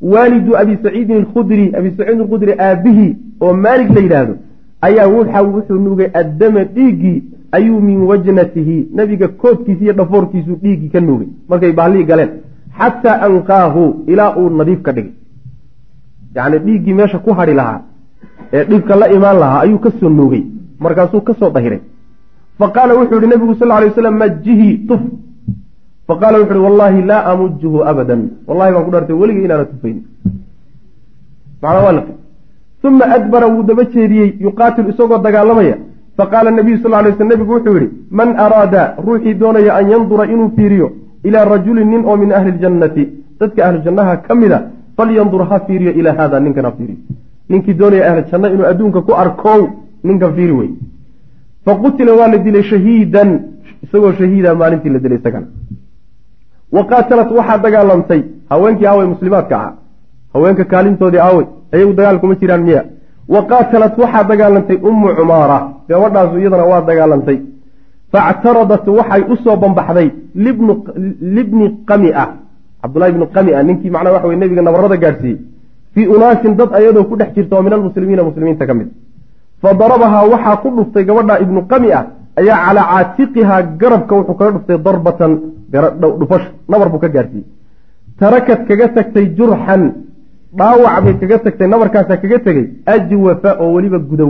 waalidu 0.00 0.56
abi 0.56 0.78
saciidin 0.82 1.16
alkhudri 1.16 1.66
abi 1.78 1.90
saciidin 1.96 2.20
alkhudri 2.20 2.52
aabihii 2.66 3.16
oo 3.40 3.54
maalik 3.64 3.90
la 3.94 4.00
yidhaahdo 4.00 4.34
ayaa 4.86 5.08
wuxuu 5.54 5.78
nuugay 5.86 6.08
addama 6.20 6.64
dhiiggii 6.76 7.22
ayuu 7.56 7.80
min 7.88 7.98
wajnatihi. 8.10 8.76
Nabiga 8.98 9.28
koodkiisi 9.42 9.84
iyo 9.84 9.94
dhafoorkiisuu 9.98 10.56
dhiiggii 10.62 10.90
ka 10.94 11.00
nuugay. 11.00 11.28
Markay 11.48 11.72
baallihii 11.78 12.08
galeen. 12.10 12.30
Xataa 12.78 13.16
anqaahu 13.26 13.82
ilaa 14.12 14.30
uu 14.38 14.48
nadiif 14.60 14.80
ka 14.86 14.92
dhigay. 14.96 15.12
Yacni 16.36 16.58
dhiiggii 16.66 16.94
meesha 17.00 17.18
ku 17.24 17.34
hadhi 17.40 17.54
lahaa 17.60 17.80
ee 18.52 18.64
dhibka 18.70 18.96
la 19.00 19.06
imaan 19.16 19.38
lahaa 19.42 19.60
ayuu 19.66 19.78
ka 19.84 19.90
soo 20.00 20.08
nuugay. 20.20 20.42
Markaasuu 20.86 21.20
ka 21.28 21.34
soo 21.40 21.50
dahiray. 21.56 21.80
Fa 22.58 22.70
qaala 22.78 22.94
wuxuu 22.98 23.20
yihi 23.20 23.30
nabigu 23.34 23.54
sal 23.60 23.68
lay 23.68 23.88
waslam 23.90 24.18
majihii 24.24 24.74
tuf. 24.88 25.02
Fa 26.06 26.14
qaala 26.20 26.38
wuxu 26.40 26.54
uhi 26.56 26.64
wallahi 26.66 27.02
laa 27.10 27.22
amujuhu 27.32 27.84
abadan. 27.92 28.22
Wallahi 28.48 28.72
baan 28.74 28.84
ku 28.86 28.90
dhaartay 28.96 29.16
weligay 29.22 29.44
inaana 29.44 29.64
tufayn 29.72 29.98
macnaa 31.64 31.84
waa 31.86 31.92
laqi 31.98 32.12
uma 32.88 33.04
adbara 33.16 33.46
wuu 33.52 33.62
daba 33.62 33.84
jeediyey 33.92 34.30
yuqaatil 34.46 34.88
isagoo 34.92 35.18
dagaalamaya 35.26 35.76
faqaala 36.18 36.50
nabiyu 36.50 36.78
sal 36.82 36.92
lay 37.04 37.12
sl 37.18 37.26
nebigu 37.32 37.52
wuxuu 37.56 37.76
yihi 37.78 37.90
man 38.10 38.28
araada 38.44 38.82
ruuxii 39.06 39.34
doonaya 39.42 39.74
an 39.78 39.90
yandura 39.92 40.24
inuu 40.34 40.50
fiiriyo 40.56 40.88
ilaa 41.28 41.44
rajulin 41.54 41.88
nin 41.92 42.02
oo 42.04 42.16
min 42.22 42.32
ahli 42.38 42.50
ljannati 42.58 43.04
dadka 43.40 43.60
ahlu 43.66 43.78
jannaha 43.86 44.16
ka 44.26 44.34
mid 44.34 44.52
a 44.52 44.60
falyandur 44.96 45.42
ha 45.50 45.60
fiiriyo 45.66 45.92
ilaa 46.00 46.14
haada 46.18 46.40
ninkan 46.40 46.64
ha 46.64 46.72
fiiriyo 46.78 46.98
ninkii 47.50 47.74
doonaya 47.80 48.04
ahlu 48.10 48.22
janno 48.30 48.48
inuu 48.54 48.66
adduunka 48.72 49.00
ku 49.06 49.12
arkow 49.22 49.62
ninkan 50.04 50.34
fiiri 50.36 50.54
wey 50.60 50.70
faqutila 51.66 52.12
waa 52.18 52.28
la 52.32 52.38
dilay 52.38 52.64
shahiidan 52.72 53.30
isagoo 53.84 54.12
shahiida 54.20 54.54
maalintii 54.54 54.92
la 54.96 54.98
dilay 55.04 55.18
isagana 55.18 55.46
wa 56.76 56.82
qaatalat 56.90 57.30
waxaa 57.38 57.58
dagaalamtay 57.66 58.22
haweenkii 58.50 58.86
aawey 58.86 59.06
muslimaadka 59.14 59.54
ahaa 59.60 59.74
haweenka 60.34 60.64
kaalintoodii 60.72 61.22
aawey 61.28 61.46
ayagu 61.74 61.92
dagaal 61.98 62.18
kuma 62.22 62.34
jiraan 62.42 62.62
miya 62.68 62.82
wa 63.34 63.40
qaatalat 63.50 63.98
waxaa 64.02 64.24
dagaalantay 64.30 64.78
ummu 64.90 65.14
cumaara 65.18 65.58
gabadhaasu 65.88 66.38
iyadana 66.38 66.64
waa 66.64 66.80
dagaalantay. 66.88 67.38
Factaradat 68.12 68.86
waxay 68.86 69.22
u 69.32 69.36
soo 69.44 69.56
bambaxday 69.56 70.08
libni 71.36 71.66
qamia 71.88 72.24
cabdulahi 72.82 73.12
bni 73.12 73.26
qamia 73.36 73.62
ninkii 73.62 73.90
macnaha 73.90 74.14
waxa 74.16 74.28
wey 74.28 74.36
nebiga 74.36 74.62
nabarada 74.62 74.96
gaadhsiiyey 74.96 75.38
fii 75.94 76.06
unaasin 76.14 76.54
dad 76.56 76.70
ayadoo 76.78 77.04
ku 77.04 77.16
dhex 77.16 77.34
jirta 77.34 77.56
oo 77.56 77.62
min 77.62 77.72
almuslimiina 77.72 78.22
muslimiinta 78.22 78.66
ka 78.66 78.74
mid. 78.74 78.88
Fa 79.62 79.74
darabahaa 79.74 80.24
waxaa 80.32 80.56
ku 80.62 80.68
dhuftay 80.76 81.04
gabadha 81.04 81.40
ibnu 81.44 81.60
qamia 81.72 82.00
ayaa 82.40 82.58
calaa 82.66 82.86
caatiqihaa 82.92 83.62
garabka 83.80 84.14
wuxuu 84.16 84.34
kaga 84.38 84.50
dhuftay 84.56 84.78
darbatan 84.86 85.32
dhufash 86.20 86.46
nabar 86.68 86.88
buu 86.92 86.98
ka 87.04 87.08
gaadhsiiyey 87.08 87.46
tarakad 88.20 88.60
kaga 88.68 88.88
tagtay 88.96 89.26
jurxan 89.36 89.82
dhaawac 90.58 91.04
bay 91.04 91.14
kaga 91.20 91.38
tagtay 91.44 91.68
nabarkaasaa 91.68 92.22
kaga 92.22 92.38
tegey 92.46 92.66
ajwafa 92.94 93.50
oo 93.62 93.72
weliba 93.74 93.98
guda 93.98 94.24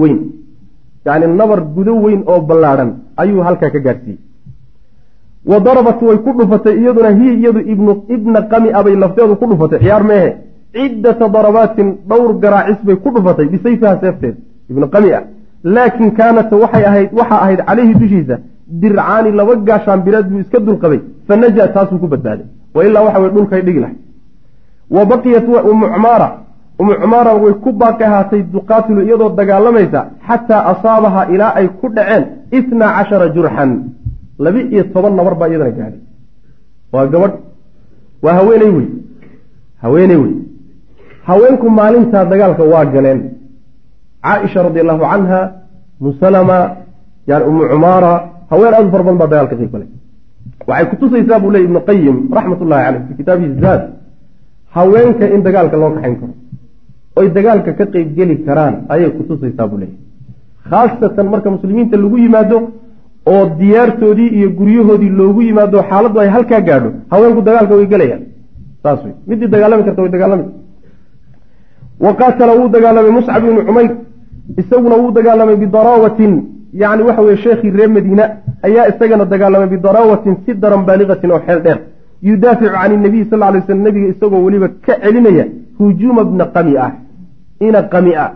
yacni 1.07 1.27
nabar 1.41 1.61
gudo 1.77 1.95
weyn 2.05 2.23
oo 2.27 2.41
ballaadhan 2.41 2.91
ayuu 3.17 3.43
halkaa 3.43 3.71
ka 3.71 3.81
gaadhsiiyey 3.87 4.19
wa 5.51 5.61
darabat 5.61 6.03
way 6.03 6.19
ku 6.27 6.33
dhufatay 6.39 6.75
iyaduna 6.81 7.11
hiya 7.19 7.33
iyadu 7.41 7.61
ibna 8.15 8.43
qamia 8.43 8.83
bay 8.83 8.97
lafteedu 8.97 9.37
ku 9.37 9.47
dhufatay 9.47 9.79
ciyaar 9.79 10.05
meehe. 10.05 10.31
Ciddata 10.75 11.29
darabaatin 11.29 11.89
dhowr 12.09 12.33
garaacis 12.43 12.81
bay 12.87 12.97
ku 12.97 13.11
dhufatay 13.15 13.47
bisayfiha 13.53 14.01
seefteed 14.01 14.37
ibnu 14.71 14.87
qamia 14.95 15.21
laakin 15.65 16.11
kaanat 16.19 16.53
waxay 16.53 16.85
ahayd 16.91 17.09
waxaa 17.19 17.41
ahayd 17.45 17.61
caleyhi 17.69 17.95
dushiisa 17.95 18.37
dircaani 18.81 19.31
laba 19.39 19.55
gaashaan 19.69 20.01
bireed 20.07 20.27
buu 20.31 20.41
iska 20.45 20.59
dulqabay 20.67 21.01
fa 21.29 21.37
naja 21.37 21.69
taasuu 21.69 21.99
ku 21.99 22.07
badbaaday. 22.13 22.47
Wa 22.75 22.85
ilaa 22.87 23.03
waxa 23.07 23.19
weye 23.21 23.33
dhulkay 23.37 23.63
dhigi 23.63 23.81
lahay. 23.85 23.97
Wa 24.91 25.05
baqiyat 25.05 25.45
umu 25.73 25.87
cumaara 25.95 26.29
umu 26.81 26.93
cumaara 27.01 27.35
way 27.43 27.55
ku 27.65 27.73
baaqi 27.73 28.05
ahaatay 28.05 28.43
tuqaatilu 28.55 29.01
iyadoo 29.07 29.31
dagaalamaysa 29.39 30.01
xataa 30.27 30.63
asaabaha 30.73 31.29
ilaa 31.35 31.53
ay 31.59 31.67
ku 31.81 31.87
dhaceen 31.97 32.25
itnaa 32.59 32.91
cashara 32.97 33.29
jurxan. 33.35 33.71
Laba 34.39 34.61
iyo 34.61 34.85
toban 34.93 35.15
nabar 35.19 35.35
baa 35.41 35.49
iyadana 35.49 35.71
gaadhay. 35.79 36.03
Waa 36.93 37.07
gabadh 37.13 37.35
waa 38.25 38.35
haweeney 38.39 38.71
wey. 38.77 38.89
Haweeney 39.83 40.19
wey. 40.23 40.35
Haweenku 41.29 41.67
maalintaa 41.71 42.25
dagaalka 42.25 42.63
waa 42.73 42.85
galeen. 42.95 43.21
Caaisha 44.25 44.63
radi 44.67 44.81
allahu 44.81 45.05
canha 45.13 45.41
musalama 46.01 46.59
yani 47.27 47.45
umu 47.51 47.63
cumaara 47.71 48.13
haween 48.51 48.75
aad 48.75 48.87
u 48.87 48.91
fara 48.91 49.05
badan 49.05 49.19
baa 49.23 49.31
dagaalka 49.33 49.57
qayb 49.61 49.73
galay 49.75 49.91
waxay 50.69 50.87
kutusaysaa 50.91 51.39
buu 51.43 51.51
ley 51.55 51.63
ibnu 51.67 51.81
qayim 51.89 52.17
raxmat 52.37 52.61
ullahi 52.65 52.85
caleyh 52.85 53.03
fi 53.09 53.13
kitaabihi 53.19 53.61
zaad. 53.63 53.83
Haweenka 54.77 55.25
in 55.35 55.41
dagaalka 55.47 55.77
loo 55.77 55.91
kaxayn 55.97 56.17
karo 56.21 56.35
oy 57.17 57.29
dagaalka 57.37 57.73
ka 57.79 57.85
qeyb 57.95 58.09
geli 58.17 58.37
karaan 58.47 58.75
ayay 58.89 59.11
kutusaysaa 59.17 59.67
buu 59.71 59.79
leeyahy 59.83 59.99
khaasatan 60.71 61.27
marka 61.33 61.51
muslimiinta 61.57 61.97
lagu 61.97 62.17
yimaado 62.25 62.59
oo 63.33 63.45
diyaartoodii 63.59 64.31
iyo 64.39 64.49
guryahoodii 64.59 65.13
loogu 65.21 65.43
yimaado 65.49 65.83
xaaladdu 65.91 66.19
ay 66.21 66.29
halkaa 66.37 66.61
gaadho 66.69 66.91
haweenku 67.13 67.43
dagaalka 67.49 67.75
way 67.79 67.87
gelayaan 67.93 68.23
saas 68.83 69.01
wey 69.05 69.15
midii 69.29 69.49
dagaalami 69.55 69.85
karta 69.85 70.03
way 70.03 70.11
dagaalami. 70.17 70.45
Wa 72.05 72.13
qaatala 72.21 72.53
wuu 72.59 72.69
dagaalamay 72.77 73.13
muscab 73.19 73.45
ibnu 73.49 73.63
cumayr 73.69 73.91
isaguna 74.61 74.97
wuu 75.03 75.11
dagaalamay 75.19 75.57
bidaraawatin 75.63 76.33
yacni 76.83 77.03
waxa 77.09 77.23
weye 77.27 77.37
sheekhii 77.45 77.71
reer 77.79 77.91
madiina 77.97 78.25
ayaa 78.67 78.89
isagana 78.93 79.25
dagaalamay 79.33 79.69
bidaraawatin 79.75 80.35
si 80.45 80.55
daran 80.63 80.83
baaligatin 80.89 81.31
oo 81.31 81.41
xeel 81.47 81.61
dheer. 81.67 81.79
Yudaaficu 82.29 82.73
can 82.75 82.93
inabiy 82.93 83.25
sal 83.31 83.41
lay 83.55 83.63
slam 83.67 83.81
nabiga 83.87 84.09
isagoo 84.13 84.45
weliba 84.47 84.69
ka 84.87 84.95
celinaya 85.03 85.45
hujuuma 85.79 86.25
bna 86.25 86.45
qami 86.55 86.77
ah 86.85 86.91
ina 87.61 87.83
qami 87.83 88.15
a 88.15 88.27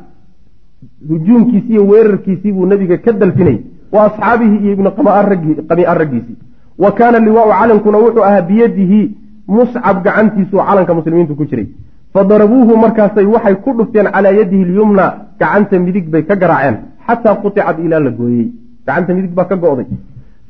hujuumkiisii 1.09 1.73
iyo 1.73 1.87
weerarkiisii 1.87 2.53
buu 2.53 2.66
nabiga 2.66 2.99
ka 2.99 3.12
dalfinay 3.12 3.59
wa 3.93 4.05
asxaabihi 4.05 4.57
iyo 4.57 4.73
ibnu 4.73 4.91
qami'a 4.91 5.95
raggiisii 5.95 6.37
wa 6.79 6.93
kaana 6.93 7.19
liwaau 7.19 7.51
calankuna 7.51 7.99
wuxuu 7.99 8.25
ahaa 8.25 8.43
biyadihi 8.43 9.01
muscab 9.49 10.03
gacantiisuu 10.05 10.61
calanka 10.69 10.95
muslimiintu 10.95 11.35
ku 11.35 11.45
jiray. 11.45 11.69
Fadarabuuhu 12.12 12.77
markaasay 12.77 13.25
waxay 13.25 13.57
ku 13.64 13.73
dhufteen 13.79 14.09
calaa 14.12 14.33
yadihi 14.41 14.64
lyumna 14.64 15.05
gacanta 15.41 15.79
midig 15.79 16.11
bay 16.12 16.23
ka 16.23 16.37
garaaceen 16.37 16.77
xataa 17.07 17.35
quticad 17.43 17.81
ilaa 17.85 18.01
la 18.01 18.11
gooyey. 18.11 18.53
Gacanta 18.87 19.14
midig 19.14 19.33
baa 19.39 19.45
ka 19.45 19.57
go'day. 19.57 19.87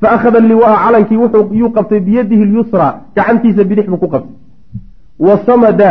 Fa 0.00 0.10
akhada 0.16 0.40
liwaaa 0.40 0.82
calankii 0.84 1.18
yuu 1.60 1.70
qabtay 1.76 2.00
biyadihi 2.00 2.44
lyusra 2.44 2.86
gacantiisa 3.16 3.64
bidix 3.64 3.86
buu 3.86 4.02
ku 4.02 4.08
qabtay. 4.08 4.34
Wa 5.18 5.38
samada 5.46 5.90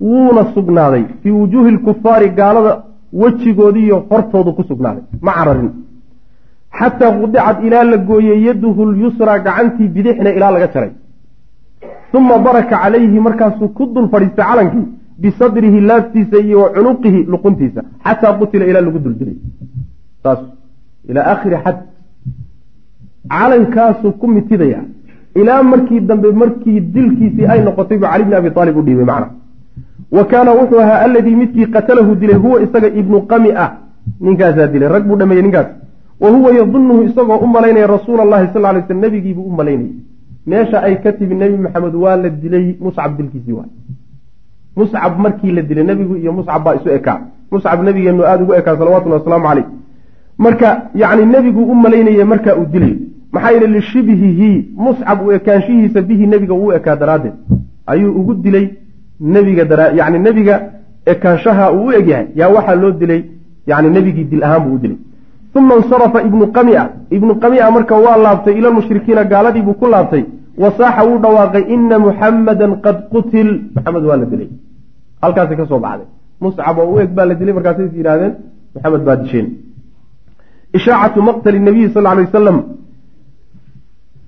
wuuna 0.00 0.42
sugnaaday 0.54 1.04
fii 1.22 1.30
wujuuhi 1.40 1.70
lkufaari 1.76 2.28
gaalada 2.38 2.72
wejigoodiiyo 3.12 3.98
hortoodu 4.10 4.52
ku 4.52 4.62
sugnaaday. 4.70 5.02
Ma 5.20 5.32
cararin. 5.32 5.70
Xataa 6.78 7.12
qudicad 7.20 7.64
ilaa 7.66 7.84
la 7.84 7.96
gooyey 7.96 8.40
yaduhu 8.46 8.92
lyusra 8.92 9.38
gacantii 9.46 9.88
bidixna 9.88 10.30
ilaa 10.36 10.50
laga 10.50 10.68
jaray. 10.74 10.92
Uma 12.14 12.38
baraka 12.38 12.76
calayhi 12.82 13.20
markaasuu 13.26 13.68
ku 13.68 13.86
dul 13.94 14.08
fadhiistay 14.12 14.44
calankii 14.50 14.86
bisadrihi 15.22 15.80
laabtiisa 15.80 16.38
iyo 16.46 16.58
wa 16.62 16.68
cunuqihi 16.74 17.20
luquntiisa 17.32 17.80
xataa 18.04 18.32
qutila 18.38 18.64
ilaa 18.70 18.84
lagu 18.86 18.98
dul 19.04 19.14
dilay 19.20 19.36
saas 20.22 20.40
ilaa 21.10 21.26
aakhiri 21.32 21.56
xad. 21.64 21.76
Calankaasuu 23.34 24.12
ku 24.20 24.26
mitidaya 24.36 24.80
ilaa 25.40 25.62
markii 25.62 26.00
dambe 26.00 26.32
markii 26.42 26.80
dilkiisii 26.94 27.46
ay 27.52 27.60
noqotay 27.66 27.98
buu 27.98 28.10
cali 28.12 28.24
bni 28.24 28.34
abi 28.40 28.50
aalib 28.56 28.76
u 28.76 28.82
dhiibay 28.86 29.06
macna 29.10 29.39
wa 30.12 30.24
kaana 30.24 30.52
wuxuu 30.52 30.80
ahaa 30.80 31.00
aladii 31.06 31.36
midkii 31.36 31.66
qatalahu 31.66 32.14
dilay 32.14 32.36
huwa 32.36 32.62
isaga 32.62 32.88
ibnu 32.88 33.20
qami 33.20 33.52
ah. 33.52 33.70
Ninkaasaa 34.20 34.66
dilay 34.66 34.88
rag 34.88 35.04
buu 35.08 35.16
dhameeyey 35.16 35.42
ninkaas. 35.42 35.66
Wa 36.20 36.30
huwa 36.30 36.54
yadunuhu 36.54 37.02
isagoo 37.02 37.36
u 37.36 37.46
malaynaya 37.46 37.86
rasuula 37.86 38.22
allahi 38.22 38.52
sal 38.52 38.62
lay 38.62 38.82
sl 38.88 38.94
nabigiibuu 38.94 39.42
u 39.42 39.50
malaynayay. 39.50 39.92
Meesha 40.46 40.82
ay 40.82 40.96
ka 41.02 41.12
timi 41.12 41.34
nebi 41.34 41.56
maxamed 41.56 41.94
waa 41.94 42.16
la 42.16 42.28
dilay 42.28 42.76
muscab 42.80 43.16
dilkiisii 43.16 43.52
waay. 43.52 43.70
Muscab 44.76 45.18
markii 45.18 45.52
la 45.52 45.62
dilay 45.62 45.84
nebigu 45.84 46.16
iyo 46.16 46.32
muscab 46.32 46.64
baa 46.64 46.74
isu 46.74 46.88
ekaa. 46.88 47.20
Muscab 47.50 47.82
nabigeenu 47.82 48.24
aada 48.24 48.42
ugu 48.42 48.54
ekaa 48.54 48.76
salawatulli 48.76 49.14
wasalaamu 49.14 49.48
caleyh 49.48 49.66
marka 50.38 50.90
yacni 50.94 51.26
nebigu 51.26 51.62
u 51.62 51.74
malaynaya 51.74 52.24
markaa 52.26 52.54
uu 52.56 52.64
dilayo 52.64 52.96
maxaa 53.32 53.50
yeele 53.50 53.66
lishibhihi 53.66 54.68
muscab 54.76 55.26
u 55.26 55.32
ekaanshihiisa 55.32 56.02
bihi 56.02 56.26
nebiga 56.26 56.54
uu 56.54 56.72
ekaa 56.72 56.96
daraaddeed. 56.96 57.32
Ayuu 57.86 58.12
ugu 58.20 58.34
dilay 58.34 58.68
nebiga 59.20 59.92
yacni 59.98 60.18
nebiga 60.18 60.54
ekaanshaha 61.12 61.72
uu 61.72 61.86
u 61.88 61.92
egyahay 61.92 62.26
yaa 62.40 62.50
waxaa 62.56 62.74
loo 62.82 62.92
dilay 63.00 63.22
yani 63.66 63.88
nebigii 63.96 64.24
dil 64.30 64.42
ahaan 64.44 64.62
buu 64.64 64.74
u 64.74 64.78
dilay. 64.78 64.98
Uma 65.54 65.74
insarafa 65.80 66.22
ibnu 66.28 66.44
qamia 66.56 66.82
ibnu 67.16 67.32
qamia 67.42 67.70
marka 67.70 67.94
waa 68.04 68.16
laabtay 68.24 68.54
ila 68.58 68.70
lmushrikiina 68.70 69.24
gaaladii 69.24 69.62
buu 69.62 69.74
ku 69.80 69.86
laabtay 69.94 70.24
wasaaxa 70.62 71.02
wuu 71.08 71.18
dhawaaqay 71.24 71.64
ina 71.74 71.98
muxamadan 71.98 72.72
qad 72.84 72.96
qutil. 73.12 73.48
Maxamed 73.74 74.04
waa 74.10 74.16
la 74.16 74.26
dilay. 74.32 74.48
Halkaasay 75.22 75.56
ka 75.56 75.66
soo 75.66 75.80
baxday. 75.84 76.08
Muscab 76.40 76.78
oo 76.78 76.92
u 76.94 77.00
eg 77.00 77.10
baa 77.16 77.26
la 77.30 77.34
dilay 77.34 77.54
markaasay 77.54 77.86
is 77.86 77.94
yidhahdeen 77.98 78.34
maxamed 78.74 79.02
baa 79.08 79.16
disheen 79.16 79.46
ishaacatu 80.78 81.22
maqtali 81.28 81.60
nabiyi 81.68 81.88
sal 81.94 82.06
ly 82.16 82.22
wasalam 82.26 82.58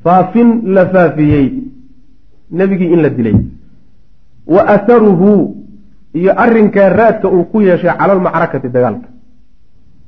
faafin 0.04 0.48
la 0.74 0.82
faafiyey 0.92 1.46
nebigii 2.58 2.92
in 2.94 3.00
la 3.04 3.10
dilay 3.16 3.36
wa 4.46 4.62
atharuhu 4.74 5.56
iyo 6.14 6.32
arrinkaa 6.44 6.88
raadka 6.88 7.28
uu 7.28 7.44
ku 7.44 7.60
yeeshay 7.60 7.90
cala 7.98 8.12
almacrakati 8.12 8.68
dagaalka. 8.68 9.08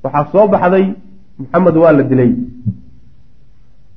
Waxaa 0.05 0.27
soo 0.33 0.49
baxday 0.49 0.87
maxamed 1.39 1.77
waa 1.77 1.93
la 1.93 2.03
dilay. 2.03 2.33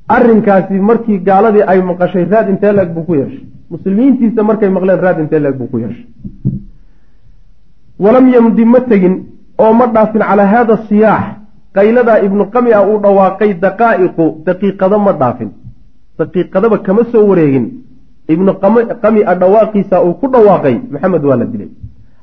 Arrinkaasi 0.08 0.80
markii 0.80 1.20
gaaladii 1.20 1.64
ay 1.68 1.82
maqashay 1.82 2.26
raad 2.32 2.50
intee 2.50 2.72
leeg 2.72 2.94
buu 2.96 3.04
ku 3.04 3.16
yeeshay. 3.16 3.44
Muslimiintiisa 3.70 4.44
markay 4.44 4.70
maqleen 4.70 5.00
raad 5.06 5.20
intee 5.20 5.40
leeg 5.40 5.56
buu 5.58 5.68
ku 5.68 5.78
yeeshay. 5.80 6.06
Walam 8.00 8.30
yamdi 8.34 8.66
ma 8.66 8.80
tegin 8.82 9.16
oo 9.58 9.74
ma 9.74 9.86
dhaafin 9.88 10.22
calaa 10.22 10.46
haada 10.54 10.78
siyaax. 10.88 11.24
Qayladaa 11.76 12.20
ibnu 12.26 12.46
qamia 12.54 12.82
uu 12.88 13.00
dhawaaqay 13.04 13.54
daqaa'iqu 13.66 14.26
daqiiqado 14.46 15.00
ma 15.00 15.12
dhaafin. 15.14 15.50
Daqiiqadaba 16.20 16.78
kama 16.86 17.04
soo 17.12 17.28
wareegin 17.28 17.66
ibnu 18.34 18.52
qamia 19.04 19.36
dhawaaqiisa 19.42 19.96
uu 20.06 20.14
ku 20.22 20.28
dhawaaqay 20.34 20.76
maxamed 20.94 21.24
waa 21.30 21.38
la 21.42 21.46
dilay. 21.46 21.70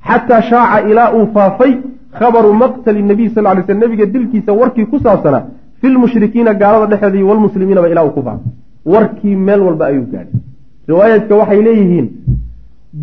Xataa 0.09 0.43
shaaca 0.51 0.89
ilaa 0.91 1.11
uu 1.17 1.27
faafay 1.35 1.73
khabaru 2.19 2.53
maqtali 2.63 3.03
nabiy 3.03 3.29
sal 3.35 3.47
ly 3.57 3.63
sl 3.67 3.79
nabiga 3.85 4.07
dilkiisa 4.15 4.53
warkii 4.61 4.87
ku 4.93 4.99
saabsanaa 5.05 5.45
fi 5.81 5.87
lmushrikiina 5.95 6.55
gaalada 6.55 6.87
dhexeeda 6.93 7.17
iyo 7.19 7.29
walmuslimiinaba 7.31 7.89
ilaa 7.93 8.05
uu 8.07 8.15
ku 8.17 8.23
faafay. 8.29 8.53
Warkii 8.93 9.37
meel 9.47 9.61
walba 9.67 9.87
ayuu 9.91 10.07
gaadhay. 10.13 10.41
Riwaayaadka 10.89 11.35
waxay 11.41 11.61
leeyihiin 11.69 12.07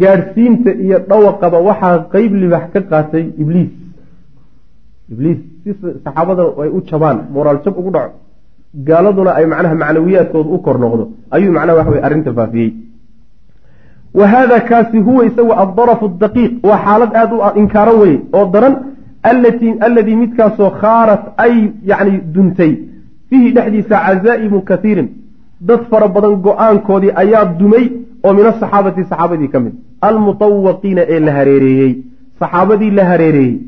gaadhsiinta 0.02 0.72
iyo 0.86 0.98
dhawaqaba 1.10 1.58
waxaa 1.70 1.98
qeyb 2.14 2.34
libax 2.44 2.64
ka 2.74 2.82
qaatay 2.92 3.26
ibliis. 3.42 3.72
Ibliis 5.12 5.40
si 5.64 5.70
saxaabada 5.82 6.44
ay 6.64 6.70
u 6.78 6.82
jabaan 6.90 7.18
moraal 7.34 7.60
jab 7.66 7.76
ugu 7.82 7.92
dhaco 7.96 8.14
gaaladuna 8.88 9.32
ay 9.40 9.46
macnaha 9.46 9.76
macnawiyaadkooda 9.84 10.50
u 10.56 10.60
kor 10.66 10.78
noqdo 10.84 11.04
ayuu 11.36 11.52
macnaha 11.58 11.78
waxa 11.80 11.92
wey 11.92 12.02
arrinta 12.08 12.32
faafiyey 12.34 12.70
wa 14.20 14.28
haada 14.28 14.60
kaasi 14.70 14.98
huwa 15.08 15.26
isagu 15.26 15.54
addarafu 15.64 16.08
daqiiq 16.24 16.52
waa 16.64 16.80
xaalad 16.86 17.12
aada 17.16 17.36
u 17.36 17.60
inkaaran 17.60 17.98
weye 18.02 18.18
oo 18.34 18.46
daran 18.54 18.76
alladii 19.30 20.16
midkaasoo 20.16 20.70
khaarat 20.82 21.24
ay 21.38 21.72
yacni 21.90 22.22
duntay. 22.34 22.72
Fiihi 23.30 23.52
dhexdiisa 23.56 23.96
casaa'imu 24.06 24.62
kaiirin 24.70 25.10
dad 25.68 25.82
fara 25.90 26.08
badan 26.08 26.36
go'aankoodii 26.46 27.12
ayaa 27.24 27.46
dumay 27.60 27.86
oo 28.24 28.34
min 28.34 28.46
asaxaabati 28.46 29.04
saxaabadii 29.04 29.50
ka 29.54 29.60
mid. 29.60 29.74
Almutawaqiina 30.02 31.02
ee 31.14 31.20
la 31.20 31.32
hareereeyey. 31.38 31.94
Saxaabadii 32.40 32.92
la 32.92 33.06
hareereeyey. 33.12 33.60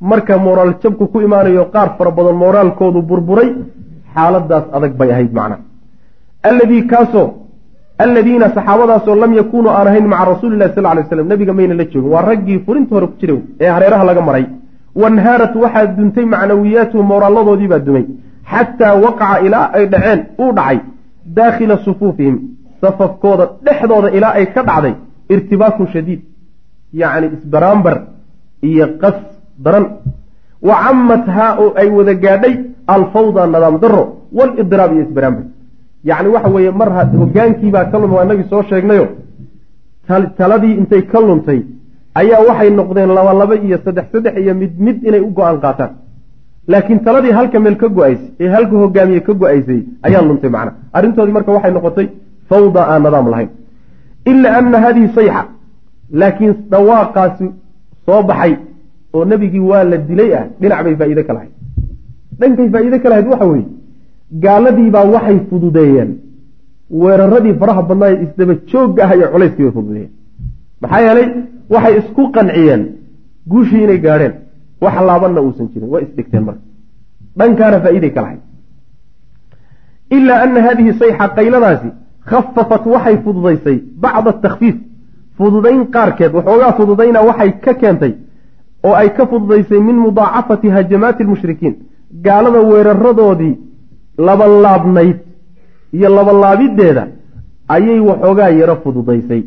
Marka 0.00 0.38
moraal 0.38 0.74
jabku 0.82 1.06
ku 1.12 1.20
imaanayo 1.20 1.64
qaar 1.74 1.88
fara 1.98 2.10
badan 2.10 2.36
moraalkoodu 2.44 3.02
burburay. 3.02 3.50
Xaaladaas 4.14 4.64
adag 4.76 4.92
bay 4.98 5.10
ahayd 5.12 5.32
macna. 5.38 5.56
Alladii 6.42 6.82
kaasoo 6.92 7.26
alladiina 8.04 8.46
saxaabadaasoo 8.56 9.16
lam 9.22 9.32
yakunuu 9.40 9.72
aan 9.78 9.88
ahayn 9.90 10.06
maca 10.12 10.24
rasuuli 10.32 10.56
lahi 10.62 10.74
sal 10.74 10.86
lay 10.96 11.04
slam 11.10 11.28
nabiga 11.32 11.52
mayna 11.58 11.74
la 11.80 11.84
joogin 11.92 12.10
waa 12.14 12.22
raggii 12.30 12.58
furinta 12.66 12.94
hore 12.94 13.06
ku 13.10 13.16
jira 13.20 13.34
ee 13.60 13.70
hareeraha 13.76 14.04
laga 14.10 14.22
maray. 14.28 14.46
Wanhaarat 15.02 15.54
waxaa 15.64 15.86
duntay 15.96 16.24
macnawiyaatuhu 16.34 17.02
mooraalladoodiibaa 17.10 17.84
dumay. 17.86 18.04
Xataa 18.52 18.94
waqaca 19.04 19.36
ilaa 19.46 19.66
ay 19.76 19.84
dhaceen 19.92 20.20
uu 20.42 20.52
dhacay 20.58 20.78
daakhila 21.36 21.76
sufuufihim. 21.84 22.36
Safafkooda 22.80 23.44
dhexdooda 23.66 24.08
ilaa 24.16 24.34
ay 24.38 24.46
ka 24.54 24.62
dhacday 24.68 24.94
irtibaakun 25.34 25.86
shadiid. 25.94 26.20
Yacni 27.00 27.26
isbaraambar 27.36 27.96
iyo 28.68 28.86
qas 29.02 29.18
daran. 29.64 29.86
Wa 30.68 30.74
cammathaa 30.84 31.50
oo 31.62 31.72
ay 31.80 31.88
wada 31.96 32.14
gaadhay 32.24 32.54
alfawda 32.94 33.46
nadaam 33.46 33.76
daro 33.84 34.02
walidraab 34.38 34.90
iyo 34.94 35.02
isbaraambar 35.06 35.44
yacni 36.08 36.28
waxa 36.34 36.48
weeye 36.54 36.70
mar 36.80 36.88
hogaankiibaa 37.20 37.84
ka 37.90 37.96
lumay 37.98 38.16
waa 38.18 38.24
inagii 38.26 38.48
soo 38.50 38.62
sheegnayo. 38.70 39.06
Taladii 40.38 40.74
intay 40.80 41.02
ka 41.12 41.18
luntay 41.20 41.60
ayaa 42.20 42.40
waxay 42.48 42.70
noqdeen 42.70 43.10
laba 43.16 43.32
laba 43.40 43.54
iyo 43.66 43.78
saddex 43.84 44.06
saddex 44.12 44.34
iyo 44.42 44.54
mid 44.54 44.72
mid 44.86 44.96
inay 45.08 45.20
u 45.20 45.30
go'aan 45.36 45.58
qaataan. 45.64 45.92
Laakiin 46.68 47.00
taladii 47.06 47.32
halka 47.38 47.58
meel 47.60 47.76
ka 47.82 47.88
go'aysay 47.88 48.28
ee 48.40 48.48
halka 48.54 48.76
hogaamiye 48.82 49.20
ka 49.26 49.32
go'aysay 49.42 49.80
ayaa 50.06 50.22
luntay 50.28 50.50
macna. 50.50 50.72
Arrintoodii 50.96 51.32
marka 51.36 51.50
waxay 51.56 51.72
noqotay 51.76 52.06
fawda 52.48 52.82
aan 52.92 53.02
nadaam 53.02 53.26
lahayn. 53.32 53.50
Ila 54.30 54.48
ana 54.58 54.78
hadihi 54.84 55.08
sayxa 55.16 55.42
laakiin 56.20 56.52
dhawaaqaasi 56.70 57.46
soo 58.06 58.22
baxay 58.28 58.52
oo 59.14 59.24
nebigii 59.24 59.64
waa 59.70 59.84
la 59.90 59.96
dilay 60.08 60.30
ah 60.38 60.44
dhinac 60.60 60.80
bay 60.84 60.94
faa'iide 61.00 61.22
ka 61.28 61.32
lahayd. 61.36 61.52
Dhankay 62.40 62.68
faa'iide 62.74 62.98
ka 63.02 63.08
lahayd 63.08 63.26
waxa 63.32 63.46
weeye 63.52 63.66
gaaladiibaa 64.44 65.04
waxay 65.14 65.38
fududeeyeen. 65.50 66.10
Weeraradii 67.02 67.54
faraha 67.60 67.82
badnaaye 67.82 68.16
isdaba 68.24 68.54
joogga 68.70 69.04
ah 69.06 69.14
iyo 69.16 69.28
culayskii 69.32 69.62
bay 69.64 69.72
fududeeyeen. 69.78 70.10
Maxaa 70.80 71.00
yeelay 71.06 71.28
waxay 71.70 71.98
isku 71.98 72.22
qanciyeen. 72.34 72.82
Guushii 73.50 73.82
inay 73.84 73.98
gaadheen. 73.98 74.34
Wax 74.80 74.94
laabanna 75.08 75.40
uusan 75.42 75.68
jirin. 75.72 75.88
Way 75.92 76.02
isdhigteen 76.06 76.44
marka. 76.44 76.60
Dhankaana 77.38 77.80
faa'iiday 77.84 78.10
ka 78.16 78.22
lahayd. 78.22 78.40
Ilaa 80.16 80.40
ana 80.44 80.62
hadihi 80.62 80.92
sayxa 81.00 81.28
qayladaasi 81.36 81.88
khafafat 82.30 82.84
waxay 82.94 83.16
fududaysay 83.24 83.76
bacda 84.02 84.30
atakfiif 84.30 84.76
fududayn 85.38 85.80
qaarkeed 85.94 86.32
waxoogaa 86.38 86.72
fududayna 86.78 87.20
waxay 87.28 87.50
ka 87.64 87.74
keentay 87.80 88.12
oo 88.86 88.94
ay 89.00 89.08
ka 89.16 89.26
fududaysay 89.26 89.80
min 89.88 89.96
mudaacafati 90.06 90.68
hajamaati 90.76 91.22
almushrikiin. 91.22 91.74
Gaalada 92.24 92.60
weeraradoodii 92.70 93.54
labanlaabnayd 94.18 95.16
iyo 95.96 96.08
labanlaabiddeeda 96.16 97.06
ayay 97.68 98.00
waxoogaa 98.00 98.48
yaro 98.60 98.76
fududaysay. 98.84 99.42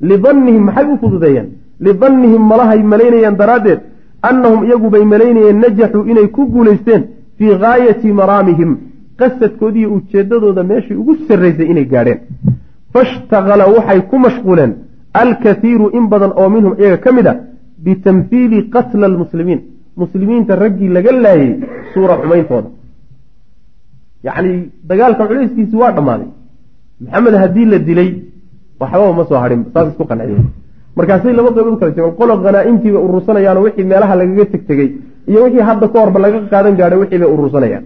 Lidannihim 0.00 0.62
maxay 0.68 0.86
u 0.92 0.96
fududeeyeen 1.02 1.48
lidannihim 1.86 2.42
malahay 2.50 2.82
malaynayeen 2.92 3.36
daraaddeed 3.42 3.80
annahum 4.28 4.64
iyagu 4.64 4.90
bay 4.90 5.04
malaynayeen 5.12 5.58
najaxuu 5.64 6.04
inay 6.10 6.26
ku 6.36 6.46
guulaysteen 6.52 7.02
fii 7.38 7.54
gaayati 7.62 8.12
maraamihim. 8.20 8.70
Qasadkoodiiyo 9.18 9.88
ujeeddadooda 9.96 10.62
meeshii 10.70 10.96
ugu 11.02 11.14
sarraysay 11.28 11.66
inay 11.72 11.84
gaadheen. 11.92 12.18
Fashtaqala 12.92 13.66
waxay 13.74 14.00
ku 14.10 14.18
mashquuleen 14.18 14.72
alkathiiru 15.22 15.86
in 15.98 16.08
badan 16.12 16.32
oo 16.40 16.48
minhum 16.54 16.74
iyaga 16.78 16.96
ka 17.04 17.12
mid 17.12 17.26
a 17.26 17.34
bitamhiili 17.84 18.58
qatla 18.74 19.06
almuslimiin. 19.06 19.60
Muslimiinta 19.96 20.56
raggii 20.56 20.88
laga 20.96 21.12
laayay 21.24 21.52
suura 21.92 22.14
xumeyntooda 22.22 22.68
yacni 24.26 24.52
dagaalka 24.90 25.22
culayskiisi 25.30 25.76
waa 25.82 25.92
dhammaaday 25.96 26.28
maxamed 27.04 27.34
haddii 27.42 27.66
la 27.72 27.78
dilay 27.88 28.10
waxbaba 28.80 29.12
ma 29.18 29.24
soo 29.30 29.38
hadhin 29.44 29.60
saas 29.74 29.86
isku 29.92 30.04
qanciyeen 30.10 30.46
markaasay 30.98 31.32
laba 31.38 31.50
qaybood 31.56 31.76
kala 31.80 31.92
joogaan 31.96 32.16
qolo 32.20 32.32
hanaa-imtiibay 32.46 33.02
urursanayaano 33.06 33.60
wixii 33.66 33.86
meelaha 33.92 34.14
lagaga 34.20 34.44
tegtegey 34.52 34.88
iyo 35.30 35.38
wixii 35.44 35.64
hadda 35.68 35.86
ka 35.92 35.98
horba 36.02 36.18
laga 36.24 36.38
qaadan 36.52 36.74
gaadhay 36.80 36.98
wixii 37.02 37.18
bay 37.22 37.30
urursanayaan. 37.34 37.84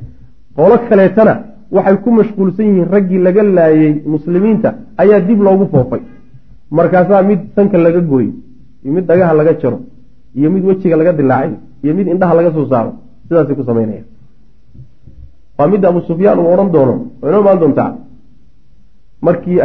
Qolo 0.59 0.75
kaleetana 0.89 1.35
waxay 1.77 1.97
ku 2.05 2.09
mashquulsan 2.19 2.67
yihiin 2.69 2.89
raggii 2.95 3.21
laga 3.27 3.43
laayay 3.59 3.93
muslimiinta 4.15 4.69
ayaa 5.03 5.21
dib 5.29 5.41
loogu 5.47 5.65
foofay. 5.73 6.03
Markaasaa 6.79 7.23
mid 7.31 7.41
sanka 7.57 7.77
laga 7.87 8.01
gooyo 8.11 8.33
iyo 8.85 8.91
mid 8.97 9.05
dhagaha 9.11 9.33
laga 9.41 9.53
jaro 9.63 9.79
iyo 10.39 10.49
mid 10.55 10.63
wejiga 10.69 10.97
laga 11.01 11.13
dilaacay 11.19 11.53
iyo 11.85 11.93
mid 11.99 12.07
indhaha 12.13 12.35
laga 12.39 12.51
soo 12.57 12.67
saaro 12.73 12.91
sidaasay 13.29 13.55
ku 13.59 13.65
samaynayaan 13.71 14.07
waa 15.59 15.69
midda 15.73 15.89
abu 15.89 16.01
sufyaan 16.09 16.39
uu 16.39 16.53
odhan 16.55 16.71
doono. 16.75 16.95
Oo 17.23 17.29
inoo 17.29 17.41
imaan 17.41 17.61
doontaa? 17.63 17.91
Markii 19.27 19.59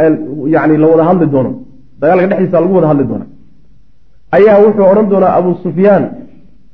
yani 0.54 0.76
la 0.82 0.86
wada 0.92 1.04
hadli 1.08 1.26
doono. 1.34 1.50
Dagaalka 2.00 2.26
dhexdiisa 2.30 2.60
lagu 2.60 2.74
wada 2.78 2.88
hadli 2.92 3.04
doona 3.10 3.26
ayaa 4.36 4.62
wuxuu 4.64 4.86
odhan 4.92 5.08
doonaa 5.12 5.36
abu 5.38 5.50
sufyaan 5.64 6.04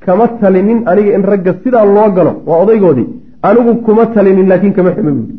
kama 0.05 0.25
talinin 0.41 0.81
aniga 0.91 1.11
in 1.17 1.25
ragga 1.31 1.53
sidaa 1.63 1.85
loo 1.97 2.09
galo 2.17 2.33
waa 2.49 2.63
odaygoodii. 2.65 3.09
Anigu 3.49 3.73
kuma 3.87 4.07
talinin 4.15 4.49
laakiin 4.51 4.73
kama 4.79 4.91
xumo 4.97 5.11
buuri 5.17 5.35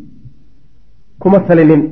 kuma 1.22 1.38
talinin. 1.48 1.82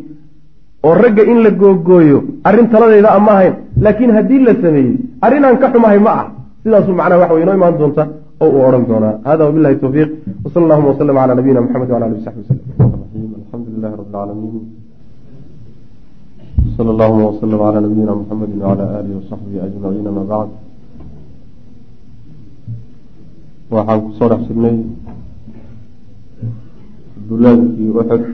Oo 0.84 0.94
ragga 1.02 1.22
in 1.32 1.38
la 1.44 1.50
googooyo 1.60 2.18
arrin 2.46 2.68
taladayda 2.72 3.08
a 3.16 3.20
ahayn 3.32 3.54
laakiin 3.84 4.12
haddii 4.16 4.40
la 4.46 4.52
sameeyey 4.62 4.96
arrin 5.24 5.44
aan 5.44 5.56
ka 5.62 5.72
xumahay 5.72 5.98
ma 6.06 6.10
ah. 6.20 6.26
Sidaasuu 6.62 6.94
macnaha 6.98 7.20
waxa 7.20 7.34
way 7.34 7.42
inoo 7.42 7.54
imaan 7.54 7.78
doonta 7.80 8.02
oo 8.42 8.48
uu 8.56 8.62
odhan 8.68 8.84
doonaa. 8.90 9.14
Hada 9.28 9.42
wabilahi 9.48 9.76
towfiiq 9.82 10.10
wsala 10.44 10.62
allahuma 10.66 10.88
waslm 10.92 11.16
cala 11.20 11.34
nabiyina 11.38 11.60
mxamed 11.66 11.90
wala 11.94 12.04
ali 12.08 12.18
saxbi 12.26 12.42
wslm 12.44 13.32
alxamdu 13.40 13.68
lilahi 13.74 13.94
rabi 13.98 14.08
lcaalamiin 14.08 14.64
sal 16.76 16.88
allahuma 16.94 17.24
wslm 17.32 17.58
cala 17.64 17.78
nabiyina 17.84 18.12
mxamedi 18.20 18.54
wcala 18.58 18.84
alihi 19.00 19.14
wasaxbihi 19.20 19.58
ajmaciin 19.66 20.06
ama 20.10 20.22
bacd 20.32 20.52
waxaan 23.74 24.00
ku 24.04 24.10
soo 24.18 24.28
dhex 24.30 24.42
jirnay 24.48 24.76
dulaankii 27.28 27.90
uxud 28.00 28.24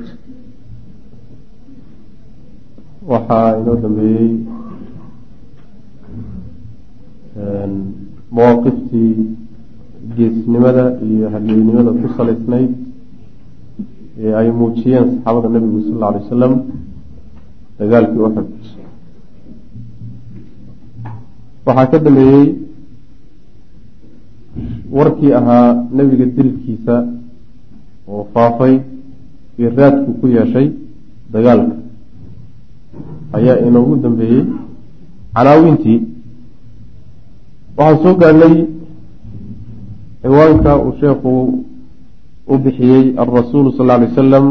waxaa 3.13 3.49
inoo 3.61 3.77
dambeeyey 3.85 4.31
mawaaqiftii 8.37 9.13
geesnimada 10.17 10.85
iyo 11.09 11.27
hadyeynimada 11.35 11.91
ku 12.01 12.07
salaysnayd 12.17 12.71
ee 14.25 14.33
ay 14.41 14.49
muujiyeen 14.59 15.07
saxaabada 15.13 15.49
nebigu 15.55 15.79
sal 15.87 15.95
alla 15.97 16.07
alay 16.09 16.21
wasalam 16.25 16.53
dagaalkii 17.79 18.23
uxud 18.29 18.49
waxaa 21.67 21.87
ka 21.93 21.99
dambeeyey 22.05 22.47
warkii 24.97 25.33
ahaa 25.39 25.69
nebiga 25.97 26.27
dilkiisa 26.37 26.95
oo 28.09 28.23
faafay 28.35 28.75
iyo 29.59 29.69
raadku 29.79 30.11
ku 30.21 30.27
yeeshay 30.37 30.67
dagaalka. 31.33 31.77
Ayaa 33.37 33.59
inoogu 33.67 33.97
dambeeyey 34.05 34.43
canaawintii. 35.35 35.99
Waxaan 37.79 38.03
soo 38.03 38.15
gaadhnay 38.21 38.55
ciwaanka 40.27 40.71
uu 40.85 40.93
sheekhu 41.01 41.33
u 42.53 42.59
bixiyey 42.65 43.05
alrasuulu 43.23 43.71
sal 43.77 43.91
alay 43.91 44.09
wasalam 44.11 44.47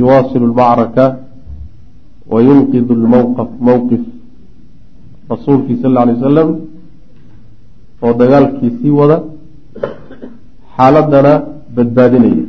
yuwaasilu 0.00 0.46
lmacraka 0.52 1.04
wa 2.32 2.38
yunqidu 2.48 2.94
lmowqaf 3.02 3.50
mowqif 3.68 4.02
rasuulkii 5.32 5.76
sal 5.82 5.96
alay 6.02 6.14
wasalam 6.18 6.48
oo 8.04 8.12
dagaalkii 8.20 8.70
sii 8.78 8.92
wada 9.00 9.16
xaaladana 10.76 11.32
badbaadinaya 11.76 12.44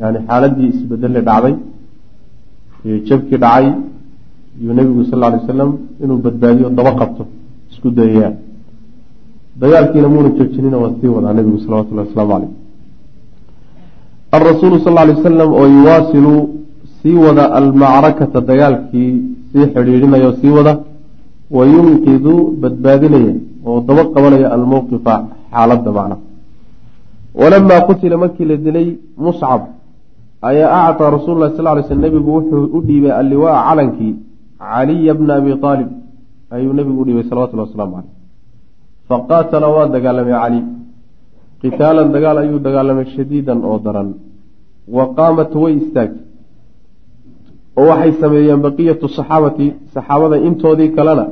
yani 0.00 0.18
xaaladii 0.28 0.68
isbedelle 0.74 1.20
dhacday 1.28 1.54
iyo 2.84 2.96
jabkii 3.08 3.38
dhacay 3.44 3.66
iyuu 4.60 4.74
nebigu 4.78 5.02
sal 5.10 5.22
alay 5.28 5.40
wasalam 5.42 5.70
inuu 6.02 6.18
badbaadiyo 6.26 6.68
daba 6.78 6.92
qabto 7.00 7.22
isku 7.70 7.88
dayayaan 7.98 8.34
dagaalkiina 9.60 10.08
muuna 10.08 10.28
joojinina 10.38 10.76
waa 10.82 10.92
sii 11.00 11.08
wadaa 11.16 11.32
nebigu 11.38 11.58
salawatullahi 11.64 12.08
wasalaamu 12.08 12.32
caleyh 12.32 12.50
alrasuulu 14.36 14.78
sal 14.84 14.98
alay 14.98 15.14
wasalam 15.16 15.50
oo 15.52 15.66
yuwaasilu 15.76 16.32
sii 16.98 17.16
wada 17.26 17.44
almacrakata 17.60 18.40
dagaalkii 18.50 19.12
sii 19.52 19.66
xidhiidhinaya 19.74 20.26
oo 20.28 20.36
sii 20.40 20.52
wada 20.58 20.72
wa 21.56 21.66
yunqidu 21.74 22.34
badbaadinaya 22.60 23.34
oo 23.66 23.80
daba 23.88 24.02
qabanaya 24.14 24.48
almowqifa 24.56 25.14
xaaladda 25.52 25.90
macna. 25.96 26.16
Walamaa 27.40 27.80
qutila 27.88 28.16
markii 28.22 28.44
la 28.50 28.56
dilay 28.56 28.88
muscab 29.26 29.60
ayaa 30.50 30.88
acطaa 30.88 31.10
rasuulu 31.16 31.40
lahi 31.40 31.56
sal 31.56 31.68
ly 31.76 31.82
sl 31.88 32.00
nebigu 32.04 32.30
wuxuu 32.36 32.64
u 32.76 32.80
dhiibay 32.88 33.12
alliwaa 33.20 33.64
calankii 33.68 34.14
caliya 34.58 35.14
bna 35.18 35.34
abi 35.40 35.50
aalib 35.62 35.88
ayuu 36.54 36.72
nebigu 36.78 37.00
u 37.02 37.04
dhiibay 37.06 37.24
salawatullahi 37.30 37.68
waslamu 37.68 37.92
caleyh 37.96 38.15
faqaatala 39.08 39.68
waa 39.74 39.86
dagaalamay 39.94 40.34
cali. 40.42 40.60
qitaalan 41.62 42.08
dagaal 42.14 42.38
ayuu 42.42 42.58
dagaalamay 42.66 43.06
shadiidan 43.16 43.58
oo 43.68 43.78
daran. 43.86 44.08
wa 44.96 45.04
qaamat 45.18 45.52
way 45.62 45.74
istaagtay 45.82 46.24
oo 47.78 47.86
waxay 47.90 48.12
sameeyeen 48.22 48.60
baqiyatu 48.66 49.06
saxaabati 49.16 49.66
saxaabada 49.94 50.36
intoodii 50.48 50.90
kalena 50.96 51.24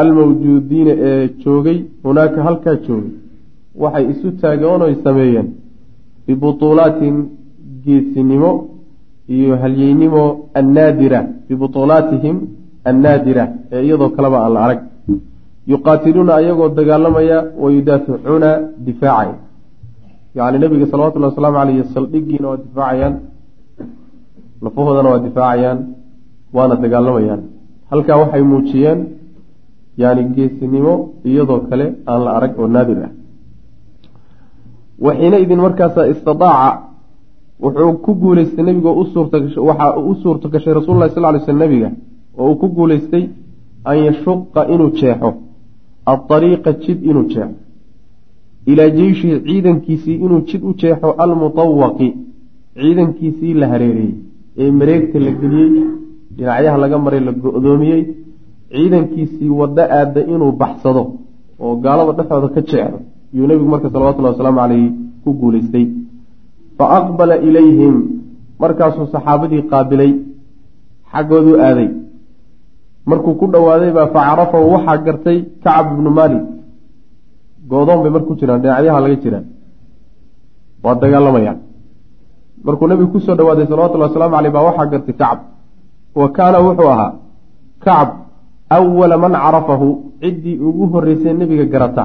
almawjuudiina 0.00 0.92
ee 1.08 1.24
joogay 1.42 1.78
hunaaka 2.04 2.38
halkaa 2.46 2.76
joogay. 2.86 3.12
waxay 3.82 4.04
isu 4.12 4.28
taageen 4.40 4.82
oy 4.86 4.94
sameeyeen. 5.06 5.48
bibutuulaatin 6.26 7.16
geesinimo 7.84 8.50
iyo 9.34 9.54
halyeynimo 9.62 10.24
annaadira. 10.60 11.20
bibutuulaatihim 11.48 12.36
annaadira 12.90 13.44
ee 13.72 13.82
iyadoo 13.86 14.10
kaleba 14.16 14.38
aan 14.44 14.52
la 14.54 14.60
arag 14.66 14.80
yuqaatiluuna 15.66 16.34
ayagoo 16.34 16.68
dagaalamaya 16.68 17.38
wa 17.62 17.70
yudaaficuuna 17.72 18.50
difaacaya 18.86 19.34
yacni 20.34 20.58
nabiga 20.58 20.86
salawatullahi 20.86 21.32
wasalaamu 21.32 21.58
caleyh 21.58 21.84
saldhigiina 21.94 22.48
waa 22.48 22.56
difaacayaan 22.56 23.14
lafahoodana 24.62 25.08
waa 25.10 25.18
difaacayaan 25.18 25.78
waana 26.52 26.76
dagaalamayaan. 26.76 27.42
Halkaa 27.90 28.16
waxay 28.16 28.42
muujiyeen 28.42 29.06
yani 29.96 30.24
geesinimo 30.24 30.94
iyadoo 31.24 31.60
kale 31.68 31.86
aan 32.06 32.24
la 32.24 32.30
arag 32.36 32.58
oo 32.58 32.68
naadir 32.68 32.98
ah. 33.06 33.10
Waxiina 35.04 35.38
idin 35.38 35.60
markaasa 35.66 36.06
istidaaca 36.12 36.82
wuxuu 37.62 37.92
ku 38.04 38.14
guuleystay 38.14 38.64
nebigo 38.64 38.92
usuurtawaxa 39.02 39.98
u 40.10 40.14
suurta 40.22 40.48
gashay 40.48 40.74
rasul 40.74 40.98
lahi 40.98 41.14
sal 41.14 41.34
ly 41.34 41.40
sl 41.46 41.58
nebiga 41.62 41.90
oo 42.38 42.50
uu 42.50 42.56
ku 42.60 42.68
guuleystay 42.68 43.24
an 43.84 43.96
yashuqa 44.06 44.60
inuu 44.74 44.90
jeexo 44.98 45.30
aariiqa 46.06 46.72
jid 46.84 46.98
inuu 47.10 47.26
jeexo 47.32 47.56
ilaa 48.72 48.90
jeyshihi 48.98 49.40
ciidankiisii 49.46 50.16
inuu 50.24 50.40
jid 50.50 50.62
u 50.70 50.74
jeexo 50.82 51.10
almutawaqi 51.24 52.08
ciidankiisii 52.80 53.54
la 53.60 53.66
hareereeyey 53.72 54.14
ee 54.62 54.70
mareegta 54.80 55.18
la 55.26 55.30
geliyey 55.40 55.86
dhinacyaha 56.36 56.82
laga 56.84 56.98
maray 57.04 57.20
la 57.28 57.32
go-doomiyey 57.42 58.02
ciidankiisii 58.72 59.50
waddo 59.60 59.82
aada 59.98 60.20
inuu 60.34 60.52
baxsado 60.62 61.04
oo 61.62 61.74
gaalada 61.84 62.12
dhexooda 62.18 62.48
ka 62.54 62.60
jeexdo 62.70 62.98
yuu 63.36 63.46
nebigu 63.46 63.70
marka 63.74 63.90
salawatullahi 63.94 64.34
wasalaamu 64.34 64.60
caleyhi 64.62 64.88
ku 65.24 65.30
guuleystay 65.40 65.86
fa 66.78 66.84
aqbala 66.98 67.36
ilayhim 67.48 67.96
markaasuu 68.62 69.06
saxaabadii 69.14 69.62
qaabilay 69.72 70.12
xaggooduu 71.12 71.56
aaday 71.68 71.88
markuu 73.10 73.34
ku 73.40 73.46
dhowaaday 73.52 73.90
baa 73.96 74.06
fa 74.14 74.20
carafahu 74.28 74.66
waxaa 74.74 74.98
gartay 75.06 75.38
kacab 75.64 75.86
ibnu 75.94 76.10
maalik. 76.18 76.42
Goodoon 77.70 77.98
bay 78.02 78.10
mar 78.14 78.22
ku 78.28 78.32
jiraan 78.40 78.60
dhinacyaha 78.62 79.00
laga 79.04 79.16
jiraan. 79.24 79.44
Waa 80.84 80.94
dagaalamayaan 81.02 81.58
markuu 82.66 82.86
nebigu 82.90 83.12
ku 83.12 83.18
soo 83.26 83.34
dhawaaday 83.38 83.66
salawatullhi 83.70 84.06
wasalaamu 84.08 84.34
caleyh 84.36 84.52
baa 84.56 84.66
waxaa 84.68 84.86
gartay 84.92 85.14
kacab. 85.20 85.38
Wa 86.20 86.26
kaana 86.36 86.58
wuxuu 86.66 86.88
ahaa 86.94 87.10
kacab 87.84 88.08
awala 88.76 89.16
man 89.24 89.32
carafahu 89.44 89.88
ciddii 90.22 90.56
ugu 90.68 90.84
horreysay 90.92 91.34
nebiga 91.40 91.66
garata. 91.74 92.04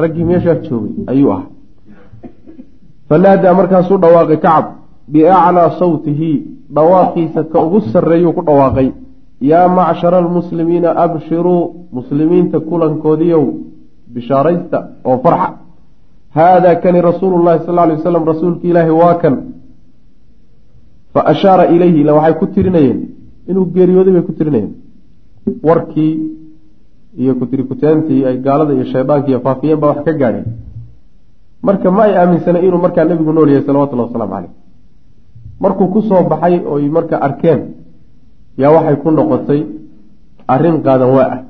Raggii 0.00 0.24
meeshaa 0.28 0.56
joogay 0.66 0.94
ayuu 1.12 1.30
ahaa. 1.34 1.48
Fanaadaa 3.08 3.54
markaasuu 3.58 3.98
dhawaaqay 4.02 4.38
kacab 4.44 4.64
biaclaa 5.12 5.70
sawtihi 5.80 6.30
dhawaaqiisa 6.76 7.40
ka 7.52 7.58
ugu 7.66 7.78
sarreeyuu 7.92 8.32
ku 8.36 8.42
dhawaaqay 8.48 8.88
yaa 9.40 9.68
macshara 9.68 10.18
almuslimiina 10.18 10.96
abshiruu 10.96 11.86
muslimiinta 11.92 12.60
kulankoodiiow 12.60 13.44
bishaaraysta 14.14 14.78
oo 15.04 15.18
farxa 15.18 15.48
haadaa 16.36 16.74
kani 16.74 17.00
rasuulu 17.00 17.44
llahi 17.44 17.66
sal 17.66 17.78
alay 17.78 17.96
waslam 17.96 18.24
rasuulki 18.24 18.68
ilaahi 18.68 18.90
waa 18.90 19.14
kan 19.14 19.36
fa 21.14 21.26
ashaara 21.32 21.66
ilayhi 21.66 22.00
ila 22.00 22.14
waxay 22.14 22.34
ku 22.40 22.46
tirinayeen 22.46 22.98
inuu 23.48 23.66
geeriyooday 23.76 24.12
bay 24.12 24.22
ku 24.22 24.32
tirinayeen 24.32 24.72
warkii 25.62 26.12
iyo 27.16 27.34
kutirikuteentii 27.34 28.24
ay 28.24 28.36
gaalada 28.46 28.74
iyo 28.74 28.84
shaydaanka 28.84 29.28
iyo 29.28 29.40
faafiyeen 29.40 29.80
baa 29.80 29.88
wax 29.88 30.04
ka 30.04 30.12
gaadheen 30.12 30.46
marka 31.62 31.90
ma 31.90 32.02
ay 32.02 32.16
aaminsanay 32.16 32.66
inuu 32.68 32.78
markaa 32.78 33.04
nebigu 33.04 33.32
nool 33.32 33.50
yahay 33.50 33.66
salawatullahi 33.66 34.08
wasalaamu 34.08 34.34
caleyh 34.34 34.52
markuu 35.60 35.88
ku 35.88 36.02
soo 36.02 36.22
baxay 36.32 36.60
oy 36.74 36.88
marka 36.88 37.16
arkeen 37.26 37.60
yaa 38.58 38.72
waxay 38.76 38.96
ku 39.02 39.10
noqotay 39.10 39.60
arrin 40.54 40.76
qaadan 40.86 41.10
waa 41.16 41.28
ah. 41.34 41.40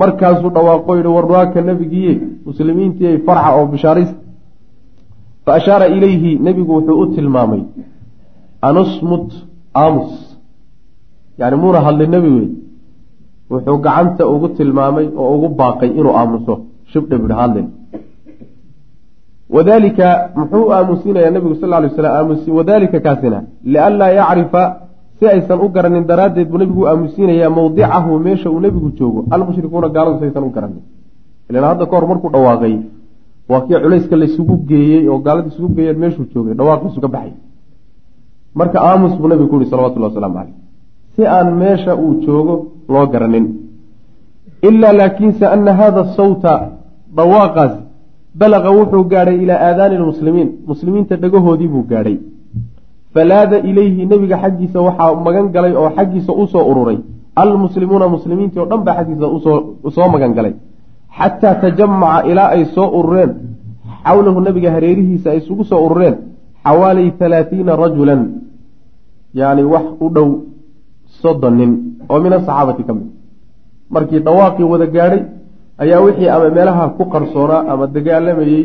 Markaasuu 0.00 0.50
dhawaaqo 0.56 0.96
yihi 0.96 1.14
warwaaka 1.16 1.60
nebigiiye 1.68 2.14
muslimiintii 2.46 3.18
farxa 3.26 3.50
oo 3.58 3.66
bishaaraysta 3.72 4.18
fa 5.44 5.54
ashaara 5.58 5.86
ilayhi 5.96 6.38
nebigu 6.46 6.72
wuxuu 6.76 7.00
u 7.02 7.06
tilmaamay 7.14 7.62
anusmut 8.68 9.28
aamus. 9.82 10.12
Yani 11.38 11.56
muuna 11.62 11.80
hadlay 11.86 12.08
nebigu 12.14 12.62
wuxuu 13.50 13.78
gacanta 13.86 14.22
ugu 14.34 14.48
tilmaamay 14.56 15.06
oo 15.20 15.30
ugu 15.36 15.48
baaqay 15.60 15.90
inuu 16.00 16.14
aamuso 16.20 16.54
shibdhe 16.92 17.16
bidh 17.22 17.34
hadlen 17.40 17.66
wadalika 19.54 20.06
muxuu 20.36 20.64
u 20.68 20.72
aamusiinayaa 20.76 21.34
nebigu 21.36 21.54
sal 21.60 21.70
lay 21.82 21.90
slam 21.96 22.14
aamusi 22.18 22.48
wadalika 22.58 22.98
kaasina 23.06 23.38
lianlaa 23.72 24.10
yacrifa 24.20 24.62
si 25.18 25.24
aysan 25.34 25.58
u 25.64 25.68
garanin 25.76 26.04
daraaddeed 26.10 26.48
buu 26.50 26.58
nebigu 26.62 26.82
aamusiinayaa 26.90 27.50
mawdicahu 27.58 28.18
meesha 28.26 28.48
uu 28.50 28.60
nebigu 28.64 28.88
joogo. 28.98 29.20
Almushrikuuna 29.34 29.88
gaaladu 29.96 30.18
si 30.18 30.24
aysan 30.28 30.44
u 30.44 30.50
garanin. 30.56 30.82
Ilan 31.50 31.64
hadda 31.70 31.84
ka 31.90 31.94
hor 31.96 32.06
markuu 32.10 32.30
dhawaaqay 32.34 32.74
waa 33.50 33.60
kii 33.66 33.78
culayska 33.84 34.16
laysugu 34.20 34.54
geeyey 34.68 35.08
oo 35.12 35.18
gaalada 35.26 35.48
isugu 35.52 35.68
geeyeen 35.76 35.98
meeshuu 36.02 36.24
joogay 36.34 36.54
dhawaaqiisu 36.58 37.00
ka 37.04 37.08
baxay. 37.14 37.32
Marka 38.58 38.78
aamus 38.88 39.12
buu 39.20 39.28
nebigu 39.28 39.48
ku 39.50 39.56
yihi 39.60 39.70
salawatullah 39.70 40.08
wasalaamu 40.10 40.34
caleyh 40.38 40.54
si 41.14 41.22
aan 41.36 41.48
meesha 41.62 41.92
uu 42.04 42.12
joogo 42.24 42.54
loo 42.92 43.06
garanin. 43.12 43.46
Ilaa 44.68 44.92
laakiinse 45.00 45.44
ana 45.54 45.72
hada 45.80 46.02
sawta 46.16 46.52
dhawaaqaas 47.16 47.72
balaqa 48.40 48.70
wuxuu 48.78 49.04
gaadhay 49.12 49.36
ilaa 49.44 49.60
aadaani 49.68 49.96
lmuslimiin 50.02 50.48
muslimiinta 50.70 51.14
dhagahoodii 51.22 51.68
buu 51.74 51.84
gaadhay 51.92 52.16
falaada 53.14 53.56
ilayhi 53.70 54.06
nebiga 54.10 54.36
xaggiisa 54.42 54.78
waxaa 54.86 55.14
magan 55.26 55.46
galay 55.54 55.72
oo 55.80 55.90
xaggiisa 55.96 56.32
u 56.32 56.46
soo 56.52 56.64
ururay. 56.70 56.98
Almuslimuuna 57.42 58.06
muslimiintii 58.14 58.60
oo 58.62 58.68
dhan 58.70 58.82
baa 58.86 58.94
xaggiisa 58.98 59.26
u 59.86 59.90
soo 59.96 60.08
magan 60.14 60.32
galay. 60.36 60.54
Xataa 61.18 61.54
tajamaca 61.62 62.26
ilaa 62.30 62.48
ay 62.54 62.64
soo 62.74 62.88
urureen. 62.98 63.32
Xawlahu 64.04 64.40
nebiga 64.46 64.70
hareerihiisa 64.74 65.30
ay 65.30 65.38
isugu 65.42 65.64
soo 65.70 65.80
urureen. 65.86 66.16
Xawaali 66.64 67.04
halaatiina 67.20 67.72
rajulan. 67.82 68.22
Yani 69.40 69.62
wax 69.72 69.86
u 70.04 70.08
dhow 70.14 70.28
soddon 71.20 71.54
nin 71.60 71.70
oo 72.10 72.18
min 72.24 72.32
asaxaabati 72.32 72.82
ka 72.88 72.92
mid. 72.96 73.06
Markii 73.94 74.20
dhawaaqii 74.26 74.66
wada 74.72 74.86
gaadhay 74.86 75.22
ayaa 75.82 76.00
wixii 76.06 76.28
ama 76.34 76.48
meelaha 76.56 76.84
ku 76.96 77.04
qarsoonaa 77.12 77.62
ama 77.72 77.86
dagaalamayey 77.96 78.62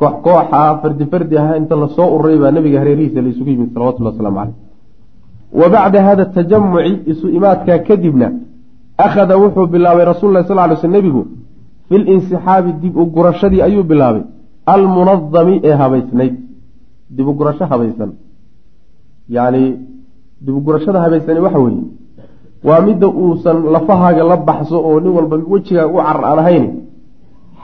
koox 0.00 0.14
kooxa 0.26 0.60
fardi 0.80 1.04
fardi 1.12 1.36
ah 1.42 1.56
inta 1.60 1.74
la 1.82 1.88
soo 1.96 2.08
ururay 2.14 2.38
baa 2.42 2.52
nabiga 2.56 2.78
hareerihiisa 2.82 3.20
laysugu 3.26 3.50
yimid 3.54 3.70
salawatullah 3.74 4.12
waslamu 4.12 4.38
caleyh 4.38 4.56
wa 5.60 5.66
bacda 5.74 5.98
hada 6.08 6.24
tajamuci 6.36 6.94
isu 7.12 7.26
imaadkaa 7.38 7.78
kadibna 7.88 8.28
akhada 9.06 9.34
wuxuu 9.42 9.66
bilaabay 9.72 10.04
rasul 10.12 10.30
lah 10.34 10.42
sal 10.48 10.58
ly 10.70 10.76
sl 10.76 10.94
nebigu 10.98 11.22
fi 11.88 11.98
linsixaabi 11.98 12.72
dib 12.82 12.96
u 12.96 13.04
gurashadii 13.06 13.62
ayuu 13.62 13.84
bilaabay. 13.90 14.24
Almunadami 14.66 15.60
ee 15.64 15.74
habaysnayd. 15.82 16.34
Dib 17.16 17.28
u 17.28 17.32
gurasho 17.38 17.64
habaysan. 17.64 18.10
Yani 19.36 19.62
dib 20.44 20.54
u 20.56 20.60
gurashada 20.60 21.00
habaysani 21.04 21.40
waxa 21.40 21.58
weeye 21.58 21.84
waa 22.64 22.80
midda 22.80 23.06
uusan 23.08 23.56
lafahaaga 23.74 24.22
la 24.30 24.36
baxso 24.36 24.78
oo 24.88 25.00
nin 25.00 25.12
walba 25.16 25.36
wejigaaga 25.52 25.92
u 25.94 25.96
carar 25.96 26.24
aan 26.30 26.38
ahayn 26.38 26.64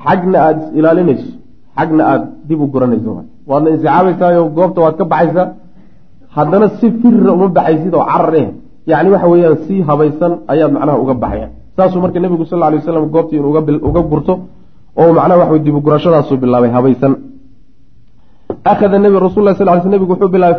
xagna 0.04 0.38
aada 0.46 0.60
is 0.62 0.68
ilaalinayso 0.78 1.30
xagna 1.76 2.02
aada 2.12 2.26
dib 2.48 2.60
u 2.64 2.66
guranayso. 2.74 3.10
Waadna 3.50 3.68
insixaabaysaayo 3.74 4.42
goobta 4.56 4.80
waad 4.84 4.96
ka 5.00 5.04
baxaysaa 5.12 5.46
haddana 6.36 6.66
si 6.78 6.86
firra 7.00 7.30
uma 7.36 7.48
baxaysid 7.56 7.94
oo 7.94 8.06
carar 8.12 8.34
eh. 8.42 8.48
Yacni 8.90 9.08
waxa 9.14 9.28
weeyaan 9.32 9.56
si 9.66 9.74
habaysan 9.88 10.32
ayaad 10.52 10.72
macnaha 10.76 10.98
uga 11.04 11.14
baxaya 11.22 11.48
saasuu 11.76 12.00
marka 12.04 12.18
nebigu 12.20 12.44
sal 12.50 12.58
ly 12.72 12.76
waslam 12.80 13.04
goobtii 13.14 13.38
in 13.40 13.46
uga 13.88 14.00
gurto 14.10 14.34
oo 15.00 15.10
macnaha 15.18 15.38
waxa 15.42 15.58
dib 15.66 15.74
u 15.78 15.80
gurashadaasuu 15.86 16.36
bilaabay 16.42 16.70
habaysan. 16.78 17.12
Akhada 18.72 18.98
nebi 19.04 19.16
rasul 19.26 19.42
lah 19.46 19.54
sal 19.58 19.68
ly 19.76 19.80
sl 19.84 19.90
nebigu 19.94 20.12
wuxuu 20.14 20.30
bilaabay 20.34 20.58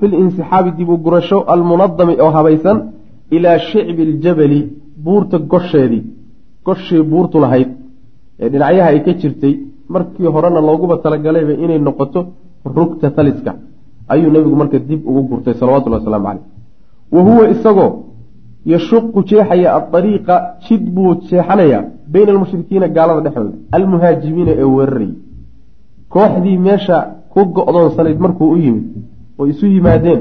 fi 0.00 0.06
linsixaabi 0.12 0.70
dib 0.78 0.88
u 0.94 0.96
gurasho 1.04 1.38
almunadami 1.52 2.14
oo 2.24 2.30
habaysan 2.38 2.76
ilaa 3.36 3.58
shicbi 3.70 4.02
ljabali 4.12 4.60
buurta 5.04 5.36
gosheedii 5.52 6.02
goshii 6.66 7.02
buurtu 7.10 7.36
lahayd. 7.44 7.70
Ee 8.42 8.48
dhinacyaha 8.52 8.88
ay 8.92 9.00
ka 9.06 9.12
jirtay 9.20 9.54
markii 9.94 10.28
horena 10.34 10.60
looguba 10.68 10.94
talagalayba 11.04 11.52
inay 11.64 11.78
noqoto 11.86 12.20
rugta 12.76 13.10
taliska. 13.16 13.52
Ayuu 14.12 14.30
nebigu 14.34 14.56
marka 14.60 14.78
dib 14.88 15.00
ugu 15.08 15.22
gurtay 15.28 15.54
salawatulli 15.60 15.96
wasalaamu 15.98 16.26
caleyh 16.28 16.44
wa 17.14 17.20
huwa 17.26 17.44
isagoo 17.54 17.90
yashuqu 18.72 19.18
jeexaya 19.28 19.68
adariiqa 19.78 20.34
jid 20.64 20.82
buu 20.94 21.14
jeexanayaa 21.28 21.82
bayna 22.12 22.30
almushrikiina 22.34 22.86
gaalada 22.96 23.20
dhexdooda 23.26 23.56
almuhaajimiina 23.76 24.52
ee 24.62 24.68
weerarayay 24.76 25.14
kooxdii 26.14 26.58
meesha 26.66 26.96
ku 27.32 27.40
go-doonsanayd 27.54 28.18
markuu 28.24 28.48
u 28.54 28.56
yimid 28.64 28.84
oo 29.38 29.46
isu 29.52 29.66
yimaadeen 29.74 30.20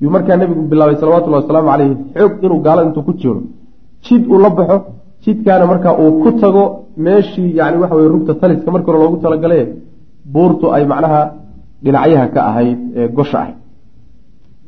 yuu 0.00 0.10
markaa 0.14 0.36
nebigu 0.36 0.62
bilaabay 0.70 0.96
salawatullahi 1.00 1.42
wasalaamu 1.42 1.68
caleyhi 1.72 1.94
xoog 2.14 2.32
inuu 2.44 2.60
gaalada 2.66 2.88
intuu 2.88 3.02
ku 3.08 3.12
jiro. 3.20 3.42
Jid 4.04 4.22
uu 4.32 4.38
la 4.44 4.50
baxo 4.50 4.76
jidkaana 5.24 5.66
markaa 5.72 5.94
uu 6.02 6.12
ku 6.22 6.30
tago 6.42 6.62
meeshii 6.96 7.50
yani 7.58 7.76
waxa 7.82 7.94
weye 7.98 8.08
rugta 8.14 8.34
taliska 8.40 8.70
markii 8.74 8.90
hore 8.90 8.98
loogu 9.04 9.16
talagale 9.24 9.58
buurtu 10.34 10.66
ay 10.74 10.84
macnaha 10.92 11.20
dhinacyaha 11.84 12.26
ka 12.34 12.40
ahayd 12.50 12.78
ee 13.00 13.08
gosha 13.16 13.38
ahayd. 13.42 13.56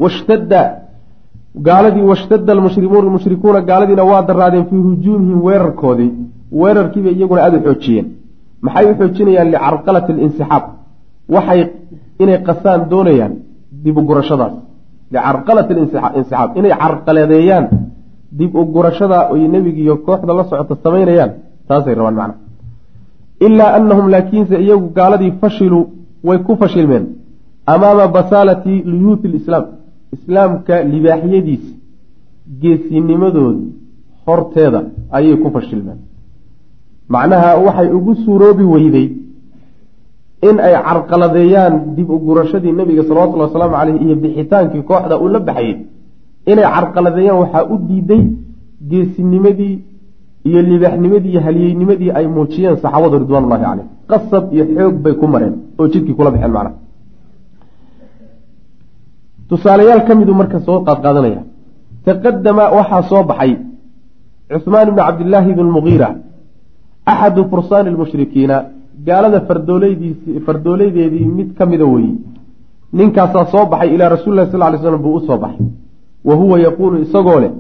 Washtadda 0.03 0.61
gaaladii 1.67 2.05
washtadda 2.11 2.53
almushrimuun 2.57 3.07
mushrikuuna 3.17 3.61
gaaladiina 3.69 4.05
waa 4.11 4.23
daraadeen 4.29 4.65
fii 4.71 4.83
hujuumihim 4.89 5.39
weerarkoodii. 5.47 6.13
Weerarkiibay 6.61 7.15
iyaguna 7.19 7.41
aada 7.45 7.57
u 7.59 7.63
xoojiyeen. 7.67 8.07
Maxay 8.65 8.85
u 8.91 8.95
xoojinayaan 9.01 9.49
licarqalati 9.55 10.13
alinsixaab? 10.13 10.65
Waxay 11.35 11.61
inay 12.23 12.39
qasaan 12.49 12.81
doonayaan 12.91 13.33
dib 13.85 13.97
u 13.99 14.03
gurashadaas 14.09 14.55
licarqalati 15.15 15.73
insixaab. 16.19 16.49
Inay 16.59 16.73
carqaladeeyaan 16.83 17.65
dib 18.39 18.53
u 18.61 18.63
gurashada 18.75 19.19
ay 19.35 19.43
nebigiiyo 19.55 19.95
kooxda 20.07 20.33
la 20.39 20.45
socota 20.51 20.75
samaynayaan 20.85 21.31
taasay 21.69 21.95
rabaan 21.99 22.17
macna. 22.21 22.35
Ilaa 23.47 23.71
anahum 23.79 24.07
laakiinse 24.15 24.57
iyagu 24.65 24.89
gaaladii 24.97 25.33
fashiluu 25.41 25.85
way 26.27 26.39
ku 26.47 26.57
fashilmeen. 26.63 27.05
Amaama 27.73 28.09
basaalati 28.17 28.75
luyuuti 28.91 29.29
lislaam 29.35 29.65
islaamka 30.15 30.75
libaaxyadiisa 30.93 31.73
geesinimadoodii 32.63 33.73
horteeda 34.27 34.81
ayay 35.17 35.37
ku 35.43 35.49
fashilmeen. 35.57 35.99
Macnaha 37.09 37.51
waxay 37.67 37.89
ugu 37.99 38.13
suuroobi 38.25 38.65
weyday 38.75 39.07
in 40.49 40.57
ay 40.67 40.75
carqaladeeyaan 40.87 41.75
dib 41.97 42.09
u 42.11 42.19
gurashadii 42.27 42.73
nebiga 42.79 43.03
salawatullhi 43.09 43.47
wasalaamu 43.47 43.75
caleyh 43.79 44.03
iyo 44.05 44.15
bixitaankii 44.23 44.83
kooxda 44.91 45.15
uu 45.23 45.29
la 45.35 45.41
baxayay. 45.49 45.77
Inay 46.51 46.67
carqaladeeyaan 46.75 47.39
waxaa 47.43 47.65
u 47.73 47.79
diiday 47.89 48.23
geesinimadii 48.91 49.75
iyo 50.49 50.61
libaaxnimadii 50.71 51.39
halyeynimadii 51.47 52.11
ay 52.19 52.27
muujiyeen 52.37 52.77
saxaabadu 52.83 53.17
ridwanullahi 53.23 53.63
caleyh 53.67 53.87
qasab 54.11 54.45
iyo 54.55 54.65
xoog 54.77 54.95
bay 55.05 55.15
ku 55.21 55.27
mareen 55.33 55.55
oo 55.81 55.87
jidkii 55.93 56.15
kula 56.19 56.31
baxeen 56.35 56.53
macnaha. 56.57 56.77
Tusaalayaal 59.49 60.03
ka 60.07 60.13
miduu 60.19 60.35
marka 60.41 60.59
soo 60.67 60.79
qaadqaadanaya 60.87 61.43
taqadama 62.07 62.65
waxaa 62.77 63.03
soo 63.11 63.23
baxay 63.31 63.53
cuhmaan 64.51 64.89
ibni 64.91 65.03
cabdillaahi 65.09 65.51
ibn 65.55 65.67
mugiira 65.77 66.09
axadu 67.13 67.43
fursaani 67.51 67.91
lmushrikiina 67.95 68.57
gaalada 69.07 69.41
fardooleydis 69.49 70.19
fardoolaydeedii 70.47 71.27
mid 71.37 71.49
ka 71.59 71.65
mida 71.71 71.85
weeye 71.93 72.15
ninkaasaa 72.99 73.47
soo 73.53 73.65
baxay 73.73 73.89
ilaa 73.95 74.09
rasuuli 74.15 74.37
lahi 74.39 74.51
sal 74.53 74.63
ly 74.73 74.79
slam 74.83 75.03
buu 75.05 75.15
u 75.19 75.21
soo 75.29 75.39
baxay. 75.45 75.67
Wa 76.29 76.35
huwa 76.41 76.57
yaquulu 76.67 76.97
isagoo 77.05 77.41
leh 77.43 77.53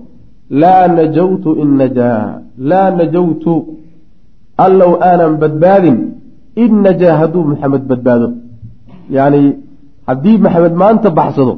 laa 0.50 0.88
najawtu 0.88 1.50
in 1.62 1.76
najaa. 1.76 2.40
Laa 2.58 2.90
najawtu. 2.90 3.52
Allow 4.56 4.92
aanan 5.02 5.36
badbaadin. 5.42 5.98
In 6.56 6.72
najaa 6.82 7.16
hadduu 7.20 7.44
maxamed 7.44 7.82
badbaado. 7.90 8.28
Yacni 9.10 9.56
haddii 10.06 10.38
maxamed 10.38 10.74
maanta 10.82 11.10
baxsado 11.10 11.54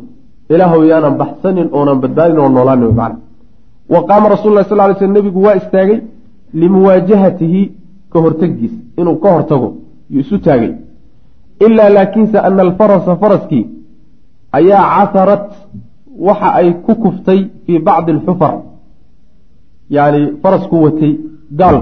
ilaahow 0.52 0.82
yaanan 0.90 1.14
baxsanin 1.20 1.68
oonan 1.72 1.98
badbaadin 2.02 2.38
oo 2.38 2.48
noolaanin 2.48 2.94
macna. 3.00 3.18
Wa 3.92 4.00
qaama 4.08 4.28
rasul 4.34 4.52
lah 4.54 4.64
sal 4.68 4.78
ly 4.90 4.94
sl 4.98 5.12
nebigu 5.16 5.40
waa 5.46 5.56
istaagay 5.60 6.00
limuwaajahatihi 6.60 7.62
ka 8.12 8.18
hortegiisa 8.24 8.78
inuu 8.98 9.16
ka 9.22 9.28
hortago 9.34 9.68
yuu 10.10 10.20
isu 10.20 10.38
taagay. 10.38 10.72
Ilaa 11.66 11.88
laakiinse 11.96 12.38
ana 12.38 12.62
alfarasa 12.62 13.16
faraskii 13.16 13.64
ayaa 14.52 14.84
casarat 14.96 15.46
waxa 16.26 16.48
ay 16.58 16.68
ku 16.84 16.92
kuftay 17.02 17.40
fii 17.66 17.78
bacdi 17.78 18.10
alxufar 18.12 18.54
yacni 19.90 20.20
farasku 20.42 20.76
watay 20.84 21.12
gaal. 21.50 21.76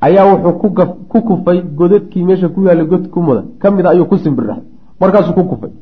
Ayaa 0.00 0.24
wuxuu 0.30 0.86
ku 1.08 1.18
kufay 1.28 1.62
godadkii 1.78 2.24
meesha 2.24 2.48
ku 2.48 2.60
yaallay 2.66 2.86
god 2.86 3.08
ku 3.10 3.20
muda 3.22 3.42
ka 3.60 3.70
mida 3.70 3.90
ayuu 3.90 4.06
ku 4.10 4.16
simbirrahay 4.18 4.62
markaasuu 5.00 5.34
ku 5.38 5.44
kufay. 5.50 5.72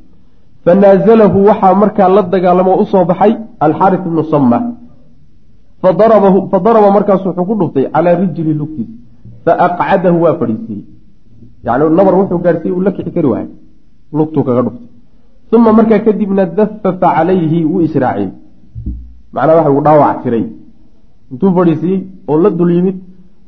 Fanaazalahu 0.65 1.39
waxaa 1.49 1.75
markaa 1.75 2.09
la 2.09 2.23
dagaalamo 2.23 2.73
u 2.83 2.85
soo 2.87 3.05
baxay 3.05 3.33
alxaris 3.61 4.01
ibnu 4.07 4.23
sama 4.31 4.59
fa 5.83 5.93
daraba 5.93 6.91
markaasu 6.97 7.29
wuxuu 7.29 7.47
ku 7.49 7.55
dhuftay 7.61 7.87
calaa 7.95 8.15
rijli 8.21 8.55
lugtiisa 8.55 8.93
fa 9.45 9.53
aqcadahu 9.67 10.23
waa 10.25 10.35
fadhiisiiyey 10.41 10.85
yani 11.67 11.85
nabar 11.99 12.15
wuxuu 12.21 12.39
gaarsiiyey 12.45 12.77
uu 12.77 12.83
la 12.87 12.93
kici 12.93 13.11
kari 13.11 13.29
waayay 13.33 13.51
lugtuu 14.13 14.45
kaga 14.47 14.63
dhuftay. 14.67 14.89
Uma 15.53 15.73
markaa 15.73 15.99
kadibna 16.07 16.47
dafafa 16.47 16.99
calayhi 17.17 17.65
wuu 17.65 17.81
israaciyey. 17.89 18.31
Macnaa 19.35 19.57
waxa 19.59 19.71
uu 19.71 19.83
dhaawac 19.87 20.23
tiray 20.23 20.45
intuu 21.33 21.51
fadhiisiiyey 21.57 22.01
oo 22.31 22.37
la 22.45 22.51
dul 22.59 22.71
yimid 22.77 22.97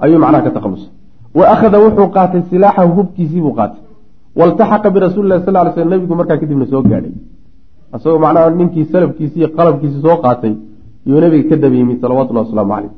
ayuu 0.04 0.18
macnaha 0.24 0.42
ka 0.46 0.50
takhalusay 0.56 0.90
wa 1.38 1.44
akhada 1.54 1.78
wuxuu 1.84 2.08
qaatay 2.16 2.42
silaaxahu 2.50 2.90
hubkiisii 2.98 3.40
buu 3.44 3.54
qaatay. 3.58 3.80
Waltaxaqa 4.38 4.88
birasuuli 4.94 5.28
lahi 5.30 5.42
sal 5.46 5.56
ly 5.66 5.70
sl 5.74 5.88
nabigu 5.92 6.14
markaa 6.20 6.38
kadibna 6.42 6.66
soo 6.72 6.82
gaadhay. 6.90 7.14
Isagoo 7.96 8.18
macnaha 8.24 8.50
ninkii 8.58 8.84
salafkiisi 8.92 9.36
iyo 9.40 9.48
qalabkiisi 9.56 9.98
soo 10.04 10.16
qaatay 10.24 10.54
iyuu 11.06 11.20
nabiga 11.24 11.48
ka 11.50 11.56
daba 11.62 11.76
yimid 11.80 11.98
salawatullahi 12.02 12.46
wasalaamu 12.46 12.72
caleyh 12.74 12.92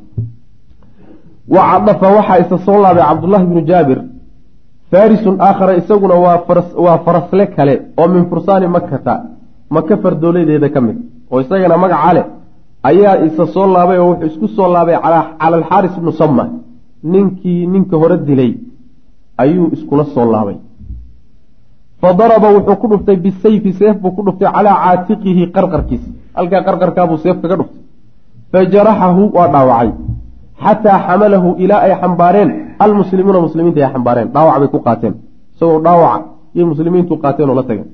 wa 1.54 1.60
cadafa 1.70 2.06
waxaa 2.16 2.38
isa 2.44 2.56
soo 2.66 2.78
laabay 2.82 3.04
cabdullahi 3.10 3.44
bnu 3.50 3.60
jaabir 3.70 3.98
farisun 4.90 5.36
aakhara 5.48 5.72
isaguna 5.80 6.14
waa 6.84 6.98
farasle 7.06 7.44
kale 7.56 7.74
oo 8.00 8.08
min 8.14 8.24
fursaani 8.30 8.66
makata 8.76 9.14
maka 9.74 9.94
fardooledeeda 10.02 10.68
ka 10.74 10.80
mid 10.86 10.96
oo 11.32 11.40
isagana 11.44 11.76
magaca 11.84 12.12
leh 12.16 12.24
ayaa 12.88 13.14
isa 13.26 13.44
soo 13.54 13.66
laabay 13.74 13.98
oo 14.02 14.08
wuxuu 14.10 14.26
isku 14.30 14.46
soo 14.56 14.68
laabay 14.74 14.96
cala 15.04 15.20
alxaaris 15.46 15.94
ibnu 15.98 16.12
sama 16.20 16.44
ninkii 17.12 17.66
ninka 17.72 17.96
hore 18.00 18.16
dilay 18.28 18.52
ayuu 19.42 19.66
iskula 19.74 20.04
soo 20.14 20.26
laabay. 20.34 20.56
Fa 22.00 22.08
daraba 22.18 22.48
wuxuu 22.56 22.76
ku 22.80 22.86
dhuftay 22.90 23.16
bisayfi 23.24 23.70
seef 23.78 23.96
buu 24.02 24.12
ku 24.16 24.22
dhuftay 24.26 24.48
calaa 24.56 24.76
caatiqihi 24.84 25.44
qarqarkiisa 25.56 26.08
halkaa 26.36 26.62
qarqarkaabuu 26.68 27.18
seef 27.24 27.36
kaga 27.42 27.56
dhuftay. 27.60 27.82
Fa 28.52 28.58
jaraxahu 28.72 29.22
waa 29.36 29.48
dhaawacay. 29.54 29.90
Xataa 30.64 30.98
xamalahu 31.06 31.48
ilaa 31.64 31.80
ay 31.86 31.92
xambaareen. 32.02 32.50
Almuslimuuna 32.84 33.40
muslimiinta 33.46 33.80
ay 33.84 33.90
xambaareen. 33.94 34.28
Dhaawac 34.34 34.56
bay 34.62 34.68
ku 34.74 34.78
qaateen. 34.86 35.14
Isagoo 35.54 35.80
dhaawaca 35.86 36.24
iyo 36.54 36.64
muslimiintu 36.72 37.12
qaateen 37.22 37.48
oo 37.50 37.56
la 37.58 37.62
tageen. 37.68 37.88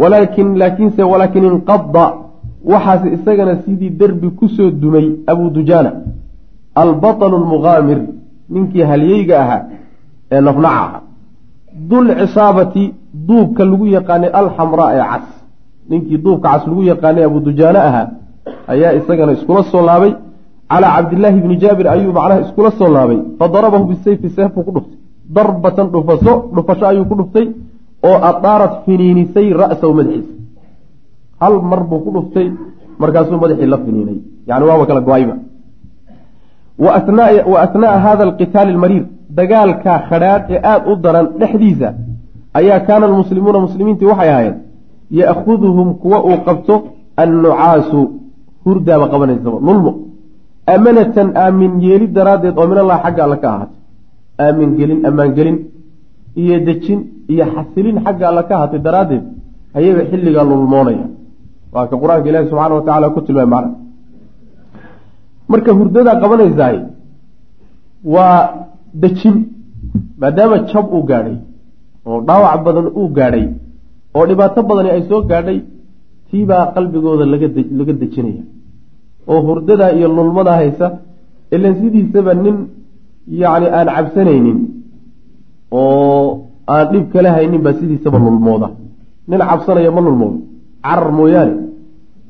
Walaakin 0.00 0.48
laakiinse 0.60 1.02
walaakin 1.12 1.44
inqada 1.50 2.04
waxaase 2.72 3.08
isagana 3.16 3.54
sidii 3.64 3.90
derbi 4.00 4.28
ku 4.38 4.48
soo 4.56 4.70
dumay 4.82 5.06
abu 5.32 5.44
dujaana 5.56 5.90
albatalu 6.82 7.36
lmuqaamir 7.44 7.98
ninkii 8.54 8.84
halyeyga 8.90 9.34
ahaa 9.42 9.62
ee 10.34 10.40
nafnaca 10.40 10.76
ahaa 10.84 11.00
dul 11.90 12.06
cisaabati 12.20 12.84
duubka 13.28 13.62
lagu 13.70 13.86
yaqaanay 13.96 14.30
alxamraa 14.40 14.90
ee 14.98 15.04
cas. 15.12 15.26
Ninkii 15.90 16.18
duubka 16.24 16.48
cas 16.52 16.62
lagu 16.70 16.82
yaqaanay 16.92 17.24
abu 17.30 17.38
dujaane 17.46 17.80
ahaa 17.88 18.06
ayaa 18.72 18.92
isagana 18.98 19.32
iskula 19.36 19.62
soo 19.72 19.82
laabay. 19.88 20.12
Calaa 20.70 20.90
cabdillaahi 20.96 21.40
bni 21.44 21.56
jaabir 21.62 21.86
ayuu 21.94 22.12
macnaha 22.18 22.40
iskula 22.44 22.70
soo 22.78 22.88
laabay. 22.96 23.18
Fa 23.38 23.44
darabahu 23.54 23.84
bisayfi 23.90 24.28
seef 24.36 24.50
buu 24.54 24.64
ku 24.66 24.72
dhuftay. 24.76 24.98
Darbatan 25.36 25.86
dhufaso 25.94 26.32
dhufasho 26.54 26.84
ayuu 26.90 27.04
ku 27.10 27.14
dhuftay 27.20 27.46
oo 28.08 28.16
adaarat 28.30 28.74
finiinisay 28.84 29.46
ra'sahu 29.60 29.92
madaxiisa 29.98 30.32
hal 31.42 31.54
mar 31.70 31.80
buu 31.90 32.00
ku 32.04 32.10
dhuftay 32.16 32.46
markaasuu 33.00 33.38
madaxii 33.44 33.68
la 33.72 33.78
finiinay. 33.84 34.18
Yani 34.48 34.64
waaba 34.68 34.84
kala 34.88 35.00
go'ayba. 35.08 35.34
Wa 36.84 36.90
athnaa'a 37.66 37.98
hada 38.06 38.22
alqitaali 38.28 38.70
almariir 38.74 39.04
dagaalka 39.38 39.92
khadhaadh 40.08 40.50
ee 40.54 40.60
aada 40.70 40.86
u 40.90 40.96
daran 41.04 41.26
dhexdiisa 41.40 41.88
ayaa 42.58 42.80
kaana 42.88 43.04
almuslimuuna 43.08 43.58
muslimiintii 43.66 44.08
waxay 44.12 44.30
ahaayeen 44.32 44.56
ya'khuduhum 45.20 45.88
kuwa 46.02 46.18
uu 46.28 46.38
qabto 46.46 46.74
annucaasu 47.22 48.00
hurdaaba 48.64 49.06
qabanaysaba 49.12 49.58
lulmo 49.68 49.92
amanatan 50.74 51.28
aamin 51.44 51.72
yeeli 51.86 52.06
daraaddeed 52.18 52.54
oo 52.60 52.66
min 52.70 52.78
allah 52.82 52.98
xagga 53.04 53.22
alle 53.26 53.36
ka 53.42 53.48
ahaatay. 53.54 53.78
Aamin 54.44 54.70
gelin 54.78 55.00
ammaan 55.08 55.30
gelin. 55.38 55.56
Iyo 56.42 56.56
dejin 56.66 57.00
iyo 57.32 57.44
xasilin 57.54 57.96
xagga 58.04 58.24
alle 58.30 58.42
ka 58.48 58.54
ahaatay 58.58 58.80
daraaddeed 58.86 59.24
ayaga 59.78 60.02
xilligaa 60.10 60.44
lulmoonaya 60.50 61.06
waa 61.74 61.86
ka 61.90 61.96
qur'aanka 62.02 62.26
ilaahi 62.30 62.48
subxaana 62.50 62.74
wa 62.78 62.84
tacala 62.88 63.06
ku 63.14 63.20
tilmaay 63.26 63.48
macna 63.54 63.70
marka 65.52 65.70
hurdadaa 65.78 66.16
qabanaysaay 66.22 66.76
waa 68.14 68.38
dejin 69.02 69.36
maadaama 70.20 70.56
jab 70.70 70.86
uu 70.96 71.04
gaadhay 71.10 71.36
oo 72.08 72.18
dhaawac 72.28 72.60
badan 72.66 72.86
uu 73.00 73.08
gaadhay 73.18 73.46
oo 74.16 74.24
dhibaato 74.28 74.60
badani 74.70 74.90
ay 74.94 75.02
soo 75.10 75.20
gaadhay 75.30 75.58
tiibaa 76.28 76.64
qalbigooda 76.74 77.24
laga 77.32 77.48
laga 77.78 77.92
dejinaya. 78.02 78.42
Oo 79.30 79.40
hurdadaa 79.48 79.90
iyo 79.98 80.08
lulmadaa 80.16 80.56
haysa 80.62 80.86
ilan 81.54 81.74
sidiisaba 81.80 82.32
nin 82.44 82.56
yacni 83.42 83.66
aan 83.78 83.88
cabsanaynin 83.96 84.58
oo 85.78 86.24
aan 86.74 86.84
dhib 86.92 87.04
kala 87.12 87.28
haynin 87.36 87.60
baa 87.66 87.74
sidiisaba 87.80 88.18
lulmooda. 88.26 88.68
Nin 89.30 89.40
cabsanaya 89.50 89.90
ma 89.96 90.00
lulmoodo 90.06 90.38
carar 90.84 91.10
mooyaane. 91.18 91.54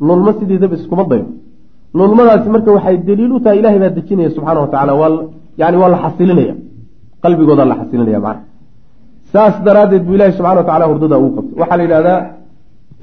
Lulmo 0.06 0.30
sidiisaba 0.38 0.74
iskuma 0.78 1.04
dayo 1.10 1.26
lulmadaasi 1.98 2.48
marka 2.54 2.70
waxay 2.76 2.96
daliil 3.08 3.32
u 3.36 3.38
tahay 3.44 3.58
ilahay 3.60 3.78
baa 3.82 3.92
dejinaya 3.98 4.30
subxaana 4.36 4.60
wa 4.64 4.68
tacala 4.72 4.92
waa 5.00 5.10
yani 5.60 5.76
waa 5.82 5.90
la 5.94 5.98
xasilinaya. 6.04 6.54
Qalbigoodaa 7.22 7.66
la 7.72 7.76
xasilinaya 7.80 8.20
macana 8.26 8.42
saas 9.32 9.54
daraaddeed 9.66 10.02
buu 10.06 10.14
ilahi 10.18 10.32
subxana 10.38 10.58
wa 10.60 10.66
tacala 10.68 10.84
hurdada 10.90 11.16
ugu 11.24 11.30
qabtay. 11.36 11.54
Waxaa 11.60 11.76
la 11.78 11.82
yidhahdaa 11.86 12.18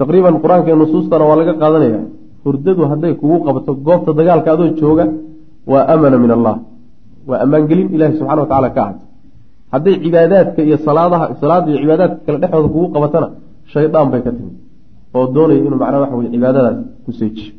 taqriiban 0.00 0.34
qur'aanka 0.42 0.70
nusuustana 0.82 1.24
waa 1.28 1.36
laga 1.40 1.54
qaadanaya. 1.62 2.00
Hurdadu 2.44 2.82
hadday 2.90 3.12
kugu 3.20 3.36
qabto 3.46 3.70
goobta 3.86 4.10
dagaalka 4.18 4.48
adoo 4.54 4.68
jooga 4.80 5.04
waa 5.70 5.84
amana 5.94 6.16
min 6.24 6.30
allah. 6.36 6.54
Waa 7.28 7.38
ammaangelin 7.44 7.88
ilahi 7.96 8.12
subxana 8.18 8.40
wa 8.44 8.48
tacala 8.52 8.68
ka 8.76 8.80
ahatay 8.84 9.06
hadday 9.74 9.94
cibaadaadka 10.04 10.60
iyo 10.68 10.76
salaadaha 10.86 11.24
salaada 11.40 11.66
iyo 11.70 11.78
cibaadaadka 11.82 12.18
kale 12.26 12.38
dhexdooda 12.42 12.68
kugu 12.74 12.86
qabatana 12.94 13.28
shaydaan 13.72 14.06
bay 14.12 14.20
ka 14.26 14.30
timi 14.36 14.52
oo 15.16 15.24
doonaya 15.34 15.58
inuu 15.66 15.78
macnaa 15.82 16.00
waxa 16.04 16.16
weye 16.18 16.30
cibaadadaas 16.34 16.78
ku 17.04 17.10
seejiyo. 17.18 17.52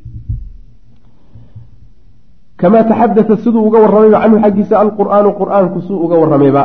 Kamaa 2.60 2.84
taxadata 2.90 3.36
siduu 3.44 3.62
uga 3.68 3.78
warramayba 3.84 4.20
canhu 4.24 4.38
xaggiisa 4.44 4.76
alqur'aanu 4.84 5.30
qur'aanku 5.40 5.80
suu 5.88 5.98
uga 6.06 6.16
warramayba. 6.22 6.64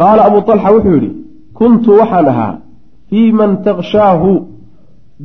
Qaala 0.00 0.20
abu 0.28 0.38
talxa 0.48 0.68
wuxuu 0.74 0.94
yidhi 0.96 1.10
kuntu 1.58 1.90
waxaan 2.00 2.26
ahaa 2.32 2.52
fii 3.10 3.28
man 3.40 3.50
takshaahu 3.66 4.30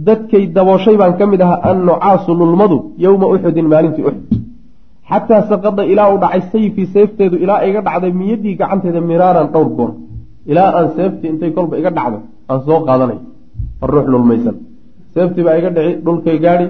dadkay 0.07 0.43
dabooshay 0.55 0.95
baan 1.01 1.13
ka 1.19 1.25
mid 1.31 1.41
ahaa 1.45 1.59
annucaasu 1.71 2.31
lulmadu 2.39 2.77
yowma 3.05 3.25
uxudin 3.33 3.67
maalintii 3.73 4.05
uxud 4.09 4.31
xataa 5.09 5.41
saqada 5.51 5.81
ilaa 5.91 6.07
uu 6.13 6.19
dhacay 6.23 6.41
sayfii 6.53 6.87
seefteedu 6.95 7.35
ilaa 7.43 7.59
iga 7.69 7.81
dhacday 7.87 8.11
miyaddii 8.21 8.53
gacanteeda 8.61 9.01
miraaran 9.09 9.47
dhowr 9.53 9.69
goor. 9.77 9.91
Ilaa 10.51 10.69
aan 10.77 10.87
seeftii 10.97 11.29
intay 11.33 11.51
kolba 11.57 11.75
iga 11.81 11.91
dhacdo 11.97 12.17
aan 12.51 12.59
soo 12.67 12.79
qaadanay 12.87 13.19
ruux 13.81 14.05
lulmaysan. 14.13 14.55
Seeftii 15.13 15.43
baa 15.43 15.57
iga 15.59 15.69
dhici 15.75 15.91
dhulkay 16.05 16.37
gaadhi. 16.45 16.67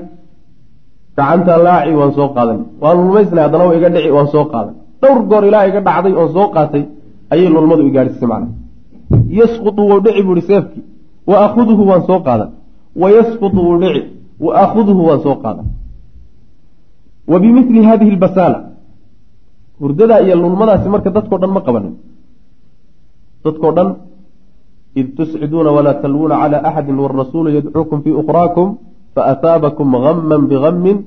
Gacantaa 1.18 1.58
laaci 1.66 1.92
waan 2.00 2.12
soo 2.18 2.30
qaadan. 2.36 2.60
Waan 2.82 2.98
lulmaysnay 3.00 3.44
haddana 3.46 3.66
wa 3.70 3.76
iga 3.78 3.90
dhici 3.96 4.10
waan 4.16 4.28
soo 4.34 4.46
qaadan. 4.54 4.76
Dhowr 5.02 5.20
goor 5.30 5.44
ilaa 5.50 5.66
iga 5.70 5.82
dhacday 5.88 6.14
oon 6.20 6.30
soo 6.36 6.48
qaatay 6.56 6.84
ayay 7.34 7.50
lulmadu 7.56 7.84
igaadhisay 7.90 8.28
macna. 8.32 8.48
Yasqutu 9.40 9.82
wuu 9.90 10.00
dhici 10.06 10.22
buuhi 10.28 10.42
seefkii 10.50 10.84
wa 11.30 11.36
aakhuduhu 11.44 11.84
waan 11.90 12.04
soo 12.10 12.20
qaadan. 12.28 12.50
Wa 13.02 13.08
yasqutu 13.18 13.60
wuu 13.68 13.78
dhici 13.84 14.02
wa 14.46 14.52
aakhuduhu 14.62 15.02
waan 15.08 15.22
soo 15.26 15.36
qaadan. 15.44 15.68
Wa 17.32 17.40
bimili 17.42 17.82
hadihi 17.90 18.12
lbasaala 18.18 18.60
hurdadaa 19.80 20.20
iyo 20.26 20.36
lulmadaasi 20.36 20.88
marka 20.94 21.10
dadkao 21.16 21.38
dhan 21.42 21.52
ma 21.56 21.62
qabanin. 21.68 21.94
Dadkao 23.44 23.72
dhan 23.78 23.90
id 25.00 25.08
tusciduuna 25.18 25.70
walaa 25.78 26.00
talwuuna 26.04 26.36
cala 26.42 26.58
axadi 26.70 26.92
wاrasuulu 27.06 27.50
yadcuukum 27.58 27.98
fii 28.04 28.16
ukhraakum 28.22 28.68
faataabakum 29.16 29.88
gama 30.04 30.38
bigamin 30.52 30.98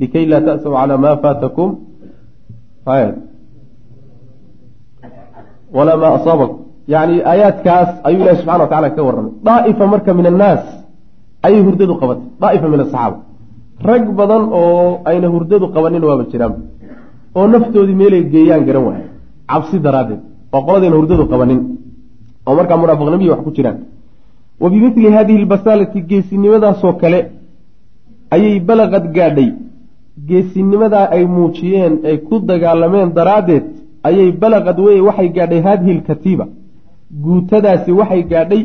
likay 0.00 0.24
laa 0.32 0.40
ta'saw 0.46 0.72
cala 0.80 0.94
ma 1.04 1.12
faatakum 1.22 1.68
walaa 5.76 5.96
ma 6.02 6.08
asaabakum 6.18 6.58
yani 6.94 7.14
aayaadkaas 7.30 7.90
ayuu 8.08 8.20
ilahi 8.22 8.36
subxana 8.40 8.64
wa 8.64 8.90
ka 8.96 9.02
warramay 9.08 9.32
daa'ifa 9.48 9.84
marka 9.92 10.10
min 10.18 10.26
annaas 10.32 10.62
ayay 11.46 11.60
hurdadu 11.66 11.94
qabatay 12.00 12.26
daa'ifa 12.42 12.66
min 12.72 12.80
asaxaaba 12.84 13.18
rag 13.90 14.04
badan 14.20 14.42
oo 14.58 15.00
ayna 15.10 15.28
hurdadu 15.34 15.66
qabanin 15.74 16.02
waaba 16.08 16.24
jiraan 16.32 16.54
oo 17.36 17.46
naftoodii 17.54 17.96
meelay 18.00 18.22
geeyaan 18.32 18.64
garan 18.68 18.84
waaya 18.88 19.04
cabsi 19.50 19.76
daraaddeed 19.86 20.20
waa 20.52 20.62
qoladayna 20.66 20.96
hurdadu 21.00 21.24
qabanin 21.32 21.60
oo 22.46 22.54
markaa 22.58 22.76
munaafiqnimiyi 22.82 23.30
wax 23.34 23.40
ku 23.46 23.50
jiraan. 23.56 23.78
Wa 24.62 24.70
bimithli 24.70 25.08
hadihi 25.16 25.38
albasaalati 25.42 26.00
geesinimadaasoo 26.10 26.92
kale 27.02 27.20
ayay 28.34 28.60
balaqad 28.68 29.04
gaadhay. 29.16 29.50
Geesinimadaa 30.28 31.06
ay 31.14 31.24
muujiyeen 31.36 31.94
ay 32.08 32.16
ku 32.28 32.34
dagaalameen 32.48 33.10
daraaddeed 33.18 33.64
ayay 34.08 34.32
balaqad 34.42 34.78
wey 34.86 35.00
waxay 35.08 35.28
gaadhay 35.36 35.60
haadihi 35.66 35.92
alkatiiba 35.96 36.46
guutadaasi 37.24 37.90
waxay 38.00 38.22
gaadhay 38.32 38.62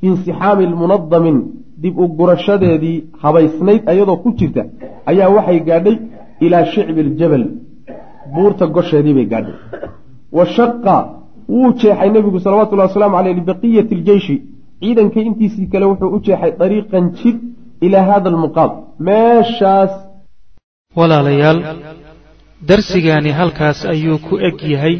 fi 0.00 0.06
insixaami 0.06 0.66
munadamin 0.82 1.38
dib 1.82 1.94
u 2.02 2.08
gurashadeedii 2.18 3.04
habaysnayd 3.22 3.82
ayadoo 3.92 4.16
ku 4.24 4.28
jirta 4.38 4.62
ayaa 5.10 5.28
waxay 5.36 5.60
gaadhay 5.68 5.96
ilaa 6.44 6.64
shicbi 6.72 7.00
aljabal 7.06 7.44
buurta 8.34 8.64
gosheedii 8.74 9.14
bay 9.18 9.26
gaadhay 9.32 9.54
wuu 11.54 11.72
jeexay 11.80 12.10
nebigu 12.16 12.38
salawatullahi 12.44 12.88
wasalaamu 12.90 13.16
caleyh 13.18 13.34
libaqiyati 13.40 13.94
aljeyshi. 13.98 14.36
Ciidankay 14.80 15.24
intiisii 15.30 15.66
kale 15.72 15.84
wuxuu 15.90 16.10
u 16.16 16.20
jeexay 16.26 16.52
dariiqan 16.60 17.04
jid 17.18 17.36
ilaa 17.86 18.04
hada 18.10 18.28
almuqaam 18.32 18.70
meeshaas. 19.08 19.92
Walaalayaal 20.98 21.58
darsigaani 22.68 23.30
halkaas 23.40 23.78
ayuu 23.94 24.18
ku 24.26 24.34
eg 24.48 24.58
yahay. 24.74 24.96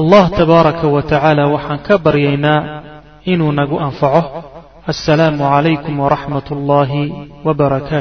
Allah 0.00 0.24
tabaaraka 0.38 0.86
wa 0.94 1.02
tacaala 1.02 1.44
waxaan 1.54 1.80
ka 1.86 1.94
baryaynaa 2.04 2.60
inuu 3.32 3.52
nagu 3.60 3.76
anfaco. 3.86 4.22
Assalaamu 4.92 5.42
calaykum 5.52 5.94
waraxmat 6.04 6.46
ullaahi 6.54 7.02
wbarakaatu 7.46 7.94